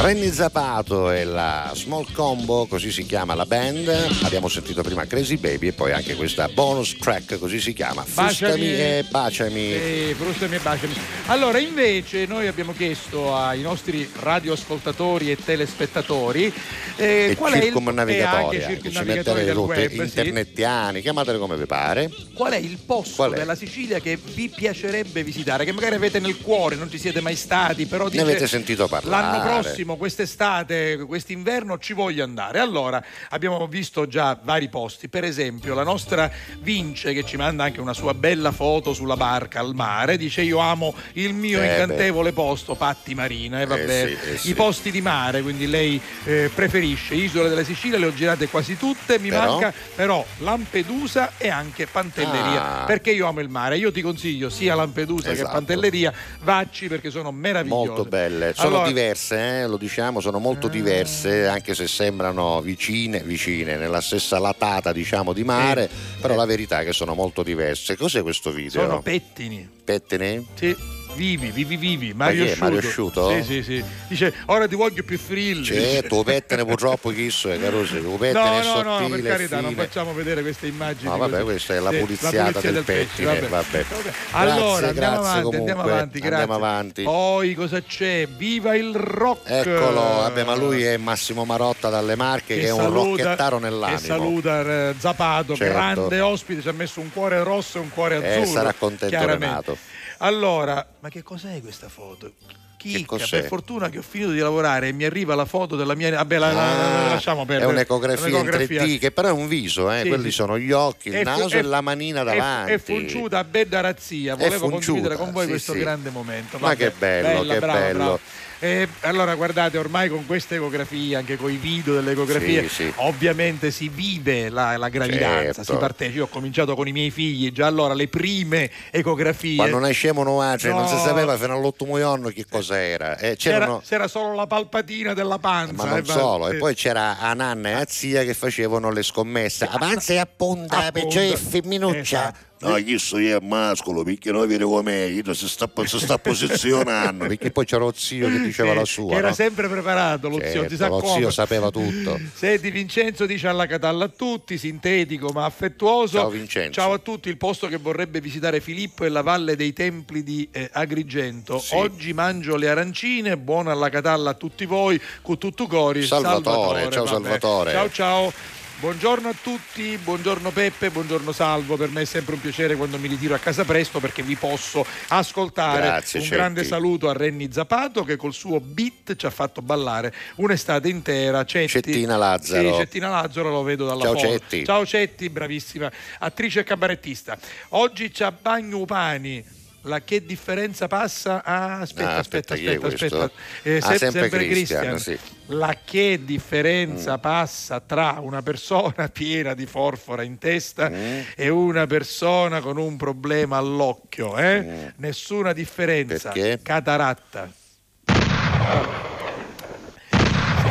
[0.04, 3.88] Renny Zapato e la Small Combo, così si chiama la band.
[4.24, 8.04] Abbiamo sentito prima Crazy Baby e poi anche questa bonus track, così si chiama.
[8.04, 9.72] Frustami e baciami.
[9.72, 10.92] Sì, frustami e baciami.
[11.28, 16.52] Allora, invece, noi abbiamo chiesto ai nostri radioascoltatori e telespettatori
[16.96, 19.96] eh, E qual è il circumnavigatori, anche anche, ci circumnavigatori del web, sì.
[19.96, 22.10] internettiani, chiamatele come vi pare.
[22.34, 23.36] Qual è il posto è?
[23.36, 25.64] della Sicilia che vi piacerebbe visitare?
[25.64, 28.88] Che magari avete nel cuore, non ci siete mai stati, però Ne dice, avete sentito
[28.88, 29.38] parlare.
[29.38, 32.58] L'anno prossimo, quest'estate, quest'inverno ci voglio andare.
[32.58, 35.08] Allora, abbiamo visto già vari posti.
[35.08, 36.30] Per esempio, la nostra
[36.60, 40.58] Vince, che ci manda anche una sua bella foto sulla barca al mare, dice: Io
[40.58, 43.60] amo il mio Eh, incantevole posto, Patti Marina.
[43.60, 44.50] E vabbè, sì, eh sì.
[44.50, 48.76] i posti di mare, quindi lei eh, preferisce Isole della Sicilia, le ho girate quasi
[48.76, 49.18] tutte.
[49.18, 49.52] Mi Però?
[49.52, 52.33] manca però Lampedusa e anche Pantelleria.
[52.38, 52.84] Ah.
[52.86, 53.76] Perché io amo il mare.
[53.78, 55.52] Io ti consiglio sia Lampedusa che Esatto.
[55.52, 56.12] Pantelleria.
[56.42, 57.86] Vacci perché sono meravigliose.
[57.86, 63.20] Molto belle, sono Allora, diverse, eh, lo diciamo, sono molto diverse, anche se sembrano vicine,
[63.20, 65.88] vicine, nella stessa latata diciamo di mare,
[66.20, 67.96] però la verità è che sono molto diverse.
[67.96, 68.82] Cos'è questo video?
[68.82, 69.68] Sono pettini.
[69.84, 70.44] Pettine?
[70.54, 70.74] Sì,
[71.14, 72.12] vivi, vivi, vivi.
[72.14, 72.44] Mario?
[72.44, 72.64] Asciuto.
[72.64, 73.30] Mario Asciuto?
[73.30, 73.84] Sì, sì, sì.
[74.08, 75.64] Dice, ora ti voglio più frilli.
[75.64, 79.30] Certo, pettine purtroppo chi so, è carosi, tu pettine No, è no, no, sottile, per
[79.30, 79.82] carità, non fine.
[79.86, 81.08] facciamo vedere queste immagini.
[81.10, 81.44] No, vabbè, così.
[81.44, 83.84] questa è la puliziata pulizia del pesce, pettine, vabbè.
[84.32, 86.36] Allora, Grazie, andiamo grazie avanti, andiamo comunque, avanti, grazie.
[86.36, 87.02] andiamo avanti.
[87.02, 88.26] Poi cosa c'è?
[88.26, 89.50] Viva il rock!
[89.50, 93.98] Eccolo, vabbè, ma lui è Massimo Marotta dalle Marche, che, è un rocchettaro Che nell'animo.
[93.98, 94.60] saluta
[94.90, 95.72] eh, Zapato, Certo.
[95.72, 98.46] grande ospite, ci ha messo un cuore rosso e un cuore Eh, azzurro.
[98.46, 99.26] sarà contento.
[99.26, 99.76] Renato.
[100.18, 102.32] Allora, ma che cos'è questa foto?
[102.76, 103.40] Chicca, cos'è?
[103.40, 106.10] per fortuna che ho finito di lavorare e mi arriva la foto della mia.
[106.10, 107.70] Vabbè, la, la- la- Ah, lasciamo perdere.
[107.70, 108.82] È un'ecografia, Un'ecografia.
[108.82, 110.30] in 3D, che però è un viso, eh, Sì, quelli sì.
[110.32, 112.72] sono gli occhi, il È fu- naso è- e la manina è- davanti.
[112.72, 114.34] È, funciuta a Bedda Razzia.
[114.34, 115.78] Volevo condividere con voi sì, questo sì.
[115.78, 116.58] grande momento.
[116.58, 117.98] Ma che bello, bella, che brava, bello.
[117.98, 118.18] brava.
[118.60, 122.92] Eh, allora guardate, ormai con queste ecografie, anche con i video delle ecografie, Sì, sì.
[122.96, 125.72] ovviamente si vive la, la gravidanza, Certo.
[125.72, 126.16] si partecipa.
[126.18, 129.56] Io ho cominciato con i miei figli, già allora le prime ecografie.
[129.56, 131.00] Quando nascevano ace non si No.
[131.04, 133.16] sapeva fino all'ottimo giorno che cosa era.
[133.18, 135.72] Eh, c'era, c'erano, c'era solo la palpatina della panza.
[135.84, 136.54] ma non eh, solo, sì.
[136.54, 139.68] e poi c'era a nanna e a zia che facevano le scommesse.
[139.70, 141.98] Avanza e appunta, perciò è femminuccia.
[142.00, 142.52] Esatto.
[142.68, 147.26] No, questo è mascolo, perché noi com'è, io si sta, si sta posizionando.
[147.34, 149.08] Perché poi c'era lo zio che diceva Che- la sua.
[149.10, 149.34] che era no?
[149.34, 151.20] sempre preparato lo zio, Certo, si sa lo come.
[151.20, 152.18] zio sapeva tutto.
[152.34, 156.18] Senti, Vincenzo dice alla Catalla a tutti, sintetico ma affettuoso.
[156.18, 156.72] Ciao, Vincenzo.
[156.72, 160.48] Ciao a tutti, il posto che vorrebbe visitare Filippo è la Valle dei Templi di
[160.52, 161.58] eh, Agrigento.
[161.58, 161.74] Sì.
[161.74, 166.02] Oggi mangio le arancine, buona alla Catalla a tutti voi, con tutto cori.
[166.04, 167.22] Salvatore, ciao, vabbè.
[167.22, 167.72] Salvatore.
[167.72, 168.32] Ciao ciao.
[168.80, 173.08] Buongiorno a tutti, buongiorno Peppe, buongiorno Salvo, per me è sempre un piacere quando mi
[173.08, 175.80] ritiro a casa presto perché vi posso ascoltare.
[175.80, 176.36] Grazie, un Cetti.
[176.36, 181.44] grande saluto a Renny Zapato che col suo beat ci ha fatto ballare un'estate intera.
[181.44, 181.68] Cetti.
[181.68, 182.72] Cettina Lazzaro.
[182.72, 184.28] Sì, Cettina Lazzaro lo vedo dalla Ciao, foto.
[184.28, 184.64] Cetti.
[184.64, 187.38] Ciao Cetti, bravissima attrice e cabarettista.
[187.70, 189.62] Oggi c'ha Bagno Pani.
[189.86, 191.42] La che differenza passa?
[191.44, 193.40] Ah, aspetta, Ah, aspetta, aspetta, aspetta, aspetta.
[193.62, 195.18] Eh, Ah, se- sempre Christian, sì.
[195.48, 196.24] La che Mm.
[196.24, 201.20] differenza passa tra una persona piena di forfora in testa Mm.
[201.36, 204.38] e una persona con un problema all'occhio?
[204.38, 204.92] Eh?
[204.96, 206.30] Nessuna differenza.
[206.30, 206.32] Mm.
[206.32, 206.60] Perché?
[206.62, 207.50] Cataratta.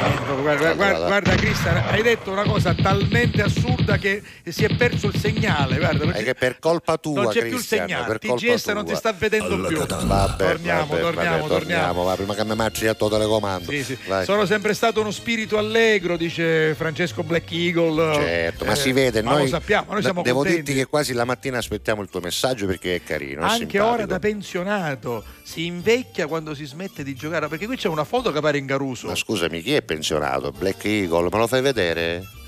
[0.04, 1.08] Guarda, guarda, Allora.
[1.08, 5.78] guarda, Cristian, hai detto una cosa talmente assurda che si è perso il segnale.
[5.78, 8.06] Guarda, È che per colpa tua, non c'è più il segnale.
[8.18, 9.78] per colpa TGS non ti sta vedendo più.
[9.86, 12.04] Vabbè, torniamo, vabbè, torniamo, vabbè, torniamo.
[12.04, 13.72] va, prima che mi marci a tuo telecomando.
[13.72, 13.98] Sì, sì.
[14.08, 14.26] Vai.
[14.26, 18.14] Sono sempre stato uno spirito allegro, dice Francesco Black Eagle.
[18.16, 20.62] Certo, ma Eh, si vede, ma noi, lo sappiamo, noi siamo devo contenti.
[20.64, 23.86] dirti che quasi la mattina aspettiamo il tuo messaggio perché è carino, è Anche simpatico.
[23.86, 28.32] ora da pensionato si invecchia quando si smette di giocare perché qui c'è una foto
[28.32, 29.08] che pare in Caruso.
[29.08, 30.52] Ma scusami, chi è pensionato?
[30.52, 32.42] Black Eagle, me lo fai vedere?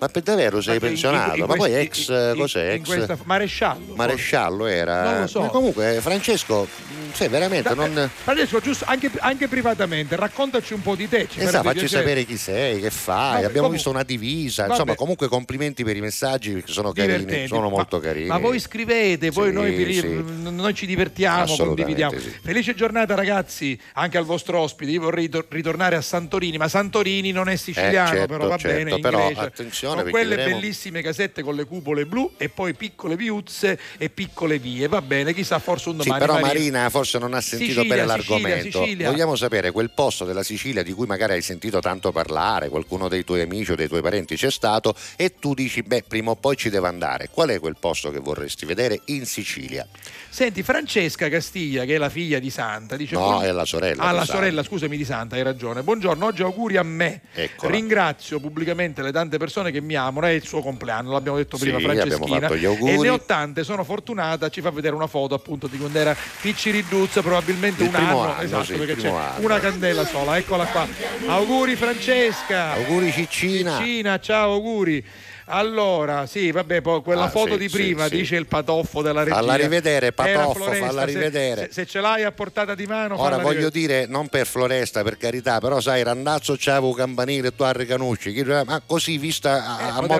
[0.00, 1.34] Ma per davvero sei Ma che in- pensionato?
[1.34, 2.72] in- in ma poi ex, in- cos'è?
[2.74, 3.94] Ex questa- maresciallo.
[3.96, 5.02] maresciallo era.
[5.10, 5.40] Non lo so.
[5.40, 6.68] Ma comunque, Francesco,
[7.14, 8.10] cioè veramente Da- non.
[8.22, 11.26] Francesco, giusto, anche, anche privatamente, raccontaci un po' di te.
[11.28, 13.16] Ci Esatto, facci sapere chi sei, che fai.
[13.16, 14.62] Vabbè, Abbiamo comunque- visto una divisa.
[14.62, 14.74] Vabbè.
[14.74, 18.28] Insomma, comunque complimenti per i messaggi perché sono carini, sono Ma- molto carini.
[18.28, 20.24] Ma voi scrivete, poi Sì, noi, vi- sì.
[20.50, 22.16] noi ci divertiamo, condividiamo.
[22.18, 22.32] sì.
[22.40, 24.92] Felice giornata ragazzi, anche al vostro ospite.
[24.92, 28.56] Io vorrei to- ritornare a Santorini, ma Santorini non è siciliano, Eh, certo, però va
[28.56, 29.00] certo, bene.
[29.00, 29.40] però Grecia.
[29.40, 33.78] attenzione attenzione con quelle vedremo- bellissime casette con le cupole blu e poi piccole viuzze
[33.98, 34.88] e piccole vie.
[34.88, 36.26] Va bene, chissà, forse un Sì, domani.
[36.26, 38.80] però Marina forse non ha sentito Sicilia, bene Sicilia, l'argomento.
[38.82, 39.10] Sicilia.
[39.10, 43.24] Vogliamo sapere quel posto della Sicilia di cui magari hai sentito tanto parlare, qualcuno dei
[43.24, 46.56] tuoi amici o dei tuoi parenti c'è stato e tu dici, beh, prima o poi
[46.56, 47.28] ci devo andare.
[47.30, 49.86] Qual è quel posto che vorresti vedere in Sicilia?
[50.30, 54.02] Senti, Francesca Castiglia, che è la figlia di Santa, dice No, "Buon- è la sorella
[54.02, 54.32] Ah, la Santa.
[54.34, 55.82] sorella, scusami di Santa, hai ragione.
[55.82, 57.22] Buongiorno, oggi auguri a me.
[57.32, 57.72] Eccola.
[57.72, 61.70] Ringrazio pubblicamente le tante persone che mi amano, è il suo compleanno, l'abbiamo detto Sì,
[61.70, 62.48] prima Franceschina.
[62.48, 67.22] E ho tante, sono fortunata, ci fa vedere una foto appunto di quando era Picciriduzza,
[67.22, 69.44] probabilmente Il un anno, anno, esatto, sì, perché c'è anno.
[69.44, 70.86] una candela sola, eccola qua.
[71.26, 72.72] Auguri Francesca.
[72.74, 73.78] Auguri Ciccina.
[73.78, 75.04] Ciccina, ciao, auguri.
[75.50, 78.16] Allora, sì, vabbè, poi quella Ah, foto sì, di sì, prima sì.
[78.16, 79.36] dice il patoffo della regia.
[79.36, 81.62] Falla rivedere, patoffo, Floresta, falla rivedere.
[81.62, 83.70] Se, se ce l'hai a portata di mano, Ora voglio rivedere.
[83.70, 87.72] dire, non per Floresta, per carità, però sai, Randazzo c'aveva un campanile e tu a
[87.72, 90.18] Recanucci, chi- ma così vista a, Eh, a poteva-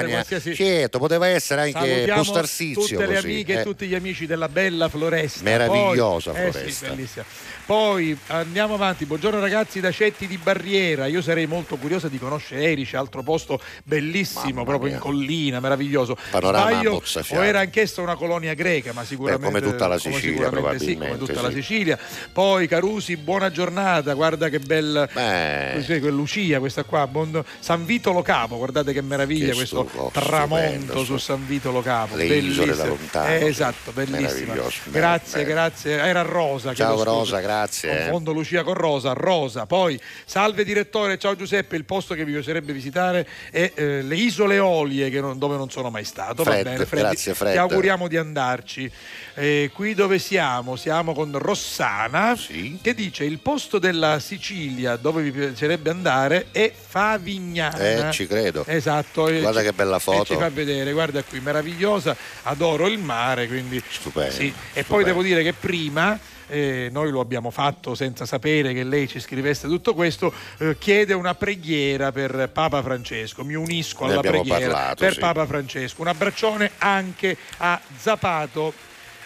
[0.00, 3.60] qualsiasi- Certo, poteva essere anche Postarsizio tutte le così, amiche eh.
[3.60, 5.42] e tutti gli amici della bella Floresta.
[5.42, 6.86] Meravigliosa Poi- eh Floresta.
[6.86, 7.24] sì, bellissima.
[7.64, 9.06] Poi andiamo avanti.
[9.06, 11.06] Buongiorno ragazzi da Cetti di Barriera.
[11.06, 14.96] Io sarei molto curiosa di conoscere Erice, altro posto bellissimo, Mamma proprio mia.
[14.96, 16.16] in collina, meraviglioso.
[16.30, 20.44] Panorama Sbaglio, o era anch'essa una colonia greca, ma sicuramente come tutta la come Sicilia,
[20.44, 21.54] sicuramente sì, come tutta la sì.
[21.54, 21.98] Sicilia.
[22.32, 24.12] Poi Carusi, buona giornata.
[24.14, 26.10] Guarda che bel Beh.
[26.10, 30.58] Lucia, questa qua, Buon- San Vito Lo Capo, guardate che meraviglia Che questo stupo, tramonto
[30.58, 32.16] stupendo, su San Vito Lo Capo.
[32.16, 32.64] Le bellissimo.
[32.64, 34.20] isole da lontano, Eh, esatto, bellissima.
[34.52, 35.92] Meraviglioso, Grazie, grazie.
[35.98, 36.74] Era Rosa.
[36.74, 37.02] Ciao.
[37.04, 37.98] Rosa, grazie, eh.
[37.98, 39.66] Confondo Lucia con Rosa, Rosa.
[39.66, 44.58] Poi, salve direttore, ciao Giuseppe, il posto che vi piacerebbe visitare è eh, le Isole
[44.58, 46.42] Olie che non- dove non sono mai stato.
[46.42, 47.52] Fred, Va bene, Fred, grazie, Fred.
[47.52, 48.90] Ti auguriamo di andarci.
[49.34, 50.76] Eh, qui dove siamo?
[50.76, 52.36] Siamo con Rossana
[52.82, 58.08] che dice il posto della Sicilia dove vi piacerebbe andare è Favignana.
[58.08, 58.64] Eh, ci credo.
[58.66, 59.28] Esatto.
[59.28, 60.24] e Guarda ci- che bella e foto.
[60.24, 64.52] ci fa vedere, guarda qui, meravigliosa, adoro il mare, quindi Stupendo, sì.
[64.72, 69.08] E poi devo dire che prima eh, noi lo abbiamo fatto senza sapere che lei
[69.08, 73.44] ci scrivesse tutto questo, eh, chiede una preghiera per Papa Francesco.
[73.44, 75.20] Mi unisco alla preghiera parlato, per sì.
[75.20, 76.00] Papa Francesco.
[76.02, 78.72] Un abbraccione anche a Zapato.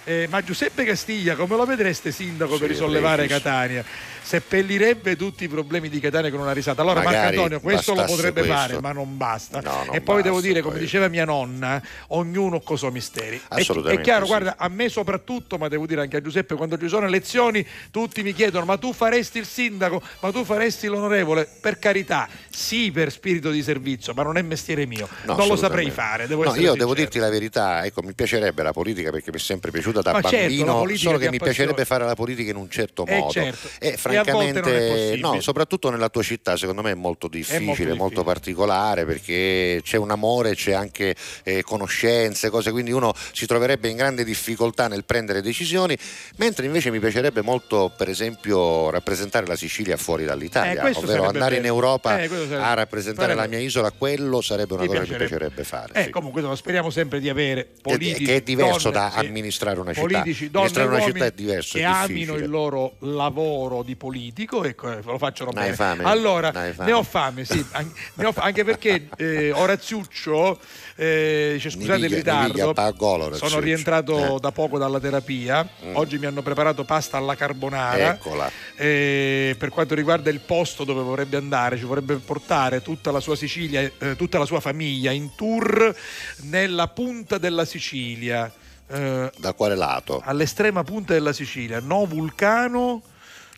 [0.09, 3.32] Eh, ma Giuseppe Castiglia, come lo vedreste sindaco per Sì, risollevare lei sì.
[3.32, 3.84] Catania?
[4.27, 6.82] Seppellirebbe tutti i problemi di Catania con una risata.
[6.82, 8.57] Allora, Magari Marco Antonio, questo lo potrebbe questo.
[8.59, 9.61] fare, ma non basta.
[9.61, 10.82] No, non e poi devo basta, dire, come poi.
[10.82, 13.36] diceva mia nonna, ognuno con i suoi misteri.
[13.36, 14.31] È- Assolutamente È, chiaro, sì.
[14.31, 18.24] guarda, a me soprattutto, ma devo dire anche a Giuseppe, quando ci sono elezioni, tutti
[18.24, 20.03] mi chiedono: ma tu faresti il sindaco?
[20.19, 21.48] Ma tu faresti l'onorevole?
[21.61, 25.09] Per carità, sì, per spirito di servizio, ma non è mestiere mio.
[25.23, 26.27] No, non lo saprei fare.
[26.27, 26.94] Devo No, io devo sincero.
[26.94, 30.20] dirti la verità, ecco, mi piacerebbe la politica perché mi è sempre piaciuta da Ma
[30.20, 33.31] certo, bambino, politica solo che mi piacerebbe fare la politica in un certo Eh, modo.
[33.31, 33.69] certo.
[33.78, 38.22] E È francamente, no, soprattutto nella tua città, secondo me è molto difficile, molto, difficile.
[38.24, 41.14] particolare perché c'è un amore, c'è anche
[41.44, 45.97] eh, conoscenze, cose, quindi uno si troverebbe in grande difficoltà nel prendere decisioni,
[46.36, 51.24] mentre invece mi piacerebbe molto, per esempio, rappresentare la Sicilia fuori Eh, dall'Italia, questo ovvero
[51.24, 51.74] andare in bello.
[51.74, 55.05] Europa Eh, sarebbe- a rappresentare sarebbe- la mia isola, quello sarebbe una Mi cosa che
[55.10, 55.38] mi piacerebbe.
[55.55, 55.93] piacerebbe fare.
[56.01, 56.10] Eh, sì.
[56.10, 60.06] comunque insomma, speriamo sempre di avere politici che è diverso donne, da amministrare una città.
[60.06, 64.62] politici, donne Amministrare una città è diverso, che è amino il loro lavoro di politico
[64.62, 65.19] e co- lo
[65.62, 65.74] bene.
[65.74, 66.05] fame?
[66.05, 66.74] Allora, fame?
[66.78, 70.61] ne ho fame, sì, an- ne ho fa- anche perché eh, Oraziuccio
[70.95, 72.16] eh, dice scusate il Niviglia-
[72.47, 73.49] ritardo, golo, Oraziuccio.
[73.49, 74.41] sono rientrato Eh.
[74.41, 75.97] da poco dalla terapia, Mm.
[75.97, 78.12] oggi mi hanno preparato pasta alla carbonara.
[78.15, 78.49] Eccola.
[78.77, 83.35] Eh, per quanto riguarda il posto dove vorrebbe andare, ci vorrebbe portare tutta la sua
[83.35, 85.95] Sicilia, eh, tutta la sua famiglia in tour
[86.43, 88.51] nella punta della Sicilia.
[88.89, 90.23] eh, Da quale lato?
[90.24, 93.03] all'estrema punta della Sicilia, no vulcano,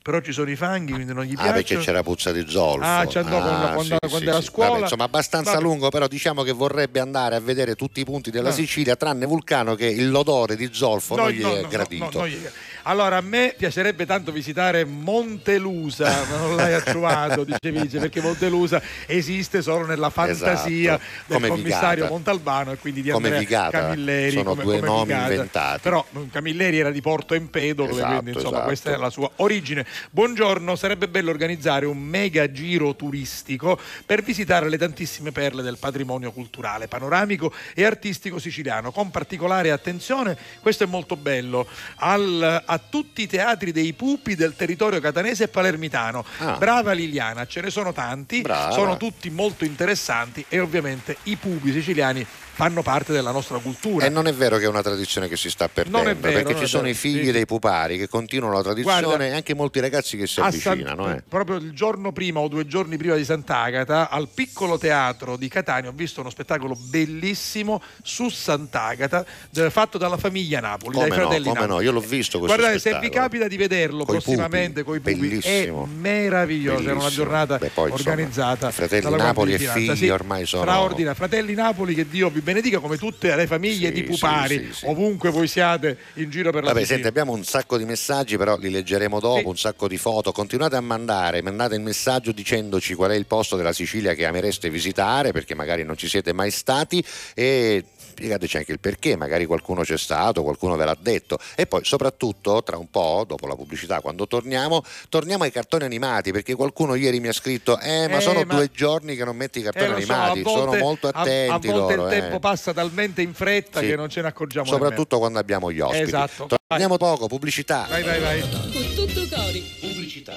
[0.08, 1.52] però ci sono i fanghi, quindi non gli Ah, piace.
[1.52, 2.82] perché c'era puzza di zolfo.
[2.82, 4.68] Ah, ci andò la- quando- quando era a scuola.
[4.70, 5.62] Vabbè, insomma, abbastanza Vabbè.
[5.62, 8.54] lungo, però diciamo che vorrebbe andare a vedere tutti i punti della No.
[8.54, 12.26] Sicilia, tranne Vulcano, che l'odore di zolfo No, non gli no, è gradito.
[12.26, 12.38] gli
[12.84, 18.80] Allora, a me piacerebbe tanto visitare Montelusa, ma non l'hai trovato, dicevi, dice, perché Montelusa
[19.06, 22.10] esiste solo nella fantasia Esatto, del come commissario Vigata.
[22.12, 24.30] Montalbano e quindi di Come Andrea Vigata, Camilleri.
[24.30, 25.30] sono come, due come nomi Vigata.
[25.32, 25.80] inventati.
[25.82, 28.64] Però mm, Camilleri era di Porto Empedocle, Esatto, quindi insomma esatto.
[28.64, 29.84] questa è la sua origine.
[30.10, 36.32] Buongiorno, sarebbe bello organizzare un mega giro turistico per visitare le tantissime perle del patrimonio
[36.32, 41.66] culturale, panoramico e artistico siciliano, con particolare attenzione, questo è molto bello,
[41.96, 46.24] al a tutti i teatri dei pupi del territorio catanese e palermitano.
[46.38, 46.56] Ah.
[46.56, 48.72] Brava Liliana, ce ne sono tanti, Brava.
[48.72, 52.26] sono tutti molto interessanti e ovviamente i pupi siciliani
[52.58, 54.04] fanno parte della nostra cultura.
[54.04, 56.58] E non è vero che è una tradizione che si sta perdendo, è vero, perché
[56.58, 56.94] ci sono vero.
[56.94, 57.30] i figli Sì.
[57.30, 60.72] dei pupari che continuano la tradizione Guarda, e anche molti ragazzi che si a San-
[60.72, 61.14] avvicinano.
[61.14, 61.22] eh.
[61.28, 65.90] Proprio il giorno prima o due giorni prima di Sant'Agata, al piccolo teatro di Catania,
[65.90, 71.22] ho visto uno spettacolo bellissimo su Sant'Agata, de- fatto dalla famiglia Napoli, Come dai no,
[71.24, 71.84] fratelli come no, Napoli.
[71.84, 73.22] io l'ho visto questo Guardate, se vi spettacolo.
[73.22, 75.84] capita di vederlo Coi prossimamente con i pupi, bellissimo.
[75.84, 76.82] è meraviglioso.
[76.82, 77.24] Era una Bellissimo.
[77.24, 78.68] giornata Beh, poi, insomma, organizzata.
[78.68, 81.14] i fratelli Napoli e figli ormai sono- straordinaria.
[81.14, 85.30] Fratelli Napoli, che Dio vi benedica, come tutte le famiglie Sì, di pupari, sì, ovunque
[85.30, 88.70] voi siate in giro per la Vabbè, senti, abbiamo un sacco di messaggi, però li
[88.70, 90.32] leggeremo dopo, un sacco di foto.
[90.32, 94.70] Continuate a mandare, mandate il messaggio dicendoci qual è il posto della Sicilia che amereste
[94.70, 97.04] visitare, perché magari non ci siete mai stati
[97.34, 97.84] e
[98.18, 101.38] spiegateci anche il perché, magari qualcuno c'è stato, qualcuno ve l'ha detto.
[101.54, 106.32] E poi soprattutto tra un po', dopo la pubblicità, quando torniamo, torniamo ai cartoni animati,
[106.32, 109.36] perché qualcuno ieri mi ha scritto "Eh, ma Eh, sono ma- due giorni che non
[109.36, 110.38] metti i cartoni Eh, lo so, animati".
[110.40, 112.20] a volte- sono molto a- attenti A, volte loro, il eh.
[112.20, 113.86] tempo passa talmente in fretta Sì.
[113.86, 116.02] che non ce ne accorgiamo soprattutto quando abbiamo gli ospiti.
[116.02, 116.48] Esatto.
[116.66, 117.86] Torniamo poco, pubblicità.
[117.88, 118.40] Vai, vai, vai.
[118.40, 119.60] Con tutto cori.
[119.80, 120.36] Pubblicità.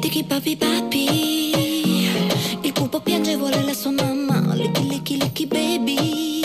[0.00, 1.06] Tiki papi papi.
[2.62, 4.54] Il pupo piange e vuole la sua mamma.
[4.54, 6.40] Licchi licchi licchi baby.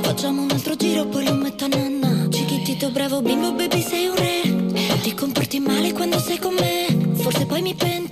[0.00, 2.26] Facciamo un altro giro poi lo metto a nanna.
[2.28, 5.00] Chiquitito bravo bimbo baby sei un re.
[5.00, 7.14] Ti comporti male quando sei con me.
[7.14, 8.11] Forse poi mi pento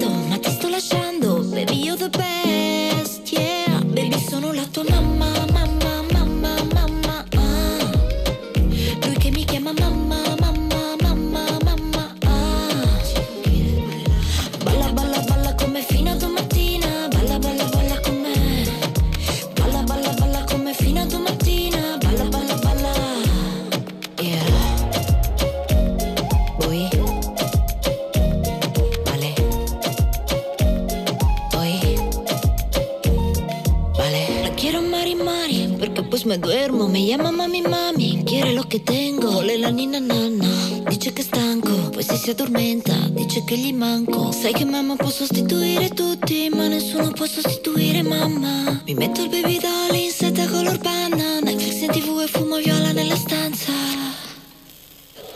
[36.21, 36.89] pues me duermo.
[36.89, 38.23] Me llama mami mami.
[38.27, 39.43] Quiere lo que tengo.
[39.43, 40.49] Le la nina nana.
[40.89, 44.33] Dice che è stanco, poi se si addormenta, dice che gli manco.
[44.33, 48.83] Sai che mamma può sostituire tutti, ma nessuno può sostituire mamma.
[48.85, 52.93] Mi metto il baby doll in seta color panna, Netflix in tv e fumo viola
[52.93, 53.73] nella stanza.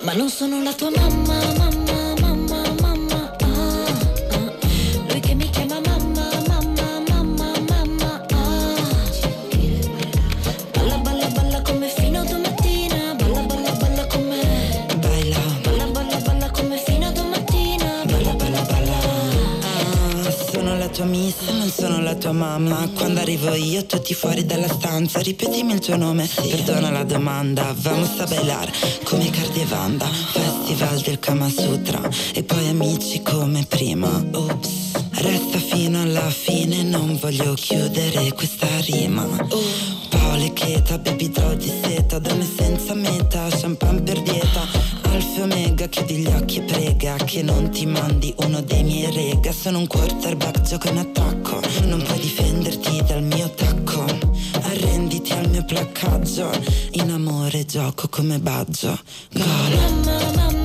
[0.01, 2.04] Ma non sono la tua mamma, mamma,
[21.05, 22.89] tua miss, non sono la tua mamma.
[22.95, 25.21] Quando arrivo io, tutti fuori dalla stanza.
[25.21, 27.75] Ripetimi il tuo nome, perdona la domanda.
[27.77, 28.71] Vamos a bailar
[29.05, 30.07] come Cardi e Vanda.
[30.07, 32.01] Festival del Kama Sutra.
[32.33, 34.09] E poi amici come prima.
[34.33, 34.69] Ops.
[35.13, 39.27] Resta fino alla fine, non voglio chiudere questa rima.
[40.09, 45.04] Paolo e Cheta, baby doll di seta, donne senza meta, champagne per dieta.
[45.15, 49.53] Alfa Omega, chiudi gli occhi e prega che non ti mandi uno dei miei rega.
[49.53, 51.61] Sono un quarterback, gioco in attacco.
[51.85, 54.05] Non puoi difenderti dal mio tacco.
[54.63, 56.51] Arrenditi al mio placcaggio.
[56.93, 58.99] In amore gioco come baggio.
[59.33, 60.64] Gol.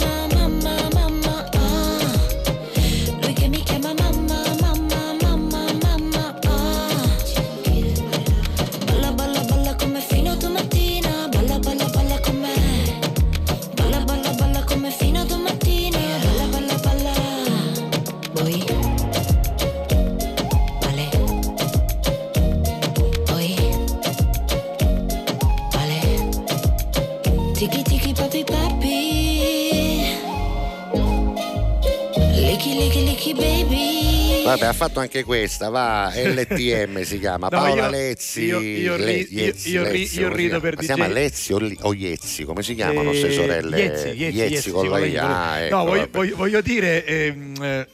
[34.49, 38.43] Vabbè, ha fatto anche questa, va, LTM si chiama, No, Paola io- Lezzi.
[38.45, 41.71] io- io Le- Iezzi, io Lezzi, io si rido per Ma Si chiama Lezzi o,
[41.81, 43.77] o Iezzi, come si chiamano Eh, queste sorelle?
[43.79, 47.53] Iezzi, Iezzi, Iezzi, con la con la- Ah, ecco, no, voglio, voglio- voglio dire, ehm,
[47.61, 47.87] eh,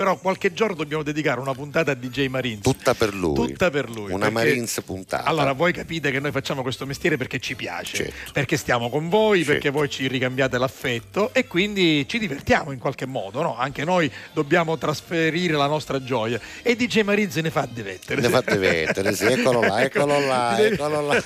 [0.00, 2.62] però qualche giorno dobbiamo dedicare una puntata a DJ Marines.
[2.62, 3.34] Tutta per lui.
[3.34, 4.06] Tutta per lui.
[4.12, 5.24] Una perché- Marines puntata.
[5.28, 8.30] Allora, voi capite che noi facciamo questo mestiere perché ci piace, Certo.
[8.32, 13.04] perché stiamo con voi, perché voi ci ricambiate l'affetto e quindi ci divertiamo in qualche
[13.04, 13.58] modo, no?
[13.58, 16.40] Anche noi dobbiamo trasferire la nostra gioia.
[16.62, 18.22] E DJ Marines ne fa di vettere.
[18.22, 21.22] Ne fate vettere, sì, eccolo là, eccolo là, eccolo là.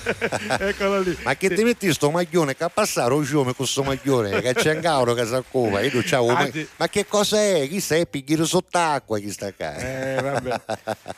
[0.65, 1.17] Eccolo lì.
[1.23, 4.53] Ma che ti metti sto maglione che a passare o giù con sto maglione che
[4.53, 7.67] c'è un cavolo che si accova io c'avevo, ma, Anzi- ma che cosa è?
[7.69, 8.05] Chi sei?
[8.07, 9.75] Picchiere sott'acqua chi sta qua?
[9.75, 10.61] Eh, vabbè.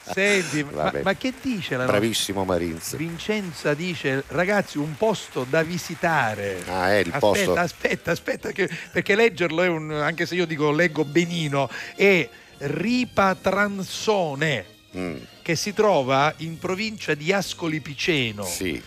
[0.14, 1.02] Senti, ma, Vabbè.
[1.04, 6.62] ma che dice la nostra- bravissimo Marins Vincenza dice ragazzi un posto da visitare.
[6.68, 7.54] Ah, è il aspetta, posto.
[7.56, 12.28] aspetta aspetta che- perché leggerlo è un anche se io dico leggo benino è
[12.60, 18.46] Ripatransone Mm, che si trova in provincia di Ascoli Piceno.
[18.46, 18.82] Sì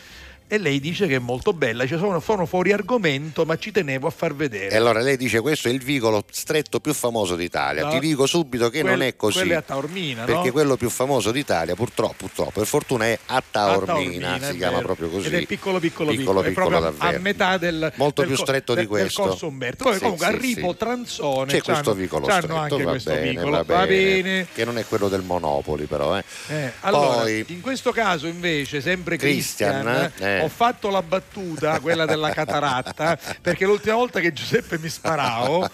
[0.52, 4.08] e lei dice che è molto bella cioè sono, sono fuori argomento ma ci tenevo
[4.08, 7.84] a far vedere E allora lei dice questo è il vicolo stretto più famoso d'Italia.
[7.84, 7.90] No.
[7.92, 9.38] Ti dico subito che Quel- non è così.
[9.38, 10.26] quello è a Taormina, no?
[10.26, 14.56] Perché quello più famoso d'Italia, purtroppo, purtroppo, per fortuna è a Taormina, Taormina, è si
[14.56, 14.86] chiama vero.
[14.86, 15.26] proprio così.
[15.28, 17.16] Ed è piccolo piccolo Piccolo, piccolo, piccolo a- davvero.
[17.16, 19.22] a metà del Molto del più stretto di del- del questo.
[19.22, 19.84] corso Umberto.
[19.84, 20.76] Poi Sì, comunque sì, a Ripo sì.
[20.78, 23.50] Tranzone C'è questo vicolo stretto, anche va questo bene, vicolo.
[23.50, 24.46] va Va bene, bene.
[24.52, 26.18] Che non è quello del Monopoli, però.
[26.18, 26.24] Eh.
[26.48, 30.39] Eh, allora, Poi, in questo caso invece, sempre Christian, Christian, eh.
[30.42, 35.68] Ho fatto la battuta, quella della cataratta, perché l'ultima volta che Giuseppe mi sparavo,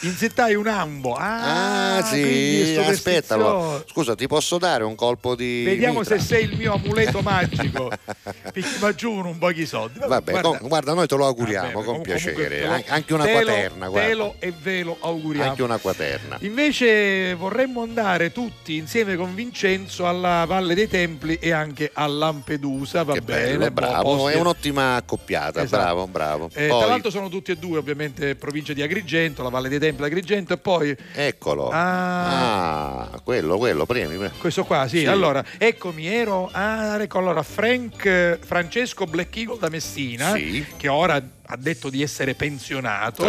[0.00, 1.14] insettai un ambo.
[1.14, 3.84] Ah, Ah, sì, è aspetta, allora, superstizioso.
[3.92, 5.62] scusa, ti posso dare un colpo di.
[5.64, 6.18] Vediamo mitra?
[6.18, 7.90] se sei il mio amuleto magico.
[8.80, 9.98] Ma giù un pochi soldi.
[9.98, 12.64] Vabbè, guarda, con- guarda, noi te lo auguriamo Vabbè, con piacere.
[12.66, 14.08] lo- An- Anche una te lo- quaterna, guarda.
[14.08, 15.50] Te lo e ve lo auguriamo.
[15.50, 16.36] Anche una quaterna.
[16.40, 23.02] Invece vorremmo andare tutti insieme con Vincenzo alla Valle dei Templi e anche a Lampedusa,
[23.04, 25.82] va Che bene, bello, bravo, posti- è un'ottima accoppiata, Esatto.
[25.82, 26.50] bravo, bravo.
[26.54, 29.78] Eh, Poi, tra l'altro sono tutti e due ovviamente provincia di Agrigento, la Valle dei
[29.78, 31.70] Templi Agrigento e poi eccolo.
[31.70, 33.10] Ah.
[33.12, 34.16] Ah, quello, quello, premi.
[34.16, 34.32] premi.
[34.38, 34.98] questo qua, sì.
[35.00, 35.06] Sì.
[35.06, 40.64] Allora, eccomi, ero ah, ecco, allora Frank Francesco Black Eagle da Messina, Sì.
[40.76, 41.20] che ora
[41.52, 43.24] ha detto di essere pensionato,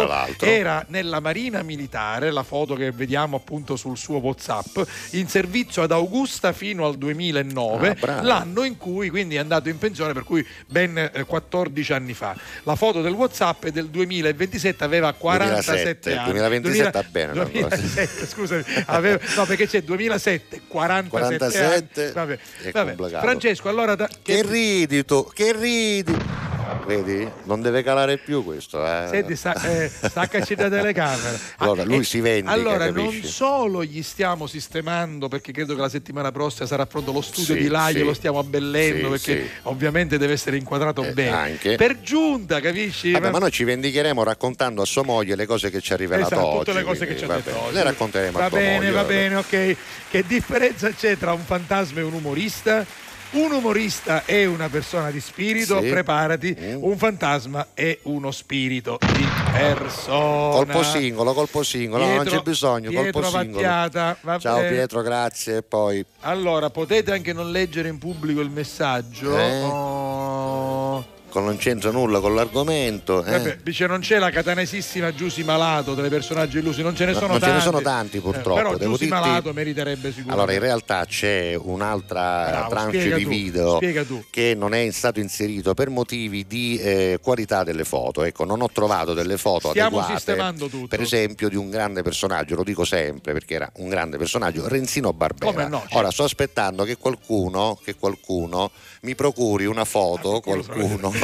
[0.46, 4.78] era nella Marina Militare, la foto che vediamo appunto sul suo WhatsApp,
[5.10, 9.76] in servizio ad Augusta fino al 2009, Ah, l'anno in cui quindi è andato in
[9.78, 12.34] pensione, per cui ben eh, 14 anni fa.
[12.62, 16.32] La foto del WhatsApp è del 2027, aveva 47 2007, anni.
[16.32, 17.44] 2027 2000 va bene, no?
[17.44, 22.38] 2007, scusami, aveva- no perché c'è 2007, 47, 47 anni.
[22.72, 23.20] Vabbè, vabbè.
[23.20, 26.16] Francesco, allora da- Che ridi tu, che ridi.
[26.86, 27.26] Vedi?
[27.44, 28.84] Non deve calare più questo.
[28.84, 29.06] Eh.
[29.10, 31.38] Senti, sta, eh, staccaci da telecamera.
[31.58, 33.20] Allora, lui eh, si vendica, Allora, capisci?
[33.20, 37.54] non solo gli stiamo sistemando, perché credo che la settimana prossima sarà pronto lo studio
[37.54, 37.94] Sì, di là, sì.
[37.96, 41.30] glielo stiamo abbellendo, Sì, perché ovviamente deve essere inquadrato Eh, bene.
[41.36, 41.76] anche.
[41.76, 43.12] Per giunta, capisci?
[43.12, 46.34] Vabbè, ma noi ci vendicheremo raccontando a sua moglie le cose che ci ha rivelato
[46.34, 46.58] Esatto, oggi.
[46.64, 47.62] tutte le cose che ci ha va detto bene.
[47.64, 47.74] oggi.
[47.74, 48.90] Le racconteremo Va a bene, moglie.
[48.90, 49.14] va vabbè.
[49.14, 49.76] bene, ok.
[50.10, 52.84] Che differenza c'è tra un fantasma e un umorista?
[53.34, 55.86] Un umorista è una persona di spirito, Sì.
[55.86, 55.90] Mm.
[55.90, 56.56] preparati.
[56.78, 60.50] Un fantasma è uno spirito di persona.
[60.54, 63.62] Colpo singolo, colpo singolo, no, non Pietro- c'è bisogno, Pietro colpo singolo.
[63.62, 64.60] Vattiata, va Ciao.
[64.68, 65.62] Pietro, grazie.
[65.62, 69.36] Poi Allora, potete anche non leggere in pubblico il messaggio.
[69.36, 69.62] Eh?
[69.62, 70.43] Oh.
[71.34, 73.24] Con- non c'entra nulla con l'argomento.
[73.24, 73.30] eh.
[73.32, 77.12] Vabbè, dice non c'è la catanesissima Giusy Malato tra i personaggi illusi, non ce ne
[77.12, 77.56] No, sono non ce tanti.
[77.56, 80.32] ne sono tanti, purtroppo, Eh, però devo Giusy dirti- Malato meriterebbe sicuramente.
[80.32, 83.78] Allora, in realtà c'è un'altra Bravo, tranche di tu, video
[84.30, 88.22] che non è stato inserito per motivi di eh, qualità delle foto.
[88.22, 90.14] Ecco, non ho trovato delle foto Stiamo adeguate.
[90.14, 90.86] sistemando tutto.
[90.86, 95.12] Per esempio, di un grande personaggio, lo dico sempre perché era un grande personaggio, Renzino
[95.12, 95.50] Barbera.
[95.50, 95.98] Come no, certo.
[95.98, 98.70] Ora sto aspettando che qualcuno, che qualcuno
[99.02, 101.12] mi procuri una foto, Ah, qualcuno.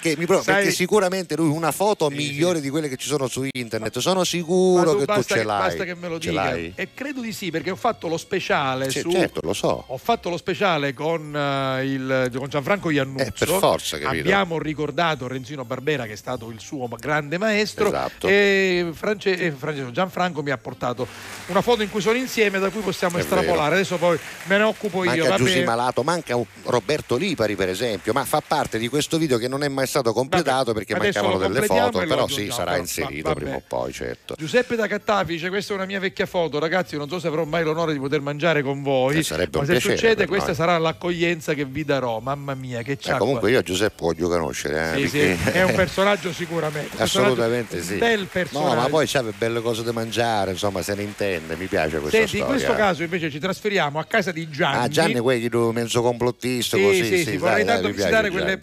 [0.00, 3.28] Che mi pro- Sai- perché sicuramente lui una foto migliore di quelle che ci sono
[3.28, 3.98] su internet.
[3.98, 5.66] Sono sicuro che basta tu ce l'hai.
[5.68, 6.54] Basta che me lo dica.
[6.54, 9.10] E credo di sì, perché ho fatto lo speciale Sì, su.
[9.10, 9.84] certo, lo so.
[9.88, 13.22] Ho fatto lo speciale con, eh, il, con Gianfranco Iannuzzo.
[13.24, 14.22] Eh, per forza, capito.
[14.22, 17.88] Abbiamo ricordato Renzino Barbera, che è stato il suo grande maestro.
[17.88, 18.26] Esatto.
[18.28, 21.06] E France- e Francesco Gianfranco mi ha portato
[21.46, 23.58] una foto in cui sono insieme, da cui possiamo È estrapolare.
[23.60, 23.74] vero.
[23.74, 25.10] Adesso poi me ne occupo io.
[25.10, 25.64] Manca va Giusy bene?
[25.66, 29.68] Malato, manca Roberto Lipari per esempio, ma fa parte di questo video che non è
[29.68, 33.62] mai stato completato perché Adesso mancavano delle foto, però sì, sarà inserito va- prima vabbè.
[33.62, 34.34] o poi, certo.
[34.38, 37.44] Giuseppe da Cattafi dice questa è una mia vecchia foto ragazzi non so se avrò
[37.44, 40.54] mai l'onore di poter mangiare con voi Eh, sarebbe ma se piacere succede questa noi.
[40.56, 44.28] sarà l'accoglienza che vi darò mamma mia che Eh, c'ha comunque io a Giuseppe voglio
[44.28, 44.92] conoscere.
[44.94, 47.02] eh, Sì, sì, perché- è un personaggio sicuramente personaggio-
[47.32, 47.98] Assolutamente un sì.
[47.98, 51.98] No, personaggio ma poi c'ha belle cose da mangiare, insomma, se ne intende, mi piace
[51.98, 52.46] questa Senti, in storia.
[52.46, 54.84] questo caso invece ci trasferiamo a casa di Gianni.
[54.84, 57.04] Ah, Gianni, quello mezzo complottista, Sì, così.
[57.04, 58.62] sì, sì, sì, vorrei dai, tanto visitare quelle.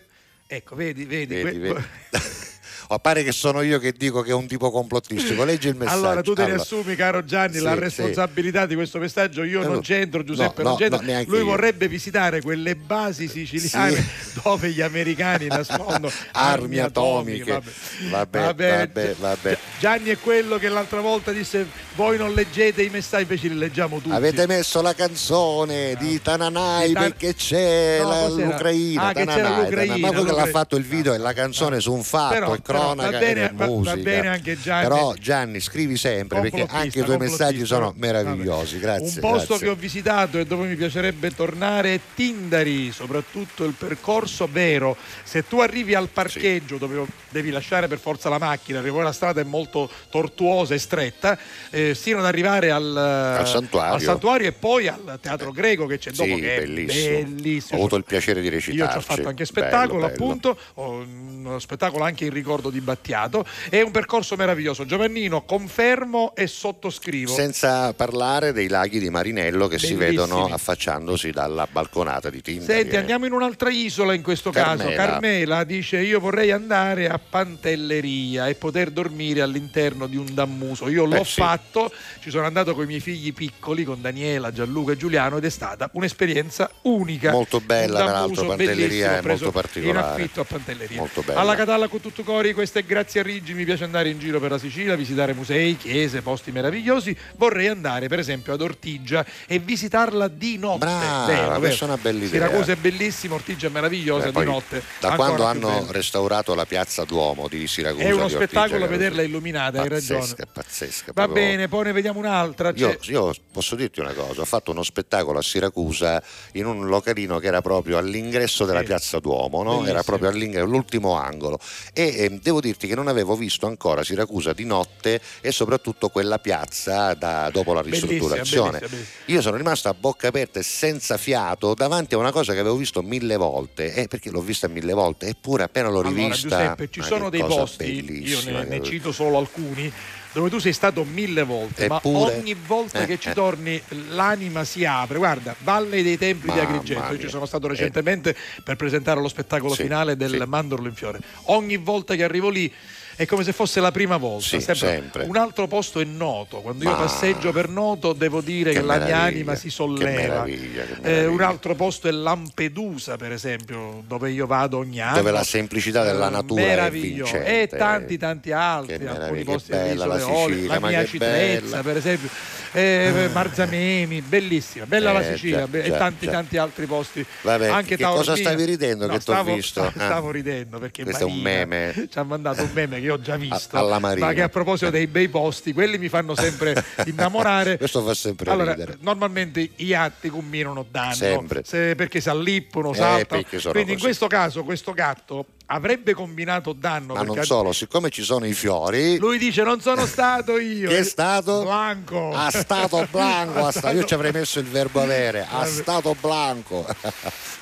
[0.50, 1.36] Ecco, vedi, vedi.
[1.44, 1.84] Vedi, que- vedi.
[2.90, 5.44] O pare che sono io che dico che è un tipo complottistico.
[5.44, 5.98] Leggi il messaggio.
[5.98, 9.44] Allora, tu te ne Allora, assumi, caro Gianni, la Sì, responsabilità di questo messaggio.
[9.44, 11.02] Io Eh, non c'entro, Giuseppe no, non c'entro.
[11.02, 11.46] no, Lui io.
[11.46, 14.06] vorrebbe visitare quelle basi siciliane
[14.42, 17.62] dove gli americani nascondono Armi atomiche.
[18.10, 18.40] Vabbè.
[18.40, 19.58] Vabbè, vabbè, vabbè.
[19.80, 24.00] Gianni è quello che l'altra volta disse: Voi non leggete i messaggi, invece li leggiamo
[24.00, 24.16] tutti.
[24.16, 29.02] Avete messo la canzone di Tananai Di Tan- perché c'è No, la- l'Ucraina.
[29.08, 30.00] Ah, Tananai, l'Ucraina, Tananai.
[30.00, 30.52] Ma quello che l'ha l'Ucraina.
[30.60, 33.66] fatto il video è la canzone su un fatto, però cronaca va bene- è va-
[33.66, 33.96] va musica.
[33.98, 34.88] bene anche Gianni.
[34.88, 38.80] Però Gianni scrivi sempre perché anche i tuoi messaggi sono meravigliosi.
[38.80, 39.06] Grazie.
[39.06, 39.66] Un posto grazie.
[39.66, 44.96] che ho visitato e dove mi piacerebbe tornare è Tindari, soprattutto il percorso vero.
[45.24, 49.12] Se tu arrivi al parcheggio dove devi lasciare per forza la macchina, perché poi la
[49.12, 51.38] strada è molto tortuosa e stretta,
[51.70, 53.94] eh, sino ad arrivare al, santuario.
[53.94, 57.22] al santuario e poi al teatro greco che c'è dopo, Sì, che è bellissimo.
[57.24, 57.74] bellissimo.
[57.78, 60.14] Ho avuto il piacere di Io ci ho fatto anche Bello, spettacolo, bello.
[60.14, 63.46] appunto, ho uno spettacolo anche in ricordo di Battiato.
[63.70, 64.86] È un percorso meraviglioso.
[64.86, 67.34] Giovannino, confermo e sottoscrivo.
[67.34, 70.16] Senza parlare dei laghi di Marinello che si Bellissimi.
[70.18, 72.80] vedono affacciandosi dalla balconata di Tindari.
[72.80, 73.00] Senti, eh.
[73.00, 74.84] andiamo in un'altra isola in questo caso.
[74.84, 75.06] Carmela.
[75.06, 80.88] Carmela dice: Io vorrei andare a Pantelleria e poter dormire all'interno di un dammuso.
[80.88, 81.42] Io l'ho Beh, sì.
[81.42, 81.92] fatto,
[82.22, 85.50] ci sono andato con i miei figli piccoli, con Daniela, Gianluca e Giuliano, ed è
[85.50, 87.32] stata un'esperienza unica.
[87.32, 90.06] Molto bella, l'altro, Pantelleria è molto particolare.
[90.06, 90.98] In affitto a Pantelleria.
[90.98, 91.40] Molto bella.
[91.40, 93.54] Alla Catalla con tutto cori, questo è grazie a Riggi.
[93.54, 97.16] Mi piace andare in giro per la Sicilia, visitare musei, chiese, posti meravigliosi.
[97.36, 100.80] Vorrei andare, per esempio, ad Ortigia e visitarla di notte.
[100.80, 102.48] Brava, Vero, questa è una bella idea.
[102.48, 104.82] Siracusa è bellissima, Ortigia è meravigliosa Eh, poi, di notte.
[105.00, 108.04] Da quando hanno restaurato la piazza Duomo di Siracusa.
[108.04, 110.20] È uno Ortigia, spettacolo che- vederla illuminata, hai ragione.
[110.22, 111.12] Pazzesca, pazzesca.
[111.14, 112.72] Va proprio- bene, poi ne vediamo un'altra.
[112.74, 116.24] Io, io posso dirti una cosa, ho fatto uno spettacolo a Siracusa
[116.54, 118.86] in un localino che era proprio all'ingresso della Sì.
[118.86, 119.86] piazza Duomo, no?
[119.86, 121.60] Era proprio all'ingresso, l'ultimo angolo.
[121.94, 126.40] E ehm, devo dirti che non avevo visto ancora Siracusa di notte e soprattutto quella
[126.40, 128.80] piazza da- dopo la ristrutturazione.
[128.80, 129.24] bellissima, bellissima.
[129.26, 132.78] Io sono rimasto a bocca aperta e senza fiato davanti a una cosa che avevo
[132.78, 136.48] visto mille volte, eh, perché l'ho vista mille volte, eppure appena l'ho Allora, rivista.
[136.48, 139.92] Giuseppe, ci sono dei posti, io ne, ne cito solo alcuni,
[140.38, 143.34] dove tu sei stato mille volte, ma Eppure- ogni volta Eh, che ci eh.
[143.34, 145.18] torni l'anima si apre.
[145.18, 147.70] Guarda, Valle dei Templi di Agrigento, io ci sono stato Eh.
[147.70, 150.44] recentemente per presentare lo spettacolo Sì, finale del sì.
[150.46, 151.20] Mandorlo in Fiore.
[151.46, 152.72] Ogni volta che arrivo lì
[153.18, 154.46] è come se fosse la prima volta.
[154.46, 154.76] Sì, sempre.
[154.88, 155.24] sempre.
[155.26, 156.58] Un altro posto è Noto.
[156.62, 159.64] Quando io Ma- passeggio per Noto devo dire che, Che la mia meraviglia, anima si
[159.68, 160.10] che solleva.
[160.12, 161.48] meraviglia, che Eh, un meraviglia.
[161.48, 165.18] altro posto è Lampedusa, per esempio, dove io vado ogni anno.
[165.18, 167.62] Dove la semplicità della Eh, natura è vincente.
[167.64, 171.00] E tanti tanti altri, Che alcuni meraviglia, posti che bella la isole Sicilia, la mia
[171.02, 172.30] che Citrezza, per esempio,
[172.74, 176.32] eh, Marzamemi, bellissima, bella la Eh, Sicilia, già, e già, tanti già.
[176.32, 177.26] tanti altri posti.
[177.42, 178.50] Vabbè, anche che cosa Taormina.
[178.50, 179.82] stavi ridendo No, che t'ho stavo, visto?
[179.98, 180.06] Ah.
[180.06, 182.08] Stavo ridendo perché Questo è un Marina meme.
[182.12, 184.28] ci ha mandato un meme che ho già visto, Marina.
[184.28, 187.78] ma che a proposito dei bei posti, quelli mi fanno sempre innamorare.
[187.78, 188.98] Questo fa sempre Allora, ridere.
[189.02, 191.62] normalmente i atti combinano danno Sempre.
[191.66, 193.44] se- perché si allippono, Eh, saltano.
[193.58, 198.24] sono Quindi in questo caso questo gatto avrebbe combinato danno Ma non solo, siccome ci
[198.24, 200.90] sono i fiori, lui dice non sono stato io.
[200.90, 201.64] Che è stato?
[201.64, 202.32] Blanco.
[202.34, 206.86] ha stato blanco, ha sta- io ci avrei messo il verbo avere, ha stato blanco.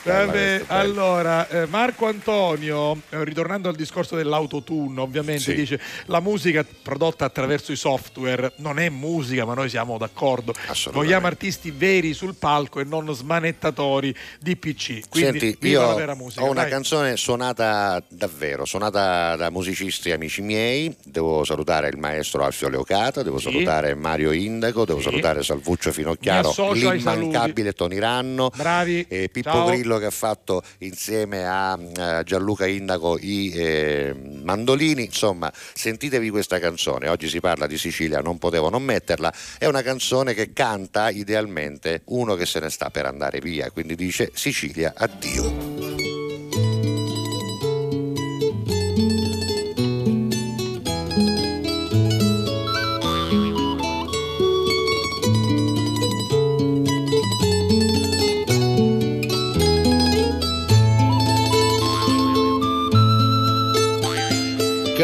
[0.03, 5.53] Vabbè, allora eh, Marco Antonio, eh, ritornando al discorso dell'autotune, ovviamente Sì.
[5.55, 10.53] dice la musica prodotta attraverso i software non è musica, ma noi siamo d'accordo.
[10.91, 15.09] Vogliamo artisti veri sul palco e non smanettatori di PC.
[15.09, 16.43] Quindi Senti, io la vera musica.
[16.43, 16.69] ho una dai.
[16.69, 20.95] canzone suonata davvero, suonata da musicisti amici miei.
[21.03, 23.51] Devo salutare il maestro Alfio Leocata, devo Sì.
[23.51, 25.05] salutare Mario Indaco, devo Sì.
[25.05, 28.49] salutare Salvuccio Finocchiaro, l'immancabile Tony Ranno.
[28.55, 29.05] Bravi.
[29.07, 29.65] e Pippo Ciao.
[29.67, 34.13] Grillo che ha fatto insieme a eh, Gianluca Indaco i eh,
[34.43, 35.05] mandolini.
[35.05, 37.07] Insomma, sentitevi questa canzone.
[37.09, 39.33] Oggi si parla di Sicilia, non potevo non metterla.
[39.57, 43.95] È una canzone che canta idealmente uno che se ne sta per andare via, quindi
[43.95, 46.04] dice Sicilia, addio.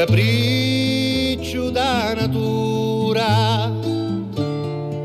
[0.02, 3.72] Capriccio da natura,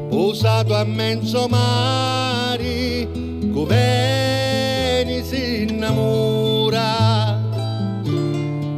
[0.08, 3.06] usato a mezzo mare,
[3.52, 7.38] cuveni si innamora.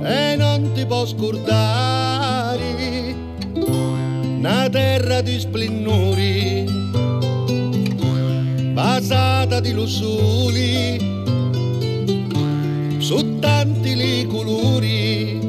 [0.02, 2.66] E non ti può scordare
[3.52, 6.64] una terra di splennori
[8.72, 10.98] basata di lussuli
[12.98, 15.47] su tanti li colori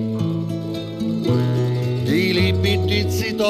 [2.09, 3.45] di libidizzito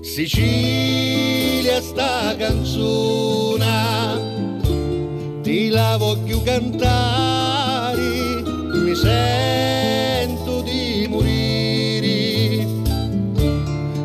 [0.00, 3.66] Sicilia sta canzone
[5.42, 7.96] ti la voglio cantare
[8.74, 12.64] mi sento di morire.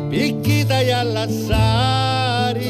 [0.08, 2.64] Picchita e allassari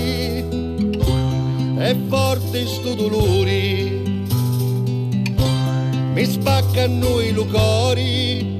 [1.78, 4.02] e forte sto dolore
[6.12, 8.53] mi spaccano i lucori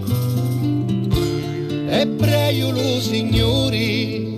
[2.24, 4.36] e prego lo signori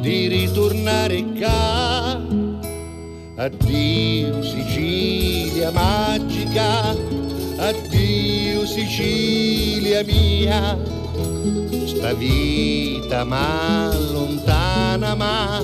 [0.00, 2.20] di ritornare qua.
[3.36, 6.96] Addio Sicilia magica.
[7.56, 10.78] Addio Sicilia mia.
[11.86, 15.62] Sta vita ma lontana ma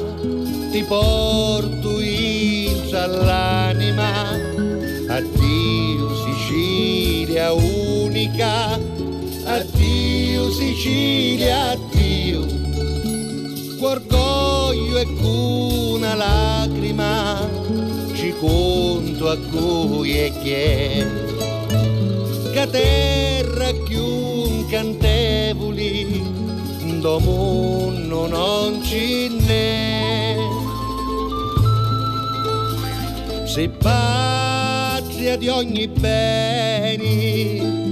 [0.71, 4.31] ti porto in l'anima
[5.09, 8.79] addio Sicilia unica
[9.45, 12.63] addio Sicilia addio.
[13.81, 17.47] Orgoglio e una lacrima
[18.15, 21.07] ci conto a cui e chi è.
[22.53, 26.23] Che terra chiun cantevoli
[27.01, 30.37] do mondo non ci n'è.
[33.45, 37.84] Se patria di ogni bene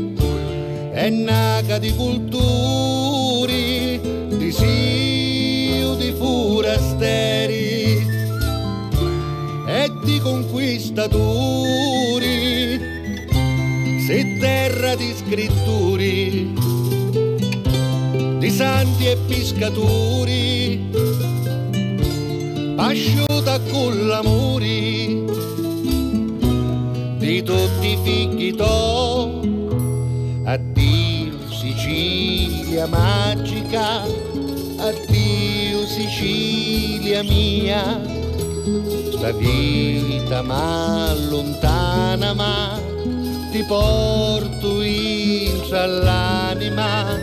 [1.02, 3.98] è naca di culturi
[4.28, 8.06] di siu di forasteri
[9.66, 12.78] e di conquistatori
[14.06, 16.54] se terra di scrittori
[18.38, 20.88] di santi e pescatori
[22.76, 25.24] asciuta con l'amore
[27.18, 29.11] di tutti i figli to
[32.82, 34.02] Sicilia magica.
[34.78, 38.00] Addio Sicilia mia.
[39.12, 42.80] Sta vita ma lontana ma
[43.52, 47.18] ti porto in l'anima.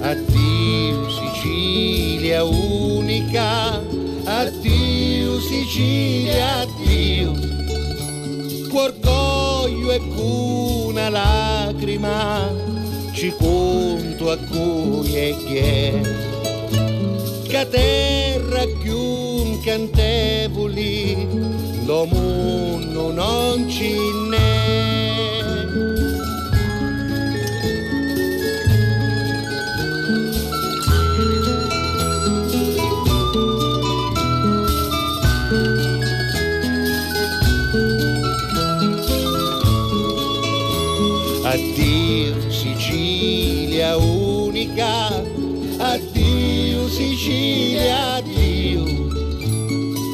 [0.00, 3.78] Addio Sicilia unica.
[4.24, 7.34] Addio Sicilia addio.
[8.72, 12.75] Orgoglio e una lacrima
[13.16, 16.24] ci conto a cui è che
[17.70, 21.26] terra chiun cantevoli
[21.86, 23.96] lo mondo non ci
[24.28, 24.95] n'è
[47.26, 48.84] addio Sicilia, addio.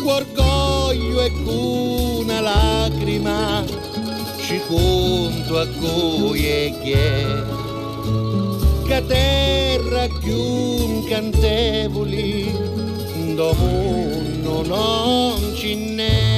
[0.04, 3.64] Orgoglio e una lacrima,
[4.40, 7.44] ci conto a cui e chi è.
[8.86, 12.50] Che terra chiun cantevoli,
[13.34, 16.31] do mondo non ci n'è.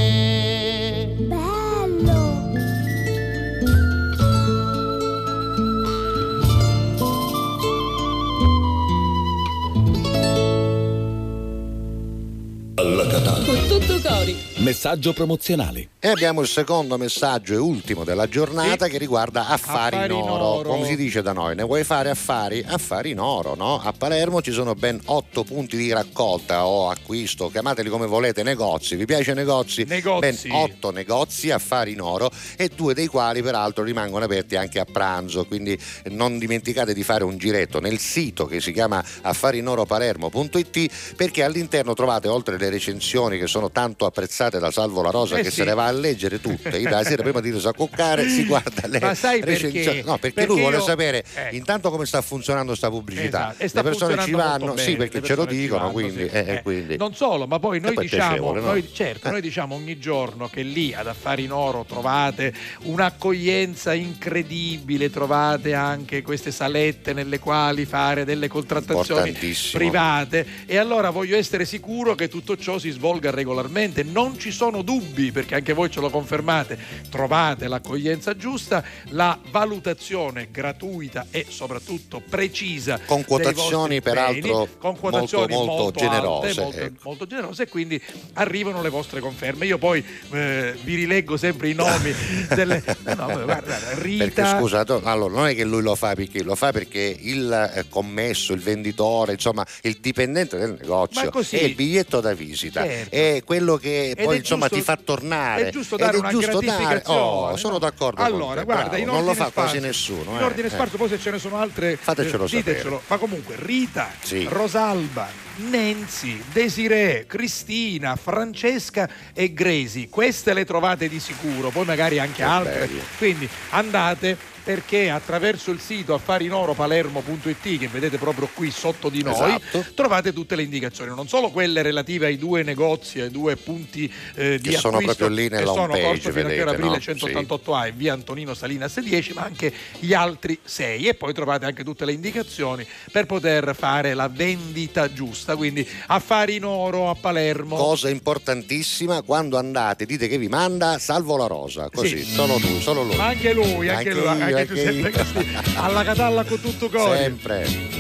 [13.63, 14.44] Tutto cori.
[14.65, 15.89] Messaggio promozionale.
[15.99, 20.29] E abbiamo il secondo messaggio e ultimo della giornata che riguarda affari, Affari in in
[20.31, 20.45] oro.
[20.45, 20.69] oro.
[20.71, 22.65] Come si dice da noi, ne vuoi fare affari?
[22.67, 23.79] Affari in oro, no?
[23.83, 28.97] A Palermo ci sono ben otto punti di raccolta o acquisto, chiamateli come volete, negozi.
[28.97, 29.85] Vi piace negozi?
[29.85, 30.49] Negozi.
[30.49, 34.87] Ben otto negozi affari in oro e due dei quali peraltro rimangono aperti anche a
[34.91, 35.79] pranzo, quindi
[36.11, 42.29] non dimenticate di fare un giretto nel sito che si chiama affarinoropalermo.it perché all'interno trovate
[42.29, 45.57] oltre le recensioni che sono tanto apprezzate da Salvo La Rosa Eh che sì.
[45.57, 46.77] se ne va a leggere tutte.
[46.79, 50.03] Io la sera prima di irsi a coccare si guarda le Ma sai perché?
[50.05, 51.55] No, perché, Perché lui vuole io- sapere ecco.
[51.55, 53.53] intanto come sta funzionando sta pubblicità.
[53.57, 56.29] Esatto, sta le persone ci vanno, molto sì, bene, perché ce lo dicono, vanno, quindi,
[56.29, 56.35] sì.
[56.35, 56.97] eh, eh, Eh, quindi.
[56.97, 58.61] Non solo, ma poi noi poi diciamo, no?
[58.61, 59.31] noi, certo, Eh.
[59.31, 62.53] noi diciamo ogni giorno che lì ad Affari in Oro trovate
[62.83, 69.33] un'accoglienza incredibile, trovate anche queste salette nelle quali fare delle contrattazioni
[69.73, 74.83] private e allora voglio essere sicuro che tutto ciò si svolga regolarmente, non ci sono
[74.83, 82.21] dubbi perché anche voi ce lo confermate, trovate l'accoglienza giusta, la valutazione gratuita e soprattutto
[82.21, 87.01] precisa Con quotazioni, peraltro, beni, con quotazioni molto, molto molto generose, alte, molto, ecco.
[87.05, 87.99] molto generose e quindi
[88.35, 89.65] arrivano le vostre conferme.
[89.65, 92.13] Io poi eh, vi rileggo sempre i nomi
[92.55, 92.85] delle
[93.17, 96.71] no, guarda, Rita Perché scusate, allora non è che lui lo fa perché lo fa
[96.71, 102.35] perché il eh, commesso, il venditore, insomma, il dipendente del negozio è il biglietto da
[102.35, 103.15] visita, Certo.
[103.15, 105.67] è quello che Ed poi è insomma giusto- ti fa tornare.
[105.69, 107.79] è giusto dare è una giusto dare- oh, sono no?
[107.79, 108.23] d'accordo.
[108.23, 110.31] allora te, guarda bravo, non lo fa quasi nessuno.
[110.33, 113.03] in eh, ordine sparso poi se ce ne sono altre Fatecelo eh, ditecelo sapere.
[113.09, 114.47] ma comunque Rita Sì.
[114.49, 122.43] Rosalba Nancy, Desiree, Cristina, Francesca e Gresi, queste le trovate di sicuro, poi magari anche
[122.43, 122.87] altre.
[122.87, 123.01] bello.
[123.19, 129.85] Quindi andate perché attraverso il sito affarinoropalermo.it che vedete proprio qui sotto di noi Esatto.
[129.95, 134.59] trovate tutte le indicazioni, non solo quelle relative ai due negozi, ai due punti eh,
[134.59, 137.43] di Che sono acquisto proprio lì che nella sono home page, Corso Finanziario vedete, Aprile
[137.43, 137.59] no?
[137.63, 139.71] 188A e via Antonino Salinas 10, ma anche
[140.01, 145.13] gli altri 6 e poi trovate anche tutte le indicazioni per poter fare la vendita
[145.13, 147.77] giusta, quindi affari in oro a Palermo.
[147.77, 152.33] Cosa importantissima, quando andate dite che vi manda Salvo la Rosa, così, Sì.
[152.33, 153.17] solo lui, solo lui.
[153.17, 155.11] Ma anche lui, anche, lui, io, anche Giuseppe io.
[155.11, 157.19] Castini, alla Catalla con tutto cori.
[157.19, 157.93] Sempre.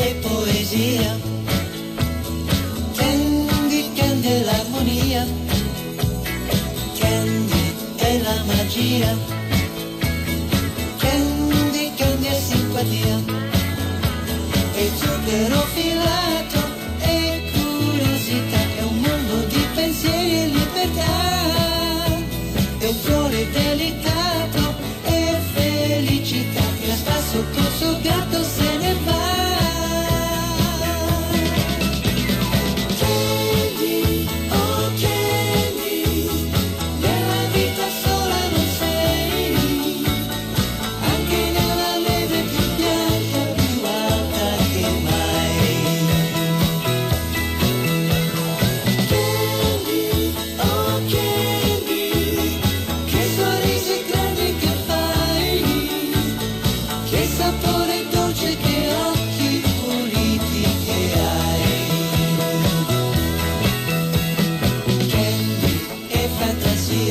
[0.00, 1.18] e poesia.
[2.96, 5.26] Candy, candy è l'armonia.
[6.98, 9.16] Candy è la magia.
[10.98, 13.37] Candy, candy è simpatia.
[14.80, 16.60] E zucchero filato
[17.00, 18.60] e curiosità.
[18.76, 21.14] È un mondo di pensieri e libertà.
[22.78, 26.62] È un fiore delicato e felicità.
[26.80, 26.94] Che
[27.28, 28.47] sotto il suo gatto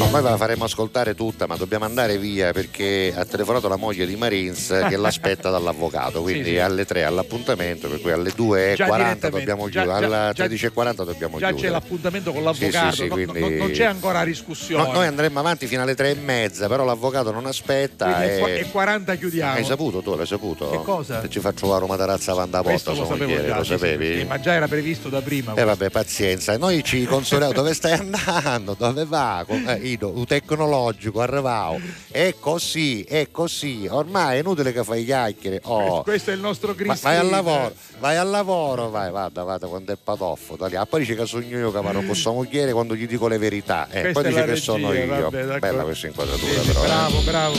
[0.07, 4.05] Ormai ve la faremo ascoltare tutta, ma dobbiamo andare via perché ha telefonato la moglie
[4.07, 6.57] di Marins che l'aspetta dall'avvocato, quindi Sì, sì.
[6.59, 10.43] alle 3 all'appuntamento, per cui alle Già 2.40 direttamente, dobbiamo già- chiudere, già- alle già-
[10.45, 11.73] 13.40 dobbiamo Già c'è chiudere.
[11.73, 14.81] l'appuntamento con l'avvocato, Sì, no- quindi- no- non c'è ancora discussione.
[14.85, 18.23] No, noi andremo avanti fino alle 3 e mezza, però l'avvocato non aspetta.
[18.23, 18.59] E...
[18.61, 19.55] e 40 chiudiamo.
[19.55, 20.69] Hai saputo tu, l'hai saputo?
[20.69, 21.19] Che cosa?
[21.19, 24.23] Che ci faccio trovare una tarazza vanda Questo porta, lo sapevo già, lo sapevi?
[24.23, 25.53] ma già era previsto da prima.
[25.53, 26.57] E vabbè, pazienza.
[26.57, 29.43] Noi ci consoliamo dove stai andando, dove va?
[29.45, 31.79] Con- eh, Ido, un tecnologico, arrivavo.
[32.09, 33.87] È così, è così.
[33.89, 35.61] Ormai è inutile che fai chiacchiere.
[35.63, 36.01] Oh.
[36.03, 39.91] Questo è il nostro Chris vai al lavoro, vai al lavoro, vai, vada, vada, quando
[39.93, 40.55] è patoffo.
[40.55, 40.75] da lì.
[40.75, 43.37] Ah, poi dice che sogno io che parlo con sua moglie quando gli dico le
[43.37, 43.87] verità.
[43.89, 45.29] Eh, poi dice che sono regia, io.
[45.29, 45.59] vabbè.
[45.59, 46.83] Bella questa inquadratura, Sì, però.
[46.83, 46.85] eh.
[46.87, 47.55] bravo, bravo.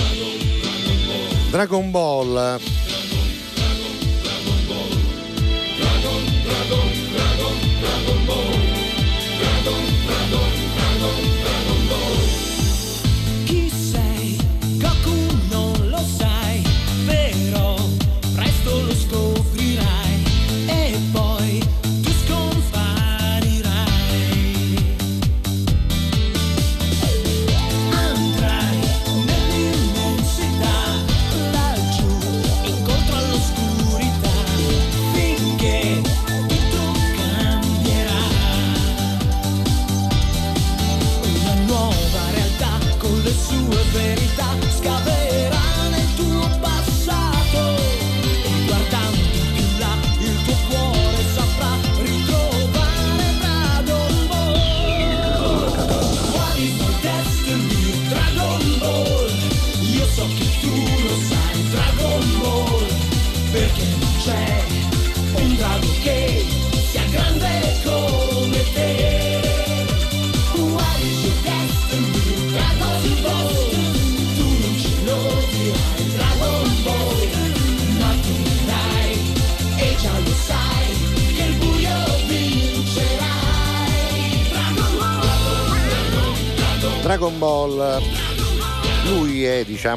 [1.50, 2.60] Dragon Ball.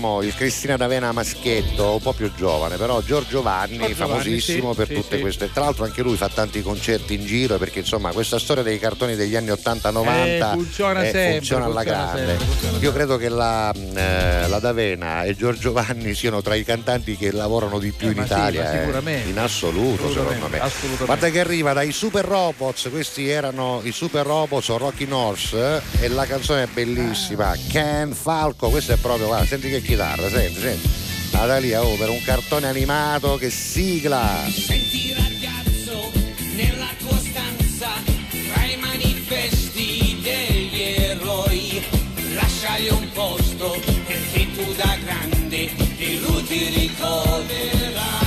[0.01, 4.73] È diciamo il Cristina D'Avena maschietto, un po' più giovane, però Giorgio Vanni, Giorgio famosissimo
[4.73, 5.21] Vanni, sì, per sì, tutte sì.
[5.21, 5.51] queste.
[5.51, 9.15] Tra l'altro anche lui fa tanti concerti in giro perché insomma questa storia dei cartoni
[9.15, 12.25] degli anni 80-90 Eh, funziona eh, sempre, funziona alla funziona grande.
[12.25, 16.65] sempre, funziona Io credo che la, eh, la D'Avena e Giorgio Vanni siano tra i
[16.65, 19.29] cantanti che lavorano di più Eh, in ma sì, Italia, ma eh, sicuramente.
[19.29, 20.59] in assoluto Assolutamente, secondo me.
[20.59, 21.05] assolutamente.
[21.05, 26.03] Guarda che arriva dai Super Robots, questi erano i Super Robots o Rocky Norse eh,
[26.03, 30.59] e la canzone è bellissima, Ken Falco, questo è proprio, guarda, senti che chitarra, senti,
[30.59, 30.89] senti.
[31.31, 34.43] Natalia, oh, per un cartone animato che sigla!
[34.49, 36.11] Senti ragazzo,
[36.55, 37.89] nella tua stanza,
[38.53, 41.81] tra i manifesti degli eroi,
[42.33, 43.79] lasciagli un posto
[44.63, 48.20] tu da grande di lui ti ricorderai.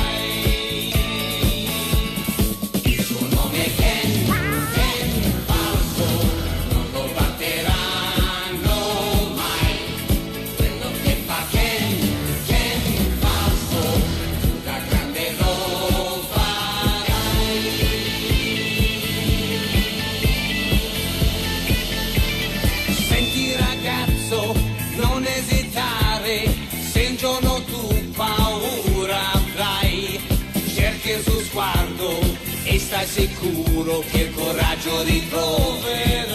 [33.06, 36.33] Sicuro che il coraggio ritroverai.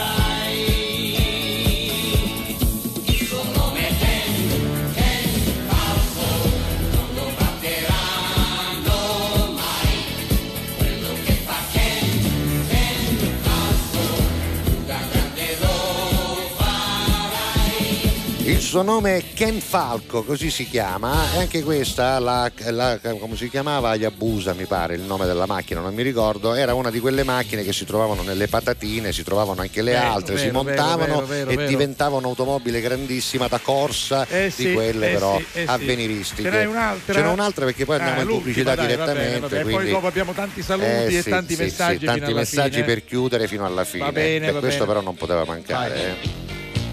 [18.69, 23.49] Suo nome è Ken Falco, così si chiama, e anche questa, la, la- come si
[23.49, 23.95] chiamava?
[23.95, 27.63] Yabusa mi pare, il nome della macchina, non mi ricordo, era una di quelle macchine
[27.63, 31.49] che si trovavano nelle patatine, si trovavano anche le Vero, altre, si vero, montavano vero,
[31.49, 35.63] vero, e diventava un'automobile grandissima da corsa Eh di sì, quelle eh però sì, eh
[35.65, 36.43] avveniristiche.
[36.43, 37.13] Ce n'è un'altra?
[37.15, 39.39] Ce n'è un'altra perché poi andiamo Ah, in pubblicità dai, va bene, direttamente.
[39.39, 39.63] va bene.
[39.63, 42.31] Poi quindi- dopo abbiamo tanti saluti Eh, e sì, tanti sì, messaggi sì, tanti fino
[42.31, 42.85] alla messaggi fine.
[42.85, 44.11] per chiudere fino alla fine.
[44.11, 44.91] bene, E va questo bene.
[44.91, 45.95] però non poteva mancare.
[46.21, 46.47] eh.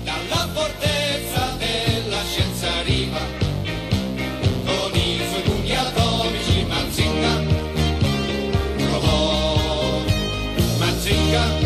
[0.04, 0.48] Dalla
[2.86, 3.18] arriva
[4.64, 7.42] con i suoi pugni atomici Mazinga
[8.90, 10.12] robot
[10.78, 11.65] Mazinga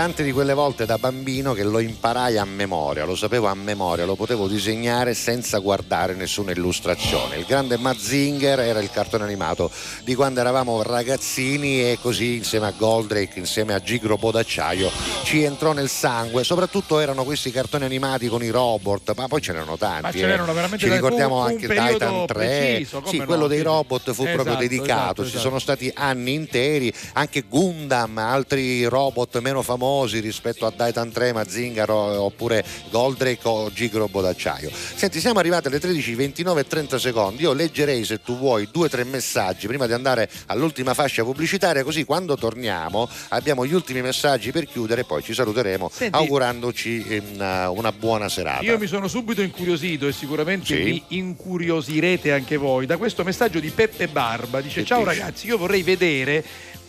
[0.00, 4.06] tante di quelle volte da bambino che lo imparai a memoria, lo sapevo a memoria,
[4.06, 7.36] lo potevo disegnare senza guardare nessuna illustrazione.
[7.36, 9.70] Il grande Mazinger era il cartone animato
[10.02, 14.90] di quando eravamo ragazzini e così insieme a Goldrake, insieme a Gigrobo d'acciaio
[15.22, 19.52] ci entrò nel sangue, soprattutto erano questi cartoni animati con i robot, ma poi ce
[19.52, 20.02] n'erano tanti.
[20.02, 20.26] Ma ce eh.
[20.26, 24.40] n'erano veramente Ci ricordiamo anche Titan 3, preciso, sì, no, quello dei robot fu proprio
[24.40, 25.42] Esatto, dedicato, esatto, ci esatto.
[25.42, 29.88] sono stati anni interi, anche Gundam, altri robot meno famosi
[30.20, 34.70] rispetto a Titan 3, Mazingar o- oppure Goldrake o Gigrobo d'acciaio.
[34.72, 37.42] Senti, siamo arrivati alle 13, 29 e 30 secondi.
[37.42, 41.82] Io leggerei se tu vuoi due o tre messaggi prima di andare all'ultima fascia pubblicitaria,
[41.84, 47.22] così quando torniamo abbiamo gli ultimi messaggi per chiudere e poi ci saluteremo Senti- augurandoci
[47.32, 48.62] una, una buona serata.
[48.62, 50.76] Io mi sono subito incuriosito e sicuramente Sì.
[50.82, 54.60] vi incuriosirete anche voi da questo messaggio di Peppe Barba.
[54.60, 55.10] Dice: Che Ciao dice?
[55.10, 56.44] ragazzi, io vorrei vedere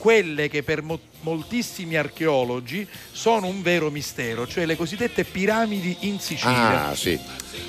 [0.06, 6.20] quelle che per mo- moltissimi archeologi sono un vero mistero, cioè le cosiddette piramidi in
[6.20, 6.88] Sicilia.
[6.90, 7.20] Ah, sì.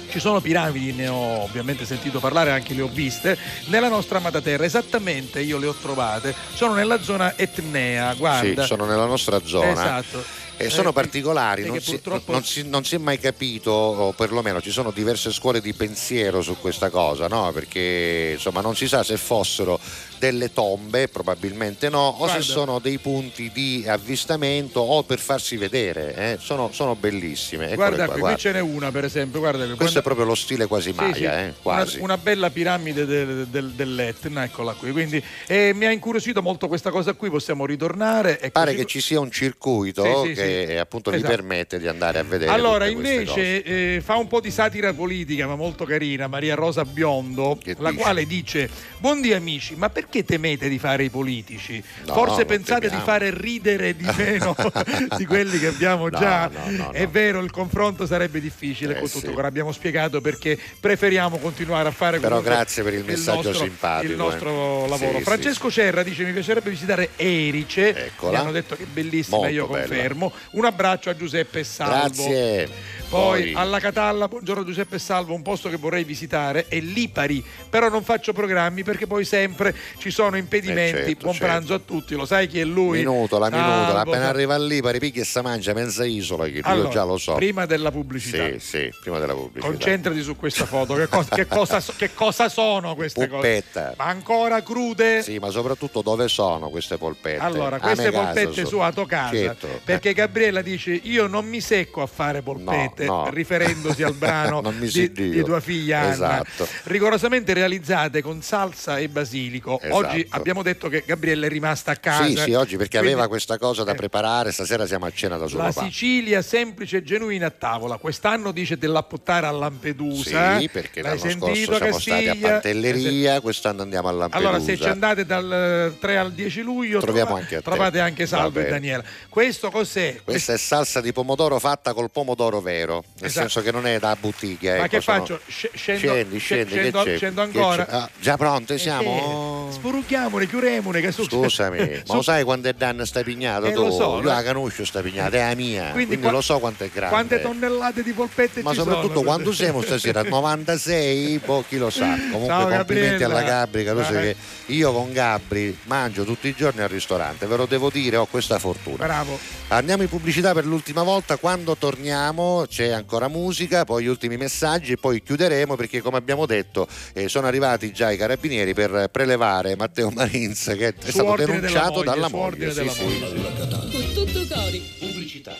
[0.08, 3.36] Ci sono piramidi, ne ho ovviamente sentito parlare, anche le ho viste,
[3.66, 4.64] nella nostra amata terra.
[4.64, 8.62] Esattamente io le ho trovate, sono nella zona etnea, guarda.
[8.62, 9.70] Sì, sono nella nostra zona.
[9.70, 10.24] Esatto.
[10.56, 14.12] E sono Eh, particolari, non si, purtroppo- non si- non si è mai capito, o
[14.12, 17.50] perlomeno ci sono diverse scuole di pensiero su questa cosa, no?
[17.52, 19.80] perché insomma non si sa se fossero
[20.22, 22.40] delle tombe, probabilmente no, o Guarda.
[22.40, 26.14] se sono dei punti di avvistamento o per farsi vedere.
[26.14, 26.36] eh.
[26.40, 27.64] Sono, sono bellissime.
[27.64, 28.38] Eccole Guarda, qua, qui, qui guarda.
[28.38, 31.22] ce n'è una per esempio, guarda, Questo è proprio lo stile quasi Sì, Maya, sì,
[31.24, 31.98] eh, una- quasi.
[31.98, 34.92] Una, bella piramide del- del- dell'Etna, eccola qui.
[34.92, 38.38] Quindi eh, mi ha incuriosito molto questa cosa qui, possiamo ritornare.
[38.38, 40.76] E Pare così- che ci sia un circuito Sì, sì, che sì.
[40.76, 41.34] appunto vi Esatto.
[41.34, 42.52] permette di andare a vedere.
[42.52, 47.58] Allora, invece, eh, fa un po' di satira politica, ma molto carina, Maria Rosa Biondo,
[47.78, 48.00] la dice?
[48.02, 51.82] quale dice: Buondì amici, ma perché temete di fare i politici?
[52.06, 54.54] No, Forse pensate di fare ridere di meno
[55.16, 56.50] di quelli che abbiamo No, già.
[56.68, 59.30] no, È vero, il confronto sarebbe difficile Eh, con tutto.
[59.30, 59.34] sì.
[59.34, 64.12] Ora abbiamo spiegato perché preferiamo continuare a fare Però grazie per il messaggio nostro, simpatico,
[64.12, 64.88] il nostro eh.
[64.88, 65.18] lavoro.
[65.18, 68.06] Sì, Francesco Cerra dice: Mi piacerebbe visitare Erice.
[68.06, 68.32] Eccola.
[68.32, 69.86] Mi hanno detto che è bellissima, Molto io bella.
[69.86, 70.32] confermo.
[70.50, 71.92] Un abbraccio a Giuseppe Salvo.
[72.24, 72.68] Grazie.
[73.12, 78.02] Poi alla Catalla, buongiorno Giuseppe Salvo, un posto che vorrei visitare è Lipari, però non
[78.02, 80.96] faccio programmi perché poi sempre ci sono impedimenti.
[81.00, 81.46] Eh, certo, Buon certo.
[81.46, 83.00] pranzo a tutti, lo sai chi è lui?
[83.00, 86.88] Minuto, la minuta, appena arriva lì, pari picchi e sa mangia mezza isola, che Allora,
[86.88, 87.34] io già lo so.
[87.34, 88.46] Prima della pubblicità.
[88.52, 89.66] Sì, sì, prima della pubblicità.
[89.70, 93.82] Concentrati su questa foto, che, cosa, che cosa che cosa sono queste Puppetta.
[93.82, 93.94] cose?
[93.98, 95.22] Ma ancora crude?
[95.22, 97.42] Sì, ma soprattutto dove sono queste polpette?
[97.42, 99.68] Allora, A queste casa polpette su a tua casa, Certo.
[99.84, 103.28] perché Gabriella dice io non mi secco a fare polpette, No, no.
[103.30, 106.68] riferendosi al brano di, di tua figlia Anna, Esatto.
[106.84, 109.78] rigorosamente realizzate con salsa e basilico.
[109.80, 109.96] Esatto.
[109.96, 112.24] Oggi abbiamo detto che Gabriella è rimasta a casa.
[112.24, 113.94] Sì, sì, oggi perché Quindi aveva questa cosa da eh.
[113.94, 115.82] preparare, stasera siamo a cena da suo La papà.
[115.84, 117.96] Sicilia semplice e genuina a tavola.
[117.96, 120.58] Quest'anno dice dell'apputtare a Lampedusa.
[120.58, 122.34] Sì, perché L'hai l'anno scorso siamo stati a?
[122.36, 124.48] Pantelleria, quest'anno andiamo a Lampedusa.
[124.48, 127.64] Allora, se ci andate dal 3 al 10 luglio, Troviamo anche a te.
[127.64, 128.70] trovate anche Salvo Va e.
[128.70, 129.02] Daniela.
[129.28, 130.20] Questo cos'è?
[130.24, 133.48] Questa è salsa di pomodoro fatta col pomodoro vero, nel Esatto.
[133.48, 134.72] senso che non è da bottiglia.
[134.76, 135.40] Ma ecco, che sono- faccio?
[135.46, 137.16] Sc- scendo, Scendi, scendi, che scendo, c'è?
[137.16, 137.86] scendo Che ancora?
[137.88, 139.68] Ah, già pronte siamo?
[139.70, 143.68] Eh, spurucchiamone, chiuremone, che su- Scusami, ma lo sai quanto è danno sta pignata?
[143.68, 143.82] Eh, tu?
[143.84, 144.22] lo so, Io no?
[144.22, 147.14] la conosco sta pignata, è la mia, quindi, qua- lo so quanto è grande.
[147.14, 149.22] Quante tonnellate di polpette ma soprattutto sono?
[149.24, 150.22] quando siamo stasera?
[150.28, 151.40] 96?
[151.44, 152.16] Boh, chi lo sa.
[152.30, 153.26] Comunque Ciao, complimenti Gabriella.
[153.38, 154.22] alla Gabri, lo sai Vai.
[154.22, 154.36] che
[154.72, 158.58] io con Gabri mangio tutti i giorni al ristorante, ve lo devo dire, ho questa
[158.58, 158.96] fortuna.
[159.04, 159.38] Bravo.
[159.68, 164.90] Andiamo in pubblicità per l'ultima volta, quando torniamo c'è ancora musica, poi gli ultimi messaggi
[164.92, 169.76] e poi chiuderemo perché come abbiamo detto eh, sono arrivati già i carabinieri per prelevare
[169.76, 172.72] Matteo Marins che è Su stato denunciato della moglie, dalla moglie.
[172.72, 173.90] sì, della sì.
[173.92, 174.82] Con tutto cori.
[174.98, 175.54] Pubblicità.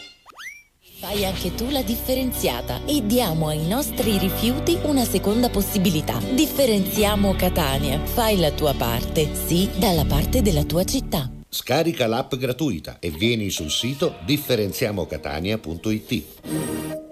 [0.99, 6.19] Fai anche tu la differenziata e diamo ai nostri rifiuti una seconda possibilità.
[6.33, 8.01] Differenziamo Catania.
[8.05, 11.29] Fai la tua parte, sì, dalla parte della tua città.
[11.49, 17.12] Scarica l'app gratuita e vieni sul sito differenziamocatania.it.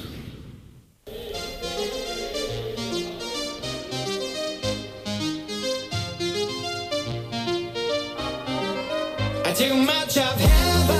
[9.53, 10.99] Too much of heaven.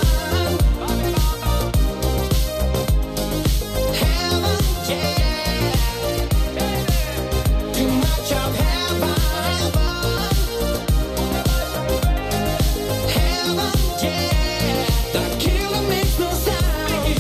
[3.94, 4.58] Heaven,
[4.90, 5.18] yeah.
[7.74, 9.16] Too much of heaven.
[13.08, 13.72] Heaven,
[14.04, 14.86] yeah.
[15.14, 17.18] The killer makes no sound.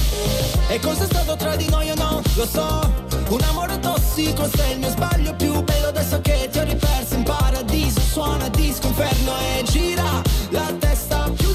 [0.69, 2.21] E cosa stato tra di noi o no?
[2.35, 2.93] Lo so,
[3.29, 7.23] un amore tossico se il mio sbaglio più bello adesso che ti ho riperso in
[7.23, 11.10] paradiso Suona disco inferno e gira la testa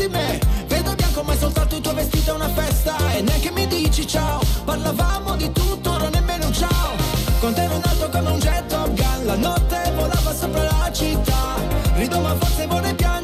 [0.07, 0.41] di me.
[0.67, 2.97] Vedo bianco ma è soltanto il tuo vestito è una festa.
[3.13, 6.95] E neanche mi dici ciao, parlavamo di tutto, non nemmeno un ciao.
[7.41, 8.89] Con te ero in alto come un jet Top.
[8.95, 11.55] Gun La notte volava sopra la città.
[11.95, 13.16] Rido ma forse vorrei piangere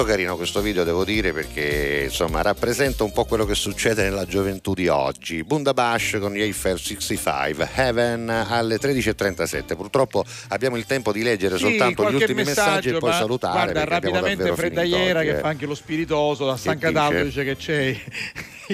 [0.00, 4.24] Molto carino questo video, devo dire, perché insomma rappresenta un po' quello che succede nella
[4.24, 5.44] gioventù di oggi.
[5.44, 9.76] Bundabash con gli Eiffel 65, Heaven alle 13.37.
[9.76, 13.72] Purtroppo abbiamo il tempo di leggere Sì, soltanto gli ultimi messaggi e poi salutare.
[13.72, 15.40] Guarda, rapidamente davvero Fredda finito Iera oggi, che eh.
[15.40, 17.24] fa anche lo spiritoso da San Che Cataldo dice?
[17.24, 18.00] dice che c'è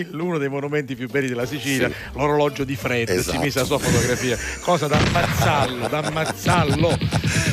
[0.12, 1.94] uno dei monumenti più belli della Sicilia, Sì.
[2.14, 3.36] l'orologio di Fred, Esatto.
[3.38, 6.98] ci mise la sua fotografia, cosa da ammazzarlo, da ammazzarlo.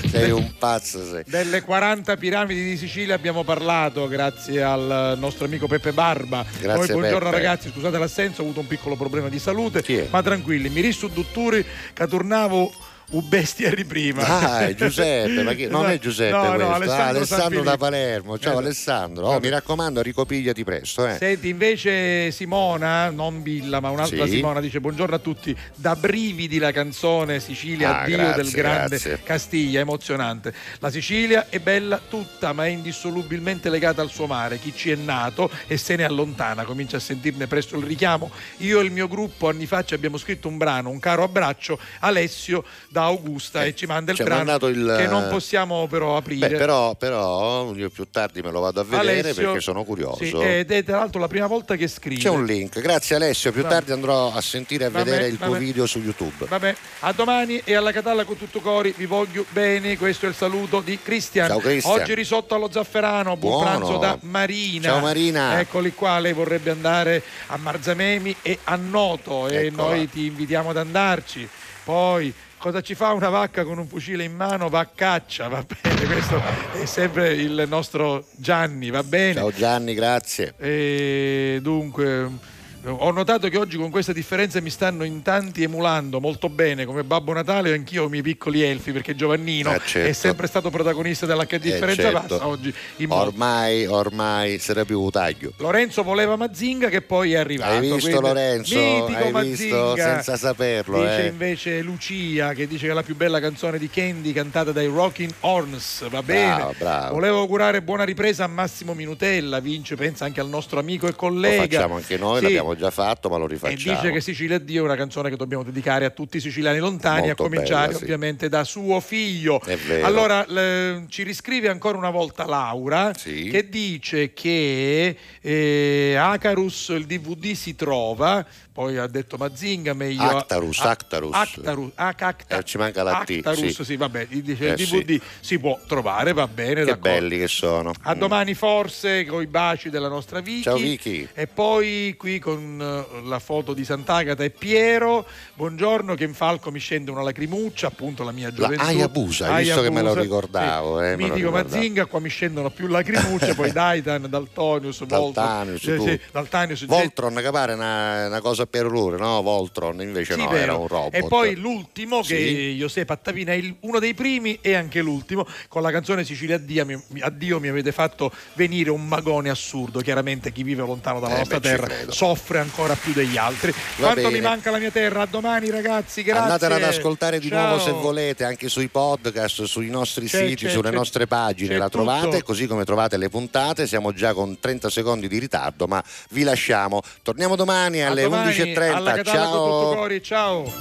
[0.10, 1.24] Sei un pazzo, sei.
[1.26, 6.46] Delle 40 piramidi di Sicilia abbiamo parlato grazie al nostro amico Peppe Barba.
[6.60, 7.42] Grazie, Poi buongiorno Peppe.
[7.42, 11.66] ragazzi, scusate l'assenza, ho avuto un piccolo problema di salute, ma tranquilli, mi rissu dutturi
[11.94, 12.72] che tornavo
[13.12, 14.24] un bestieri prima.
[14.24, 17.64] Dai, Giuseppe, ma chi- non è Giuseppe No, no, questo, ah, Alessandro Alessandro Sanfilippo.
[17.70, 18.38] da Palermo.
[18.40, 18.58] Ciao Esatto.
[18.66, 21.08] Alessandro, oh, mi raccomando, ricopigliati presto.
[21.08, 21.18] Eh.
[21.18, 24.34] Senti, invece Simona, non Villa, ma un'altra Sì.
[24.34, 28.88] Simona dice buongiorno a tutti, da brividi la canzone Sicilia, Ah, addio grazie, del grande
[28.98, 29.20] grazie.
[29.24, 30.54] Castiglia, emozionante.
[30.80, 34.58] La Sicilia è bella tutta, ma è indissolubilmente legata al suo mare.
[34.60, 38.32] Chi ci è nato e se ne allontana, comincia a sentirne presto il richiamo.
[38.58, 41.78] Io e il mio gruppo anni fa ci abbiamo scritto un brano, un caro abbraccio,
[42.00, 42.64] Alessio
[42.94, 46.48] da Augusta e ci manda il ci ha brano il- che non possiamo però aprire.
[46.48, 50.24] Beh, però, però io più tardi me lo vado a vedere Alessio- perché sono curioso.
[50.24, 52.22] Sì, ed è tra l'altro la prima volta che scrive.
[52.22, 53.52] C'è un link, grazie Alessio.
[53.52, 55.60] Più Va- tardi andrò a sentire e a Vabbè, vedere il tuo vabbè.
[55.60, 56.46] video su YouTube.
[56.48, 60.36] Vabbè, a domani e alla Catalla con tutto cori, vi voglio bene, questo è il
[60.36, 61.48] saluto di Cristian.
[61.48, 62.00] Ciao, Cristian.
[62.00, 63.78] Oggi risotto allo zafferano, buon Buono.
[63.78, 64.88] pranzo da Marina.
[64.90, 65.60] Ciao, Marina.
[65.60, 69.88] Eccoli qua, lei vorrebbe andare a Marzamemi e a Noto e Eccola.
[69.90, 71.50] noi ti invitiamo ad andarci.
[71.84, 72.34] Poi
[72.64, 74.70] cosa ci fa una vacca con un fucile in mano?
[74.70, 76.42] Va a caccia, va bene, questo
[76.72, 79.34] è sempre il nostro Gianni, va bene.
[79.34, 80.54] Ciao Gianni, grazie.
[80.58, 82.53] E dunque.
[82.86, 87.06] Ho notato che oggi con questa differenza mi stanno in tanti emulando molto bene come
[87.06, 90.10] Babbo Natale e anch'io i miei piccoli elfi perché Giovannino Eh, certo.
[90.10, 92.20] è sempre stato protagonista della che Eh, differenza certo.
[92.28, 92.74] passa oggi.
[93.08, 95.54] Ormai, ormai sarà più taglio.
[95.58, 97.72] Lorenzo voleva Mazinga che poi è arrivato.
[97.72, 98.78] Hai visto Lorenzo?
[98.78, 99.40] Hai Mazinga.
[99.42, 101.28] visto senza saperlo, Dice eh.
[101.28, 105.32] invece Lucia che dice che è la più bella canzone di Candy cantata dai Rocking
[105.40, 106.10] Horns.
[106.10, 106.56] Va bene.
[106.56, 107.14] Bravo, bravo.
[107.14, 109.62] Volevo augurare buona ripresa a Massimo Minutella.
[109.62, 111.62] Vince, pensa anche al nostro amico e Lo collega.
[111.64, 112.44] facciamo anche noi, Sì.
[112.44, 113.96] l'abbiamo già fatto, ma lo E rifacciamo.
[114.02, 117.28] dice che Sicilia Dio è una canzone che dobbiamo dedicare a tutti i siciliani lontani,
[117.28, 118.04] Molto a cominciare bella, sì.
[118.04, 119.62] ovviamente da suo figlio.
[120.02, 127.54] Allora le- ci riscrive ancora una volta Laura che dice che eh, Acarus il DVD
[127.54, 131.36] si trova, poi ha detto Mazinga meglio Actarus, a- Actarus.
[131.36, 133.84] Actarus, Ac- Acta- Eh, ci manca la T, Actarus, sì.
[133.84, 133.96] sì.
[133.98, 137.10] vabbè, dice Eh, il DVD si può trovare, va bene, Che d'accordo.
[137.10, 137.92] belli che sono.
[138.02, 140.62] A domani forse con i baci della nostra Vicky.
[140.64, 141.28] Ciao, Vicky.
[141.34, 145.26] E poi qui con eh, la foto di Sant'Agata e Piero.
[145.54, 148.84] Buongiorno che in falco mi scende una lacrimuccia, appunto la mia La gioventù.
[148.86, 151.00] Hayabusa, hai visto che me lo Hayabusa, ricordavo.
[151.00, 151.06] sì.
[151.06, 151.64] eh, Mitico ricordavo.
[151.76, 155.04] Mazinga, qua mi scendono più lacrimucce, poi Daitan, Daltonius.
[155.06, 159.42] Daltanius, Sì, sì, Daltanius, Voltron che pare una, una cosa per loro, no?
[159.42, 160.62] Voltron invece Sì, no, vero.
[160.64, 161.16] era un robot.
[161.16, 162.78] E poi l'ultimo, che Sì.
[162.78, 166.86] Giuseppe Attavina è il- uno dei primi e anche l'ultimo, con la canzone Sicilia Addio
[166.86, 170.00] mi, mi- Addio mi avete fatto venire un magone assurdo.
[170.02, 173.72] Chiaramente chi vive lontano dalla Eh, nostra beh, terra soffre ancora più degli altri.
[173.72, 173.78] Va
[174.12, 174.42] Quanto mi bene.
[174.48, 175.22] manca la mia terra?
[175.22, 176.42] A domani ragazzi, grazie.
[176.44, 177.68] Andatela ad ascoltare di Ciao.
[177.68, 180.96] nuovo se volete, anche sui podcast, sui nostri C'è, siti, c'è, sulle c'è.
[180.96, 182.44] nostre pagine la trovate, tutto.
[182.44, 183.88] così come trovate le puntate.
[183.88, 187.02] Siamo già con 30 secondi di ritardo, ma vi lasciamo.
[187.22, 188.94] Torniamo domani alle domani, 11.30.
[188.94, 189.96] Alla Ciao.
[189.96, 190.74] cori, ciao.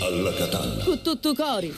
[0.00, 0.84] Alla Catalla.
[0.84, 1.74] Con tutto cori.